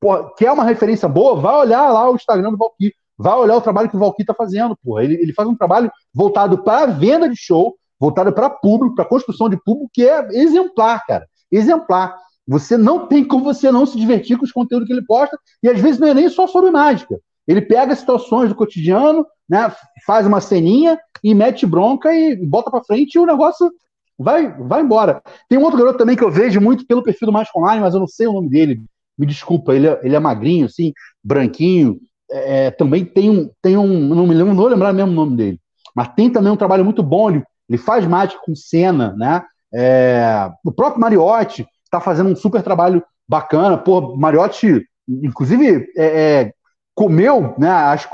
[0.00, 3.60] porra, quer uma referência boa, vai olhar lá o Instagram do Valkyrie, vai olhar o
[3.60, 4.76] trabalho que o Valkyrie está fazendo.
[4.82, 5.04] Porra.
[5.04, 9.04] Ele, ele faz um trabalho voltado para a venda de show, voltado para público, para
[9.04, 11.26] construção de público, que é exemplar, cara.
[11.50, 12.16] Exemplar.
[12.46, 15.68] você não tem como você não se divertir com os conteúdos que ele posta, e
[15.68, 17.18] às vezes não é nem só sobre mágica.
[17.46, 19.72] Ele pega situações do cotidiano, né,
[20.06, 23.72] faz uma ceninha e mete bronca e bota para frente e o negócio
[24.18, 25.22] vai, vai embora.
[25.48, 27.94] Tem um outro garoto também que eu vejo muito pelo perfil do Mágico Online, mas
[27.94, 28.82] eu não sei o nome dele.
[29.16, 30.92] Me desculpa, ele é, ele é magrinho, assim,
[31.22, 31.98] branquinho.
[32.30, 35.14] É, é também tem um, tem um, não me lembro, não vou lembrar mesmo o
[35.14, 35.60] nome dele,
[35.94, 37.30] mas tem também um trabalho muito bom.
[37.30, 39.42] Ele, ele faz mágica com cena, né?
[39.72, 43.76] É, o próprio Mariotti está fazendo um super trabalho bacana.
[43.76, 46.52] Pô, Mariotti, inclusive, é, é,
[46.94, 47.70] comeu, né?
[47.70, 48.08] As,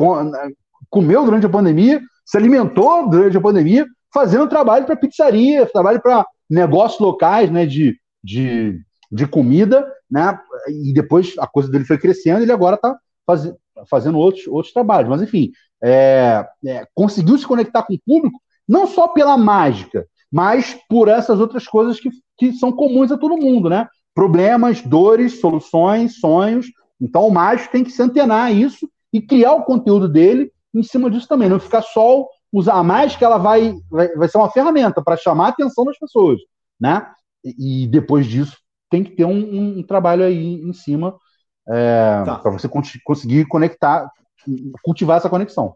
[0.91, 6.25] comeu durante a pandemia, se alimentou durante a pandemia, fazendo trabalho para pizzaria, trabalho para
[6.49, 7.67] negócios locais, né?
[7.67, 10.39] De, de, de comida, né?
[10.69, 12.97] E depois a coisa dele foi crescendo, ele agora está
[13.27, 13.53] faz,
[13.91, 15.11] fazendo outros, outros trabalhos.
[15.11, 15.51] Mas, enfim,
[15.83, 21.41] é, é, conseguiu se conectar com o público, não só pela mágica, mas por essas
[21.41, 23.87] outras coisas que, que são comuns a todo mundo, né?
[24.15, 26.67] Problemas, dores, soluções, sonhos.
[27.01, 30.83] Então, o mágico tem que se antenar a isso e criar o conteúdo dele em
[30.83, 31.49] cima disso também.
[31.49, 35.47] Não ficar só usar a mágica, ela vai, vai, vai ser uma ferramenta para chamar
[35.47, 36.39] a atenção das pessoas,
[36.81, 37.05] né?
[37.45, 38.57] E, e depois disso
[38.89, 41.19] tem que ter um, um trabalho aí em cima
[41.69, 42.39] é, tá.
[42.39, 42.69] para você
[43.03, 44.09] conseguir conectar,
[44.83, 45.75] cultivar essa conexão.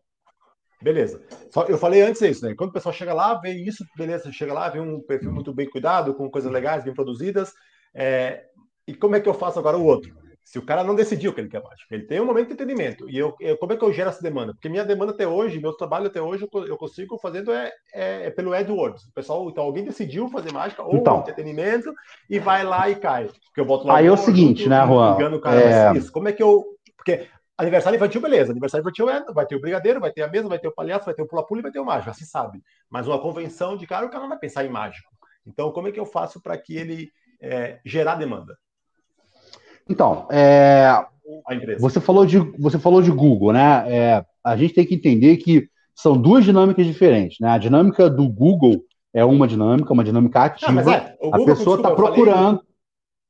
[0.80, 1.20] Beleza.
[1.50, 2.54] Só, eu falei antes isso, né?
[2.54, 5.68] Quando o pessoal chega lá, vê isso, beleza, chega lá, vê um perfil muito bem
[5.68, 7.52] cuidado, com coisas legais, bem produzidas.
[7.92, 8.44] É,
[8.86, 10.14] e como é que eu faço agora o outro?
[10.48, 13.06] Se o cara não decidiu que ele quer mágica, ele tem um momento de entendimento.
[13.10, 14.54] E eu, eu, como é que eu gero essa demanda?
[14.54, 18.28] Porque minha demanda até hoje, meu trabalho até hoje, eu, eu consigo fazendo é, é,
[18.28, 19.04] é, pelo AdWords.
[19.04, 21.92] O pessoal, então alguém decidiu fazer mágica ou então, entretenimento
[22.30, 23.26] e vai lá e cai.
[23.26, 23.98] Porque eu boto lá.
[23.98, 25.16] Aí é o seguinte, né, Juan?
[25.16, 25.98] Engano o cara, é...
[25.98, 26.10] isso.
[26.10, 26.64] Como é que eu.
[26.96, 27.28] Porque
[27.58, 28.50] Aniversário infantil, beleza.
[28.50, 31.04] Aniversário infantil é, vai ter o brigadeiro, vai ter a mesa, vai ter o palhaço,
[31.04, 32.62] vai ter o pula-pula e vai ter o mágico, já se sabe.
[32.88, 35.10] Mas uma convenção de cara, o cara não vai pensar em mágico.
[35.46, 38.56] Então, como é que eu faço para que ele é, gerar demanda?
[39.88, 41.04] Então, é,
[41.78, 43.84] você falou de você falou de Google, né?
[43.86, 47.50] É, a gente tem que entender que são duas dinâmicas diferentes, né?
[47.50, 48.82] A dinâmica do Google
[49.12, 50.72] é uma dinâmica, uma dinâmica ativa.
[50.72, 52.58] Não, é, a pessoa está procurando.
[52.58, 52.68] Falei...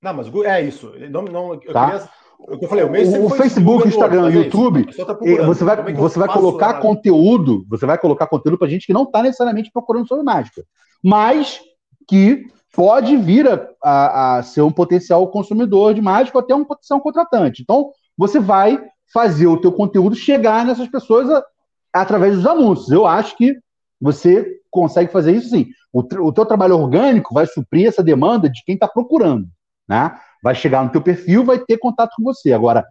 [0.02, 0.92] Não, mas é isso.
[1.10, 1.86] Não, não, eu tá?
[1.86, 2.08] queria
[2.46, 5.12] eu falei, o, o Facebook, o Instagram, o YouTube, tá
[5.44, 6.80] você vai, é você vai colocar lá?
[6.80, 10.64] conteúdo, você vai colocar conteúdo para gente que não está necessariamente procurando sobre mágica,
[11.02, 11.60] mas
[12.06, 16.64] que pode vir a, a, a, ser um potencial consumidor de mágica ou até um
[16.64, 17.62] potencial contratante.
[17.62, 21.44] Então, você vai fazer o teu conteúdo chegar nessas pessoas a,
[21.92, 22.90] através dos anúncios.
[22.90, 23.58] Eu acho que
[24.00, 25.66] você consegue fazer isso sim.
[25.92, 29.48] O, o teu trabalho orgânico vai suprir essa demanda de quem está procurando,
[29.88, 30.18] né?
[30.42, 32.52] vai chegar no teu perfil, vai ter contato com você.
[32.52, 32.84] Agora,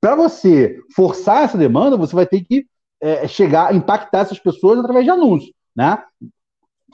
[0.00, 2.66] para você forçar essa demanda, você vai ter que
[3.00, 6.02] é, chegar, impactar essas pessoas através de anúncios, né?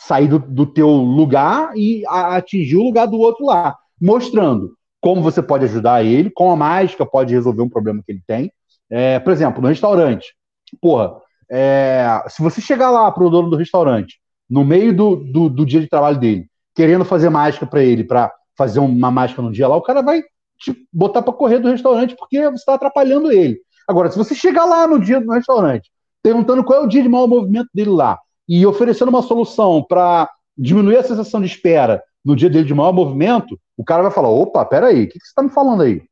[0.01, 5.23] Sair do, do teu lugar e a, atingir o lugar do outro lá, mostrando como
[5.23, 8.53] você pode ajudar ele, como a mágica pode resolver um problema que ele tem.
[8.91, 10.35] É, por exemplo, no restaurante,
[10.81, 11.17] porra,
[11.51, 15.67] é, se você chegar lá para o dono do restaurante, no meio do, do, do,
[15.67, 19.69] dia de trabalho dele, querendo fazer mágica para ele, para fazer uma mágica no dia
[19.69, 20.23] lá, o cara vai
[20.59, 23.61] te botar para correr do restaurante porque você está atrapalhando ele.
[23.89, 25.91] Agora, se você chegar lá no dia do restaurante,
[26.23, 28.19] perguntando qual é o dia de mau movimento dele lá,
[28.51, 30.29] e oferecendo uma solução para
[30.59, 34.29] diminuir a sensação de espera no dia dele de maior movimento, o cara vai falar:
[34.29, 36.03] opa, peraí, o que, que você está me falando aí?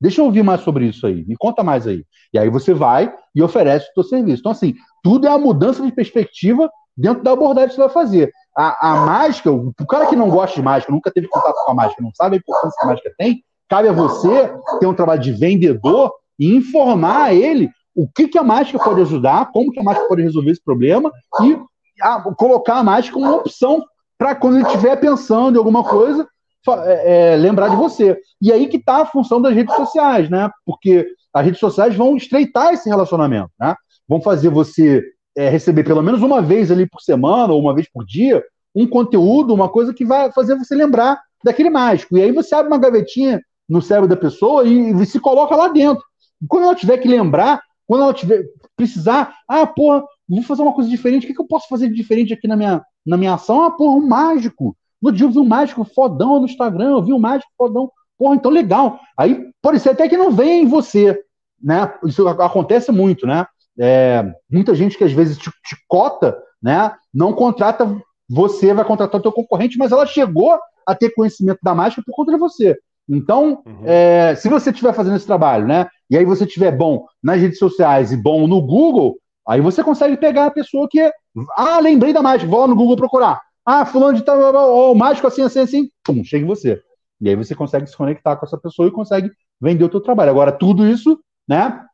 [0.00, 2.04] Deixa eu ouvir mais sobre isso aí, me conta mais aí.
[2.32, 4.40] E aí você vai e oferece o seu serviço.
[4.40, 8.32] Então, assim, tudo é a mudança de perspectiva dentro da abordagem que você vai fazer
[8.58, 11.74] a, a mágica, o cara que não gosta de mágica, nunca teve contato com a
[11.74, 15.20] mágica, não sabe a importância que a mágica tem, cabe a você ter um trabalho
[15.20, 19.78] de vendedor e informar a ele o que, que a mágica pode ajudar, como que
[19.78, 21.56] a mágica pode resolver esse problema e
[22.00, 23.84] a, colocar a mágica como uma opção
[24.16, 26.26] para quando ele estiver pensando em alguma coisa,
[26.84, 28.18] é, é, lembrar de você.
[28.42, 30.50] E aí que está a função das redes sociais, né?
[30.66, 33.74] Porque as redes sociais vão estreitar esse relacionamento, né?
[34.06, 35.02] Vão fazer você
[35.36, 38.42] é, receber pelo menos uma vez ali por semana ou uma vez por dia
[38.74, 42.18] um conteúdo, uma coisa que vai fazer você lembrar daquele mágico.
[42.18, 45.68] E aí você abre uma gavetinha no cérebro da pessoa e, e se coloca lá
[45.68, 46.02] dentro.
[46.48, 48.44] Quando ela tiver que lembrar, quando ela tiver
[48.76, 51.94] precisar, ah, porra, vou fazer uma coisa diferente, o que, que eu posso fazer de
[51.94, 53.62] diferente aqui na minha, na minha ação?
[53.62, 54.76] Ah, porra, um mágico.
[55.00, 57.90] No dia eu vi um mágico fodão no Instagram, eu vi um mágico fodão.
[58.18, 59.00] Porra, então legal.
[59.16, 61.18] Aí pode ser até que não venha em você,
[61.62, 61.92] né?
[62.04, 63.46] Isso acontece muito, né?
[63.78, 66.92] É, muita gente que às vezes te, te, cota, né?
[67.14, 67.96] Não contrata
[68.28, 72.14] você, vai contratar o teu concorrente, mas ela chegou a ter conhecimento da mágica por
[72.14, 72.76] conta de você.
[73.08, 73.82] Então, uhum.
[73.84, 75.86] é, se você estiver fazendo esse trabalho, né?
[76.10, 79.16] E aí você estiver bom nas redes sociais e bom no Google,
[79.48, 81.10] aí você consegue pegar a pessoa que.
[81.56, 83.40] Ah, lembrei da mágica, vou no Google procurar.
[83.64, 86.80] Ah, fulano de tal, o mágico assim, assim, assim, pum, chega em você.
[87.20, 89.30] E aí você consegue se conectar com essa pessoa e consegue
[89.60, 90.30] vender o teu trabalho.
[90.30, 91.84] Agora, tudo isso, né,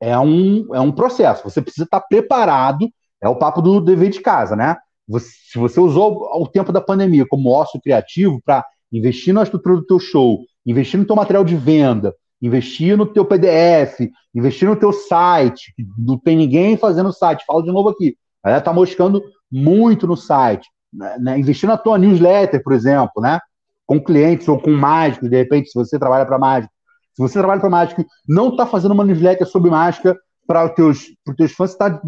[0.00, 1.44] é um, é um processo.
[1.44, 2.88] Você precisa estar preparado,
[3.22, 4.76] é o papo do dever de casa, né?
[5.06, 9.76] Você, se você usou o tempo da pandemia como ócio criativo para investir na estrutura
[9.76, 14.76] do teu show, investir no teu material de venda, investir no teu PDF, investir no
[14.76, 19.22] teu site, não tem ninguém fazendo site, falo de novo aqui, a galera tá moscando
[19.50, 21.16] muito no site, né?
[21.18, 21.38] né?
[21.38, 23.40] investir na tua newsletter, por exemplo, né?
[23.86, 26.72] com clientes ou com mágicos, de repente, se você trabalha para mágico,
[27.14, 30.16] se você trabalha para mágico, não está fazendo uma newsletter sobre mágica
[30.46, 31.06] para os teus,
[31.36, 32.00] teus fãs, está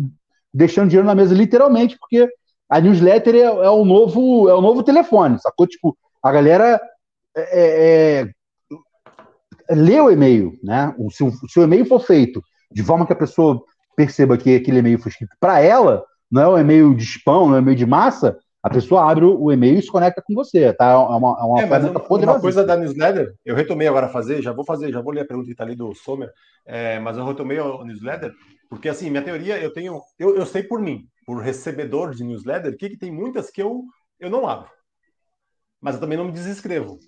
[0.53, 2.29] deixando dinheiro na mesa, literalmente, porque
[2.69, 5.67] a newsletter é, é, o novo é o novo telefone, sacou?
[5.67, 6.81] Tipo, a galera
[7.37, 8.31] é, é, é
[9.71, 10.95] lê o e-mail, né?
[11.11, 13.63] Se, o, se o e-mail for feito de forma que a pessoa
[13.97, 17.55] perceba que aquele e-mail foi escrito para ela, não é um e-mail de spam, não
[17.55, 20.73] é um e-mail de massa, a pessoa abre o e-mail e se conecta com você,
[20.73, 20.91] tá?
[20.91, 22.37] É uma, é uma é, ferramenta poderosa.
[22.37, 25.23] Uma coisa da newsletter, eu retomei agora a fazer, já vou fazer, já vou ler
[25.23, 26.31] a pergunta que está ali do Sommer,
[26.67, 28.33] é, mas eu retomei o newsletter,
[28.69, 32.77] porque assim, minha teoria, eu tenho, eu, eu sei por mim, por recebedor de newsletter,
[32.77, 33.83] que, que tem muitas que eu,
[34.19, 34.69] eu não abro.
[35.81, 36.99] Mas eu também não me desescrevo.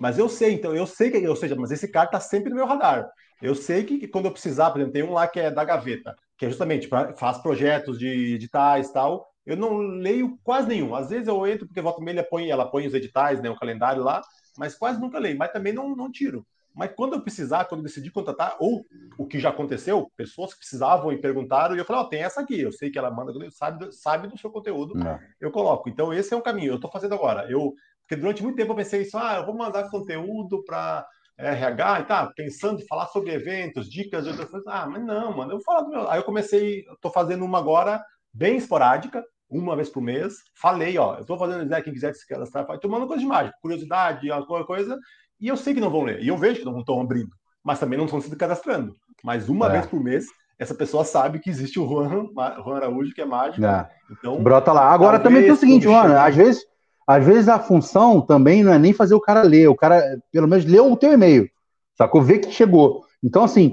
[0.00, 2.56] Mas eu sei, então, eu sei que, ou seja, mas esse cara está sempre no
[2.56, 3.06] meu radar.
[3.42, 5.62] Eu sei que, que, quando eu precisar, por exemplo, tem um lá que é da
[5.62, 10.94] gaveta, que é justamente para faz projetos de editais tal, eu não leio quase nenhum.
[10.94, 14.02] Às vezes eu entro porque volta meia põe, ela põe os editais, né, o calendário
[14.02, 14.22] lá,
[14.56, 15.36] mas quase nunca leio.
[15.36, 16.46] Mas também não, não tiro.
[16.74, 18.86] Mas quando eu precisar, quando eu decidi contratar, ou
[19.18, 22.22] o que já aconteceu, pessoas que precisavam e perguntaram, e eu falei, ó, oh, tem
[22.22, 25.18] essa aqui, eu sei que ela manda, sabe, sabe do seu conteúdo, não.
[25.40, 25.88] eu coloco.
[25.88, 27.50] Então esse é um caminho, eu estou fazendo agora.
[27.50, 27.74] Eu,
[28.10, 31.06] porque durante muito tempo eu pensei isso, ah, eu vou mandar conteúdo para
[31.38, 34.66] RH e tá, pensando em falar sobre eventos, dicas de outras coisas.
[34.66, 36.10] Ah, mas não, mano, eu vou falar do meu.
[36.10, 38.04] Aí eu comecei, estou fazendo uma agora
[38.34, 40.34] bem esporádica, uma vez por mês.
[40.60, 44.28] Falei, ó, eu estou fazendo, né, quem quiser se cadastrar, tomando coisa de mágica, curiosidade,
[44.28, 44.98] alguma coisa,
[45.40, 47.30] e eu sei que não vão ler, e eu vejo que não estão abrindo,
[47.62, 48.96] mas também não estão se cadastrando.
[49.22, 49.70] Mas uma é.
[49.70, 50.26] vez por mês,
[50.58, 53.64] essa pessoa sabe que existe o Juan, Juan Araújo, que é mágico.
[53.64, 53.88] É.
[54.10, 54.90] Então, Brota lá.
[54.90, 56.68] Agora também tem o seguinte, Juan, às vezes,
[57.06, 60.48] às vezes a função também não é nem fazer o cara ler, o cara, pelo
[60.48, 61.48] menos, leu o teu e-mail,
[61.96, 62.22] sacou?
[62.22, 63.04] Vê que chegou.
[63.22, 63.72] Então, assim,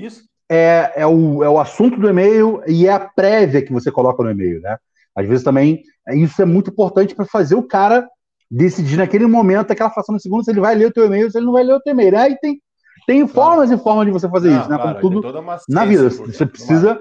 [0.50, 4.24] é, é, o, é o assunto do e-mail e é a prévia que você coloca
[4.24, 4.78] no e-mail, né?
[5.16, 5.84] Às vezes também
[6.14, 8.08] isso é muito importante para fazer o cara
[8.50, 11.38] decidir naquele momento, aquela fração de segundo, se ele vai ler o teu e-mail, se
[11.38, 12.18] ele não vai ler o teu e-mail.
[12.18, 12.62] Aí tem,
[13.06, 14.78] tem formas e formas de você fazer não, isso, né?
[14.78, 15.22] Como tudo
[15.68, 16.10] na vida.
[16.10, 17.00] Você precisa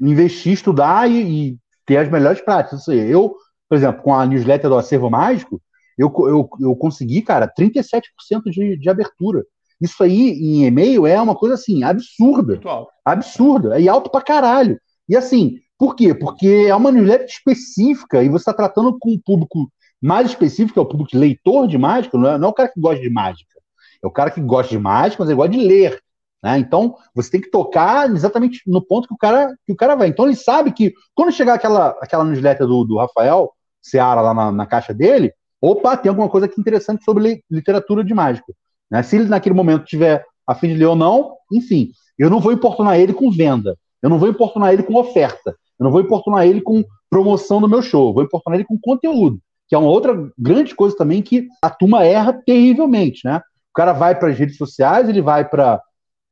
[0.00, 2.86] investir, estudar e, e, ter as melhores práticas.
[2.88, 3.36] Eu,
[3.68, 5.60] por exemplo, com a newsletter do Acervo Mágico,
[5.98, 8.02] eu, eu, eu consegui, cara, 37%
[8.46, 9.44] de, de abertura.
[9.80, 12.56] Isso aí em e-mail é uma coisa assim, absurda.
[13.04, 13.78] Absurda.
[13.78, 14.80] E alto pra caralho.
[15.08, 16.14] E assim, por quê?
[16.14, 19.70] Porque é uma newsletter específica e você está tratando com um público
[20.00, 22.68] mais específico, que é o público leitor de mágica, não é, não é o cara
[22.68, 23.58] que gosta de mágica.
[24.02, 26.00] É o cara que gosta de mágica, mas ele gosta de ler.
[26.42, 26.58] Né?
[26.58, 30.08] Então, você tem que tocar exatamente no ponto que o cara, que o cara vai.
[30.08, 33.52] Então, ele sabe que quando chegar aquela, aquela newsletter do, do Rafael
[33.82, 38.14] Seara lá na, na caixa dele, opa, tem alguma coisa aqui interessante sobre literatura de
[38.14, 38.52] mágica.
[38.90, 39.02] Né?
[39.02, 42.52] Se ele naquele momento tiver a fim de ler ou não, enfim, eu não vou
[42.52, 46.46] importunar ele com venda, eu não vou importunar ele com oferta, eu não vou importunar
[46.46, 50.30] ele com promoção do meu show, vou importunar ele com conteúdo, que é uma outra
[50.38, 53.38] grande coisa também que a turma erra terrivelmente, né?
[53.70, 55.80] O cara vai para as redes sociais, ele vai para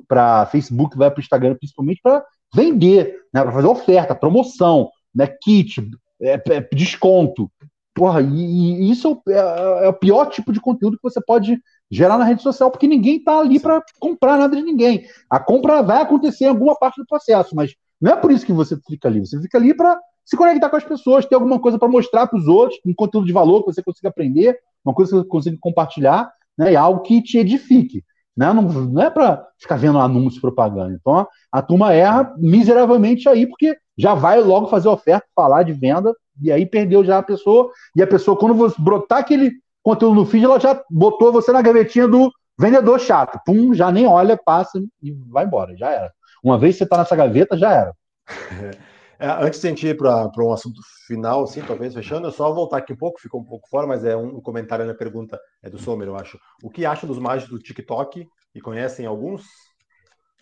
[0.07, 2.23] para Facebook, vai para Instagram, principalmente para
[2.55, 3.43] vender, né?
[3.43, 5.27] Para fazer oferta, promoção, né?
[5.27, 5.83] Kit,
[6.21, 7.51] é, é, desconto.
[7.97, 11.59] Porra, e, e isso é, é, é, o pior tipo de conteúdo que você pode
[11.91, 15.07] gerar na rede social, porque ninguém está ali para comprar nada de ninguém.
[15.31, 18.53] A compra vai acontecer em alguma parte do processo, mas não é por isso que
[18.53, 19.21] você fica ali.
[19.21, 22.39] Você fica ali para se conectar com as pessoas, ter alguma coisa para mostrar para
[22.39, 25.57] os outros, um conteúdo de valor que você consiga aprender, uma coisa que você consiga
[25.59, 28.05] compartilhar, né, e algo que te edifique.
[28.37, 28.53] Né?
[28.53, 30.93] Não, não é para ficar vendo anúncios, propaganda.
[30.93, 35.73] Então a, a turma erra miseravelmente aí, porque já vai logo fazer oferta, falar de
[35.73, 37.71] venda, e aí perdeu já a pessoa.
[37.95, 39.53] E a pessoa, quando você brotar aquele
[39.83, 43.41] conteúdo no feed, ela já botou você na gavetinha do vendedor chato.
[43.47, 46.13] Pum, já nem olha, passa e vai embora, já era.
[46.43, 47.95] Uma vez que você está nessa gaveta, já era.
[49.19, 52.53] É, antes de a gente ir para um assunto final, assim, talvez fechando, eu só
[52.53, 55.71] voltar aqui um pouco, ficou um pouco fora, mas é um, comentário na pergunta, é
[55.71, 56.39] do Sommer, eu acho.
[56.63, 59.45] O que acha dos mágicos do TikTok e conhecem alguns?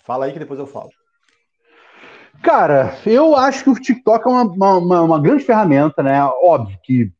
[0.04, 0.90] Fala aí que depois eu falo.
[2.42, 6.22] Cara, eu acho que o TikTok é uma, uma, uma, grande ferramenta, né?
[6.42, 7.12] Óbvio que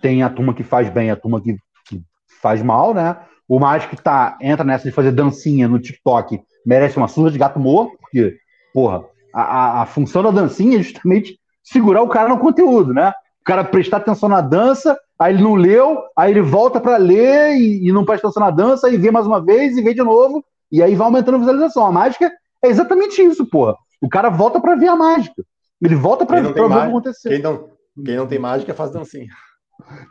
[0.00, 1.56] tem a turma que faz bem, a turma que,
[1.86, 2.02] que
[2.40, 3.16] faz mal, né?
[3.48, 7.38] O mágico que tá, entra nessa de fazer dancinha no TikTok merece uma surra de
[7.38, 8.36] gato morto, porque,
[8.74, 13.12] porra, a, a, função da dancinha é justamente segurar o cara no conteúdo, né?
[13.42, 17.56] o cara prestar atenção na dança, aí ele não leu, aí ele volta para ler
[17.56, 20.02] e, e, não presta atenção na dança, e vê mais uma vez e vê de
[20.02, 21.84] novo, e aí vai aumentando a visualização.
[21.84, 22.30] A mágica
[22.62, 23.74] é exatamente isso, porra.
[24.00, 25.44] O cara volta para ver a mágica.
[25.82, 27.30] Ele volta para ver o que acontecer.
[27.30, 27.68] Quem não,
[28.04, 29.26] quem não tem mágica faz dancinha.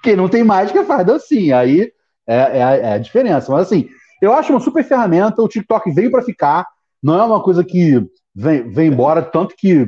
[0.03, 1.57] Quem não tem mágica faz dancinha.
[1.57, 1.89] Aí
[2.27, 3.49] é, é, é a diferença.
[3.49, 3.87] Mas assim,
[4.21, 5.41] eu acho uma super ferramenta.
[5.41, 6.67] O TikTok veio para ficar.
[7.01, 9.87] Não é uma coisa que vem, vem embora, tanto que.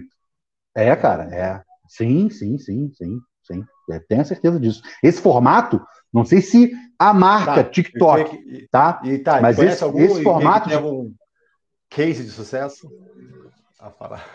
[0.76, 1.62] É, cara, é.
[1.88, 3.64] Sim, sim, sim, sim, sim.
[3.90, 4.82] Eu tenho certeza disso.
[5.04, 9.02] Esse formato, não sei se a marca tá, TikTok, e, tá?
[9.04, 10.70] E, tá, mas esse, algum, esse formato.
[10.70, 11.12] Tem algum
[11.90, 12.90] case de sucesso?
[13.80, 14.26] A falar.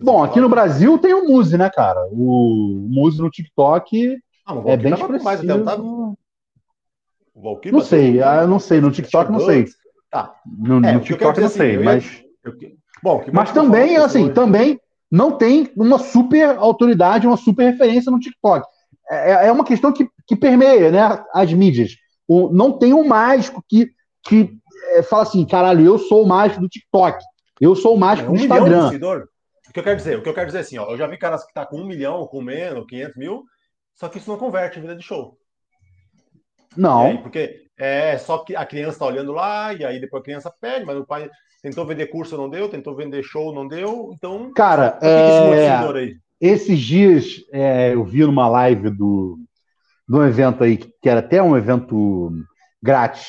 [0.00, 2.00] Bom, aqui no Brasil tem o Muse, né, cara?
[2.10, 5.24] O Muse no TikTok ah, é bem expressivo.
[5.24, 5.76] Mais, tá...
[7.70, 9.66] não sei, eu não sei, no TikTok não sei.
[10.10, 10.34] Tá.
[10.46, 11.84] No, é, no TikTok não assim, sei, ia...
[11.84, 12.21] mas...
[12.44, 12.54] Eu...
[13.02, 18.66] Bom, mas também, assim, também não tem uma super autoridade, uma super referência no TikTok.
[19.10, 21.96] É, é, é uma questão que, que permeia né, as mídias.
[22.26, 23.90] O, não tem um mágico que,
[24.22, 24.56] que
[24.94, 27.22] é, fala assim, caralho, eu sou o mágico do TikTok.
[27.60, 28.88] Eu sou o mágico é, um do Instagram.
[29.68, 30.18] O que eu quero dizer?
[30.18, 31.78] O que eu quero dizer é assim, ó, eu já vi caras que tá com
[31.78, 33.44] um milhão, com menos, 500 mil,
[33.94, 35.36] só que isso não converte em vida de show.
[36.76, 37.06] Não.
[37.06, 40.54] Aí, porque é só que a criança tá olhando lá, e aí depois a criança
[40.60, 41.30] pede, mas o pai
[41.62, 44.52] tentou vender curso, não deu, tentou vender show, não deu, então...
[44.52, 46.16] Cara, é...
[46.40, 49.38] esses dias é, eu vi numa live do,
[50.08, 52.32] do evento aí, que era até um evento
[52.82, 53.28] grátis,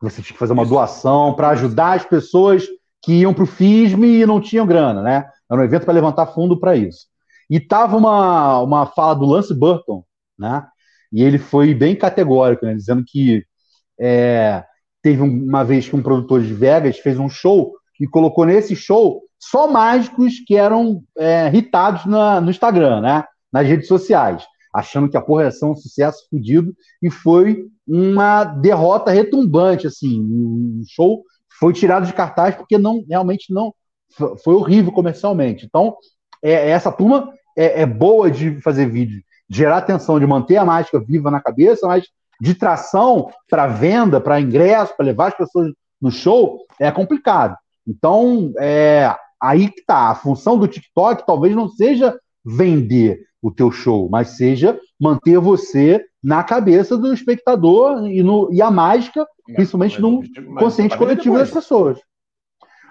[0.00, 0.72] você tinha que fazer uma isso.
[0.72, 2.66] doação para ajudar as pessoas
[3.02, 5.28] que iam para o FISM e não tinham grana, né?
[5.50, 7.06] Era um evento para levantar fundo para isso.
[7.50, 10.02] E tava uma, uma fala do Lance Burton,
[10.38, 10.66] né?
[11.12, 12.74] E ele foi bem categórico, né?
[12.74, 13.44] Dizendo que
[14.00, 14.64] é,
[15.04, 19.20] teve uma vez que um produtor de Vegas fez um show e colocou nesse show
[19.38, 23.22] só mágicos que eram é, hitados na, no Instagram, né?
[23.52, 28.44] Nas redes sociais, achando que a porra ia ser um sucesso fodido e foi uma
[28.44, 31.22] derrota retumbante, assim, um show
[31.60, 33.74] foi tirado de cartaz porque não realmente não
[34.42, 35.66] foi horrível comercialmente.
[35.66, 35.96] Então,
[36.42, 40.64] é, essa turma é, é, boa de fazer vídeo, de gerar atenção, de manter a
[40.64, 42.06] mágica viva na cabeça, mas
[42.44, 47.56] de tração para venda, para ingresso, para levar as pessoas no show, é complicado.
[47.88, 50.10] Então, é aí que tá.
[50.10, 52.14] A função do TikTok talvez não seja
[52.44, 58.60] vender o teu show, mas seja manter você na cabeça do espectador e, no, e
[58.60, 60.22] a mágica, principalmente no
[60.58, 61.98] consciente coletivo das pessoas.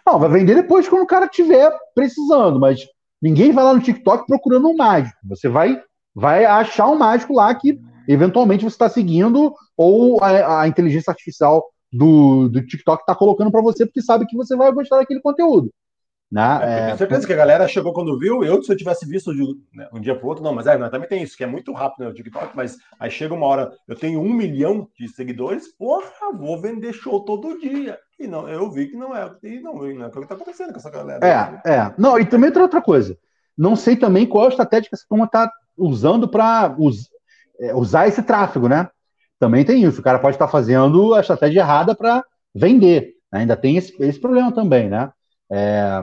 [0.03, 2.81] Não, vai vender depois quando o cara estiver precisando, mas
[3.21, 5.15] ninguém vai lá no TikTok procurando um mágico.
[5.29, 5.79] Você vai,
[6.15, 11.63] vai achar um mágico lá que eventualmente você está seguindo ou a, a, inteligência artificial
[11.91, 15.71] do, do TikTok está colocando para você porque sabe que você vai gostar daquele conteúdo.
[16.33, 16.59] Né?
[16.63, 19.31] É, é, tenho certeza que a galera chegou quando viu, eu, se eu tivesse visto
[19.31, 21.47] de né, um dia para o outro, não, mas é, também tem isso, que é
[21.47, 25.67] muito rápido né, TikTok, mas aí chega uma hora, eu tenho um milhão de seguidores,
[25.77, 27.99] porra, vou vender show todo dia.
[28.19, 30.71] E não, eu vi que não é, e não, não é o que está acontecendo
[30.71, 31.61] com essa galera.
[31.63, 31.93] É, é.
[31.99, 33.15] Não, e também tem outra coisa.
[33.55, 37.09] Não sei também qual a estratégia que essa turma está usando para us,
[37.59, 38.89] é, usar esse tráfego, né?
[39.39, 39.99] Também tem isso.
[39.99, 42.23] O cara pode estar fazendo a estratégia errada para
[42.55, 43.13] vender.
[43.31, 43.41] Né?
[43.41, 45.11] Ainda tem esse, esse problema também, né?
[45.51, 46.01] É,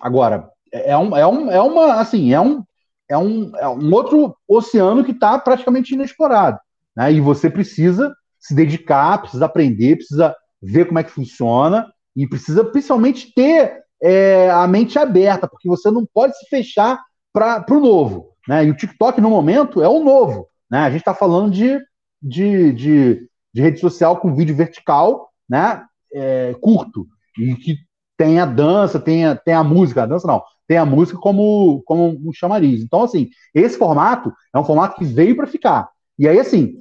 [0.00, 2.64] agora, é, um, é, um, é uma, assim, é um,
[3.08, 6.58] é um, é um outro oceano que está praticamente inexplorado.
[6.96, 7.12] Né?
[7.12, 12.64] E você precisa se dedicar, precisa aprender, precisa ver como é que funciona e precisa
[12.64, 17.00] principalmente ter é, a mente aberta, porque você não pode se fechar
[17.32, 18.32] para o novo.
[18.48, 18.66] Né?
[18.66, 20.48] E o TikTok, no momento, é o novo.
[20.72, 20.78] Né?
[20.78, 21.78] A gente está falando de,
[22.22, 25.84] de, de, de, rede social com vídeo vertical né?
[26.14, 27.06] É, curto,
[27.38, 27.76] e que
[28.16, 31.82] tem a dança, tem a, tem a música, a dança não, tem a música como,
[31.84, 32.82] como um chamariz.
[32.82, 35.90] Então, assim, esse formato é um formato que veio para ficar.
[36.18, 36.74] E aí, assim,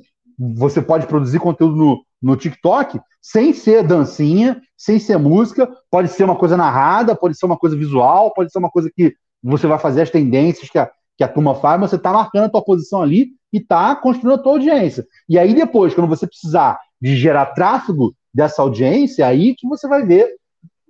[0.55, 6.23] você pode produzir conteúdo no, no TikTok sem ser dancinha, sem ser música, pode ser
[6.23, 9.13] uma coisa narrada, pode ser uma coisa visual, pode ser uma coisa que
[9.43, 10.89] você vai fazer as tendências que a,
[11.22, 14.39] que a turma faz, mas você está marcando a tua posição ali e está construindo
[14.39, 15.06] a tua audiência.
[15.30, 20.03] E aí depois, quando você precisar de gerar tráfego dessa audiência, aí que você vai
[20.03, 20.34] ver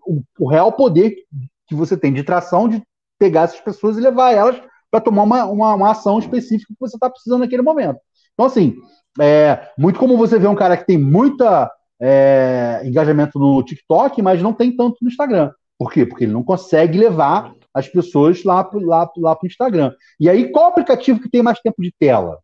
[0.07, 1.15] o, o real poder
[1.67, 2.81] que você tem de tração de
[3.19, 4.55] pegar essas pessoas e levar elas
[4.89, 7.99] para tomar uma, uma, uma, ação específica que você está precisando naquele momento.
[8.33, 8.75] Então, assim,
[9.19, 11.69] é muito como você vê um cara que tem muita
[12.01, 15.51] é, engajamento no TikTok, mas não tem tanto no Instagram.
[15.77, 16.05] Por quê?
[16.05, 19.93] Porque ele não consegue levar as pessoas lá para lá, lá o Instagram.
[20.19, 22.39] E aí, qual aplicativo que tem mais tempo de tela?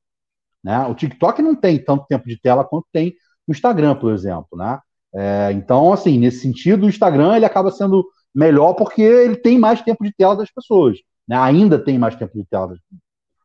[0.63, 0.85] Né?
[0.87, 3.13] O TikTok não tem tanto tempo de tela quanto tem
[3.47, 4.57] o Instagram, por exemplo.
[4.57, 4.79] Né?
[5.13, 9.81] É, então, assim, nesse sentido, o Instagram ele acaba sendo melhor porque ele tem mais
[9.81, 10.97] tempo de tela das pessoas.
[11.27, 11.37] Né?
[11.37, 12.75] Ainda tem mais tempo de tela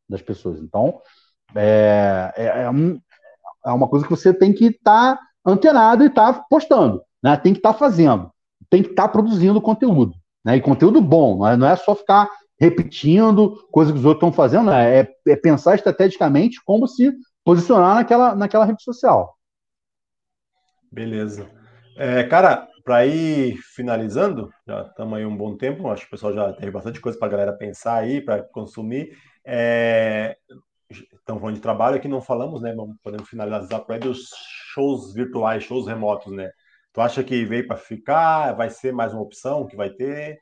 [0.09, 0.61] das pessoas.
[0.61, 1.01] Então,
[1.55, 3.01] é, é, é, um,
[3.65, 7.37] é uma coisa que você tem que estar tá antenado e estar tá postando, né?
[7.37, 8.31] Tem que estar tá fazendo,
[8.71, 10.57] tem que estar tá produzindo conteúdo, né?
[10.57, 12.29] E conteúdo bom, não é, não é só ficar
[12.59, 15.01] repetindo coisas que os outros estão fazendo, né?
[15.01, 17.13] é, é pensar estrategicamente como se
[17.45, 19.37] posicionar naquela, naquela rede social.
[20.91, 21.51] Beleza.
[21.97, 26.35] É, cara, para ir finalizando, já estamos aí um bom tempo, acho que o pessoal
[26.35, 29.17] já teve bastante coisa para a galera pensar aí, para consumir.
[29.45, 30.37] É,
[30.91, 32.75] estamos falando de trabalho aqui, não falamos, né?
[32.75, 34.29] Vamos, podemos finalizar por aí dos
[34.73, 36.51] shows virtuais, shows remotos, né?
[36.93, 38.53] Tu acha que veio para ficar?
[38.53, 40.39] Vai ser mais uma opção que vai ter?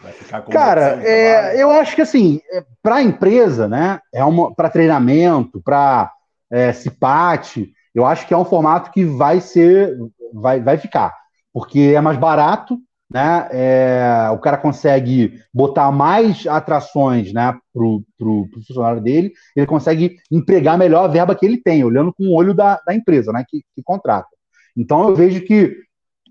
[0.00, 4.00] Vai ficar como Cara, é, eu acho que assim, é, para a empresa, né?
[4.12, 6.12] É uma para treinamento, para
[6.50, 9.96] é, CIPAT, eu acho que é um formato que vai ser,
[10.34, 11.14] vai, vai ficar,
[11.52, 13.48] porque é mais barato, né?
[13.52, 20.76] É, o cara consegue botar mais atrações né, para o funcionário dele, ele consegue empregar
[20.76, 23.62] melhor a verba que ele tem, olhando com o olho da, da empresa né, que,
[23.74, 24.28] que contrata.
[24.76, 25.76] Então eu vejo que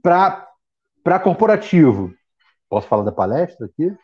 [0.01, 2.13] para corporativo,
[2.69, 3.95] posso falar da palestra aqui?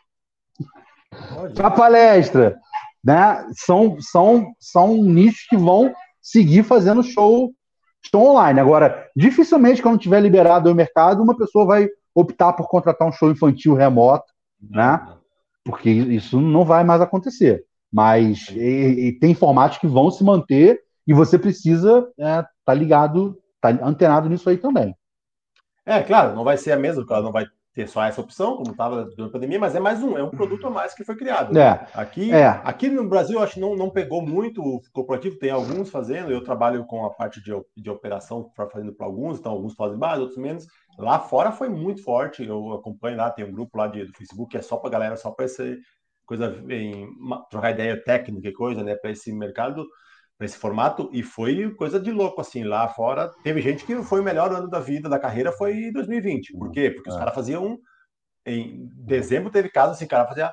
[1.54, 2.58] Para palestra,
[3.04, 7.52] né, são, são, são nichos que vão seguir fazendo show,
[8.10, 8.60] show online.
[8.60, 13.30] Agora, dificilmente, quando tiver liberado o mercado, uma pessoa vai optar por contratar um show
[13.30, 14.26] infantil remoto,
[14.60, 15.00] né?
[15.64, 17.64] Porque isso não vai mais acontecer.
[17.92, 22.74] Mas e, e tem formatos que vão se manter e você precisa estar é, tá
[22.74, 24.94] ligado, tá antenado nisso aí também.
[25.88, 28.72] É, claro, não vai ser a mesma, ela não vai ter só essa opção, como
[28.72, 31.16] estava durante a pandemia, mas é mais um, é um produto a mais que foi
[31.16, 31.54] criado.
[31.54, 31.60] Né?
[31.60, 32.46] É, aqui, é.
[32.64, 36.42] aqui no Brasil, acho que não, não pegou muito o corporativo, tem alguns fazendo, eu
[36.42, 40.38] trabalho com a parte de, de operação, fazendo para alguns, então alguns fazem mais, outros
[40.38, 40.66] menos,
[40.98, 42.44] Lá fora foi muito forte.
[42.44, 45.16] Eu acompanho lá, tem um grupo lá de, do Facebook que é só para galera,
[45.16, 45.62] só para essa
[46.26, 47.08] coisa em
[47.48, 49.86] trocar ideia técnica e coisa, né, para esse mercado,
[50.38, 51.10] para esse formato.
[51.12, 52.62] E foi coisa de louco assim.
[52.62, 56.56] Lá fora teve gente que foi o melhor ano da vida, da carreira, foi 2020.
[56.56, 56.90] Por quê?
[56.90, 57.18] Porque os é.
[57.18, 57.78] caras faziam
[58.46, 60.50] em dezembro teve casos assim, cara fazia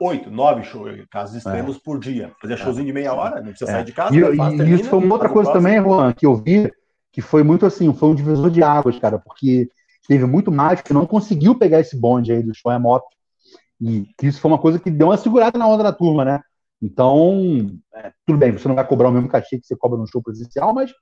[0.00, 1.80] oito, nove shows, casos extremos é.
[1.84, 2.32] por dia.
[2.40, 2.58] Fazia é.
[2.58, 3.74] showzinho de meia hora, não precisa é.
[3.74, 4.16] sair de casa.
[4.16, 6.72] E, faz, e termina, isso foi uma outra coisa também, Juan, que eu vi
[7.12, 9.68] que foi muito assim, foi um divisor de águas, cara, porque
[10.08, 13.06] teve muito mágico que não conseguiu pegar esse bonde aí do show remoto.
[13.80, 16.40] E isso foi uma coisa que deu uma segurada na onda da turma, né?
[16.82, 20.06] Então, é, tudo bem, você não vai cobrar o mesmo cachê que você cobra no
[20.06, 20.92] show presencial, mas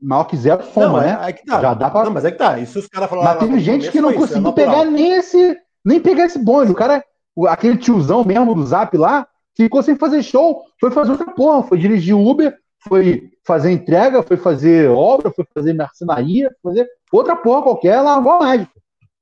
[0.00, 1.16] maior que zero não, né?
[1.22, 1.60] É, que tá.
[1.60, 2.04] Já dá pra...
[2.04, 2.58] Não, mas é que tá.
[2.58, 3.30] Isso os caras falaram.
[3.30, 6.72] Mas teve gente que não é conseguiu pegar nem esse, nem pegar esse bonde.
[6.72, 7.04] O cara,
[7.48, 9.26] aquele tiozão mesmo do Zap lá,
[9.56, 12.56] ficou sem fazer show, foi fazer outra porra, foi dirigir Uber,
[12.88, 18.32] foi fazer entrega, foi fazer obra, foi fazer marcenaria, foi fazer outra porra qualquer, largou
[18.32, 18.72] a mágica,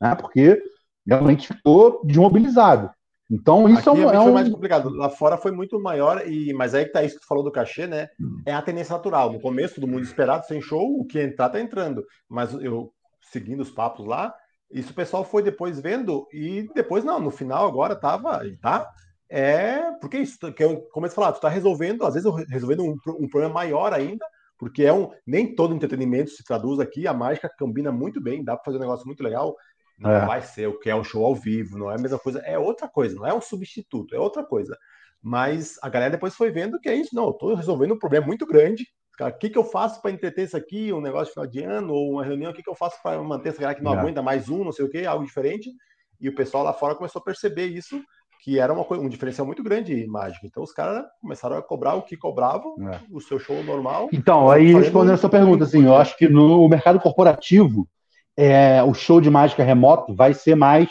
[0.00, 0.14] né?
[0.14, 0.62] Porque
[1.06, 2.90] realmente ficou desmobilizado.
[3.30, 4.32] Então, isso Aqui é, um, é um...
[4.32, 4.90] mais complicado.
[4.90, 7.52] Lá fora foi muito maior, e mas aí que tá isso que tu falou do
[7.52, 8.08] cachê, né?
[8.20, 8.42] Hum.
[8.44, 9.32] É a tendência natural.
[9.32, 12.04] No começo, todo mundo esperado, sem show, o que entrar tá entrando.
[12.28, 12.92] Mas eu,
[13.30, 14.34] seguindo os papos lá,
[14.72, 18.88] isso o pessoal foi depois vendo, e depois não, no final agora tava, tá?
[19.30, 22.96] é porque isso, que eu começo a falar, tu está resolvendo, às vezes resolvendo um,
[23.20, 24.26] um, problema maior ainda,
[24.58, 28.56] porque é um nem todo entretenimento se traduz aqui, a mágica combina muito bem, dá
[28.56, 29.54] para fazer um negócio muito legal.
[30.00, 30.26] Não é.
[30.26, 32.58] vai ser o que é um show ao vivo, não é a mesma coisa, é
[32.58, 34.76] outra coisa, não é um substituto, é outra coisa.
[35.22, 38.26] Mas a galera depois foi vendo que é isso, não, eu tô resolvendo um problema
[38.26, 38.86] muito grande.
[39.20, 41.92] O que, que eu faço para entreter isso aqui, um negócio de final de ano,
[41.92, 43.98] ou uma reunião, o que, que eu faço para manter essa galera que não é.
[43.98, 45.70] aguenta mais um, não sei o que, algo diferente.
[46.18, 48.02] E o pessoal lá fora começou a perceber isso
[48.42, 50.46] que era uma coisa, um diferencial muito grande em mágica.
[50.46, 53.00] Então os caras começaram a cobrar o que cobravam, é.
[53.10, 54.08] o seu show normal.
[54.12, 57.86] Então, aí respondendo a sua pergunta, assim, eu acho que no mercado corporativo,
[58.36, 60.90] é, o show de mágica remoto vai ser mais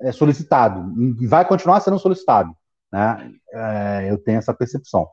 [0.00, 2.50] é, solicitado, e vai continuar sendo solicitado.
[2.92, 3.30] Né?
[3.52, 5.06] É, eu tenho essa percepção.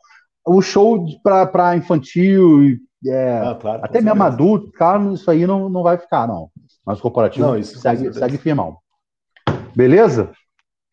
[0.46, 5.84] O show para infantil, é, ah, claro, até mesmo adulto, cara, isso aí não, não
[5.84, 6.50] vai ficar, não.
[6.86, 8.78] Mas o corporativo não, isso segue, segue firmão.
[9.76, 10.32] Beleza?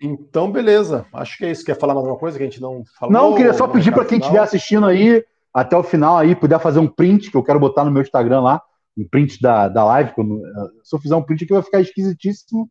[0.02, 1.06] Então, beleza.
[1.12, 1.64] Acho que é isso.
[1.64, 3.12] Quer falar mais alguma coisa que a gente não falou?
[3.12, 6.80] Não, queria só pedir para quem estiver assistindo aí, até o final aí, puder fazer
[6.80, 8.60] um print, que eu quero botar no meu Instagram lá,
[8.97, 10.12] um print da, da live.
[10.15, 10.41] Quando,
[10.83, 12.69] se eu fizer um print aqui, vai ficar esquisitíssimo,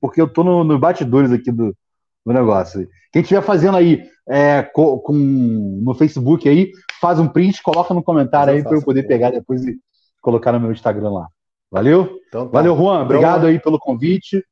[0.00, 1.76] porque eu tô no, no batidores aqui do,
[2.24, 2.88] do negócio.
[3.12, 6.70] Quem estiver fazendo aí é, com, com, no Facebook aí,
[7.00, 9.76] faz um print, coloca no comentário aí para eu poder pegar depois e
[10.20, 11.28] colocar no meu Instagram lá.
[11.70, 12.18] Valeu?
[12.28, 12.52] Então, tá.
[12.52, 13.02] Valeu, Juan.
[13.02, 14.44] Obrigado então, aí pelo convite.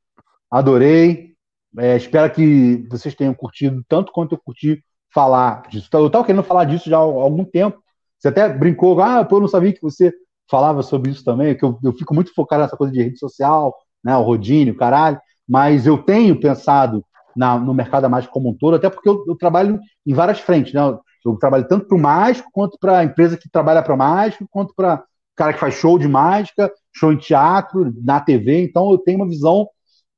[0.51, 1.32] Adorei.
[1.78, 5.89] É, espero que vocês tenham curtido tanto quanto eu curti falar disso.
[5.93, 7.82] Eu estava querendo falar disso já há algum tempo.
[8.19, 10.12] Você até brincou, ah, pô, eu não sabia que você
[10.52, 13.74] falava sobre isso também, que eu, eu fico muito focado nessa coisa de rede social,
[14.04, 15.18] né, o Rodinho, caralho,
[15.48, 17.02] mas eu tenho pensado
[17.34, 20.40] na, no mercado da mágica como um todo, até porque eu, eu, trabalho em várias
[20.40, 20.80] frentes, né?
[21.24, 24.74] Eu trabalho tanto para o mágico, quanto para a empresa que trabalha para mágico, quanto
[24.74, 25.02] para o
[25.34, 28.62] cara que faz show de mágica, show em teatro, na TV.
[28.62, 29.66] Então eu tenho uma visão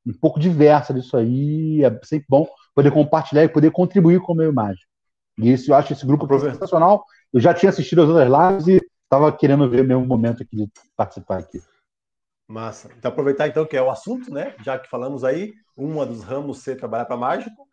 [0.05, 1.85] um pouco diversa disso aí.
[1.85, 4.87] É sempre bom poder compartilhar e poder contribuir com o meio mágico.
[5.39, 7.05] E isso, eu acho esse grupo profissional.
[7.33, 10.71] Eu já tinha assistido as outras lives e estava querendo ver mesmo momento aqui de
[10.97, 11.61] participar aqui.
[12.49, 12.91] Massa.
[12.99, 14.55] Então, aproveitar então que é o assunto, né?
[14.63, 17.67] Já que falamos aí, uma dos ramos ser trabalhar para mágico.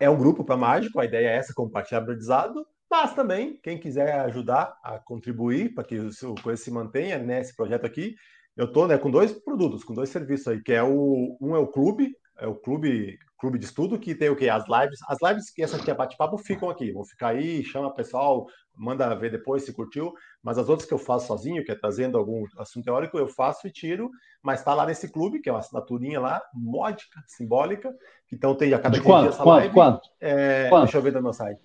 [0.00, 4.20] É um grupo para mágico, a ideia é essa, compartilhar aprendizado, mas também, quem quiser
[4.20, 8.14] ajudar a contribuir para que o coisa se mantenha nesse projeto aqui,
[8.56, 11.58] eu estou né, com dois produtos, com dois serviços aí, que é o um é
[11.58, 15.18] o clube, é o clube clube de estudo que tem o que as lives, as
[15.22, 18.46] lives que essa aqui é bate-papo ficam aqui, vão ficar aí, chama o pessoal,
[18.76, 20.12] manda ver depois se curtiu,
[20.42, 23.68] mas as outras que eu faço sozinho, que é trazendo algum assunto teórico, eu faço
[23.68, 24.10] e tiro,
[24.42, 27.94] mas está lá nesse clube, que é uma assinaturinha lá, módica, simbólica,
[28.32, 29.74] então tem a cada dia essa quanto, live.
[29.74, 30.08] Quanto?
[30.20, 30.82] É, quanto?
[30.84, 31.60] Deixa eu ver no meu site.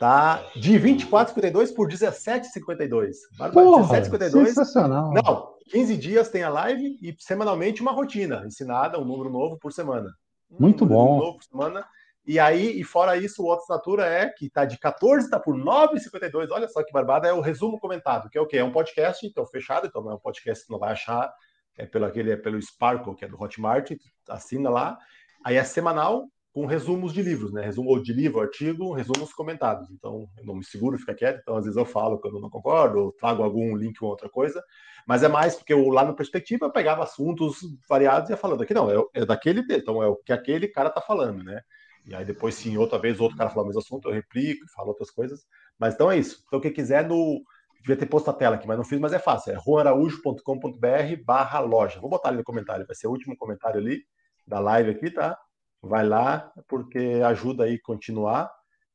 [0.00, 3.16] Tá de 24,52 por 17,52.
[3.52, 4.46] Porra, 17,52.
[4.46, 5.12] Sensacional.
[5.12, 9.74] Não, 15 dias tem a live e semanalmente uma rotina ensinada, um número novo por
[9.74, 10.08] semana.
[10.50, 11.18] Um Muito bom.
[11.18, 11.86] Novo por semana.
[12.26, 15.54] E aí, e fora isso, o outra assinatura é que está de 14, está por
[15.54, 16.48] 9,52.
[16.50, 18.56] Olha só que barbada, é o resumo comentado, que é o quê?
[18.56, 21.30] É um podcast, então fechado, então não é um podcast que não vai achar,
[21.76, 23.90] é pelo aquele, é pelo Sparkle, que é do Hotmart,
[24.30, 24.96] assina lá.
[25.44, 27.62] Aí é semanal, com resumos de livros, né?
[27.62, 29.88] Resumo de livro, artigo, resumos comentados.
[29.90, 31.40] Então, eu não me seguro, fica quieto.
[31.40, 34.28] Então, às vezes eu falo quando eu não concordo, ou trago algum link ou outra
[34.28, 34.62] coisa.
[35.06, 38.62] Mas é mais porque eu, lá no Perspectiva, eu pegava assuntos variados e ia falando
[38.62, 41.60] aqui, não, é, é daquele, então é o que aquele cara tá falando, né?
[42.04, 44.88] E aí depois, sim, outra vez, outro cara fala o mesmo assunto, eu replico, falo
[44.88, 45.44] outras coisas.
[45.78, 46.42] Mas então é isso.
[46.46, 47.42] Então, quem quiser, no...
[47.80, 49.52] devia ter posto a tela aqui, mas não fiz, mas é fácil.
[49.52, 52.00] É ruaraújo.com.br barra loja.
[52.00, 54.02] Vou botar ali no comentário, vai ser o último comentário ali
[54.46, 55.38] da live aqui, tá?
[55.82, 58.50] Vai lá, porque ajuda aí continuar.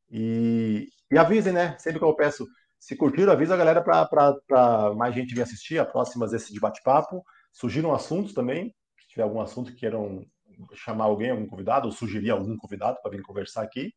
[0.09, 1.75] E, e avisem, né?
[1.79, 2.45] Sempre que eu peço,
[2.79, 7.23] se curtiram, avisa a galera para mais gente vir assistir a próximas esse de bate-papo.
[7.51, 10.25] Surgiram assuntos também, se tiver algum assunto que queiram
[10.73, 13.93] chamar alguém, algum convidado, ou sugerir algum convidado para vir conversar aqui,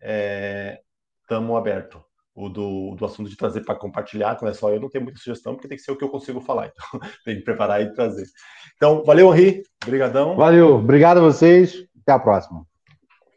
[0.00, 2.00] estamos é, abertos.
[2.34, 5.18] O do, do assunto de trazer para compartilhar, não é só eu, não tenho muita
[5.18, 6.72] sugestão, porque tem que ser o que eu consigo falar.
[6.72, 8.24] Então, tem que preparar e trazer.
[8.74, 9.62] Então, valeu, Henri.
[9.84, 10.34] Obrigadão.
[10.34, 10.76] Valeu.
[10.76, 11.86] Obrigado a vocês.
[12.02, 12.66] Até a próxima.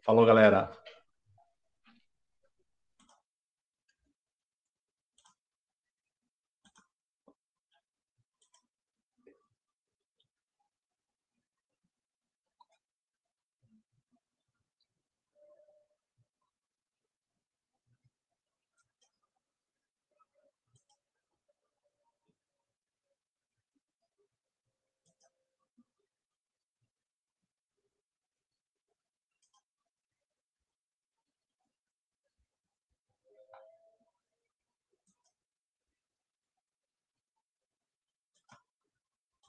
[0.04, 0.72] Falou, galera.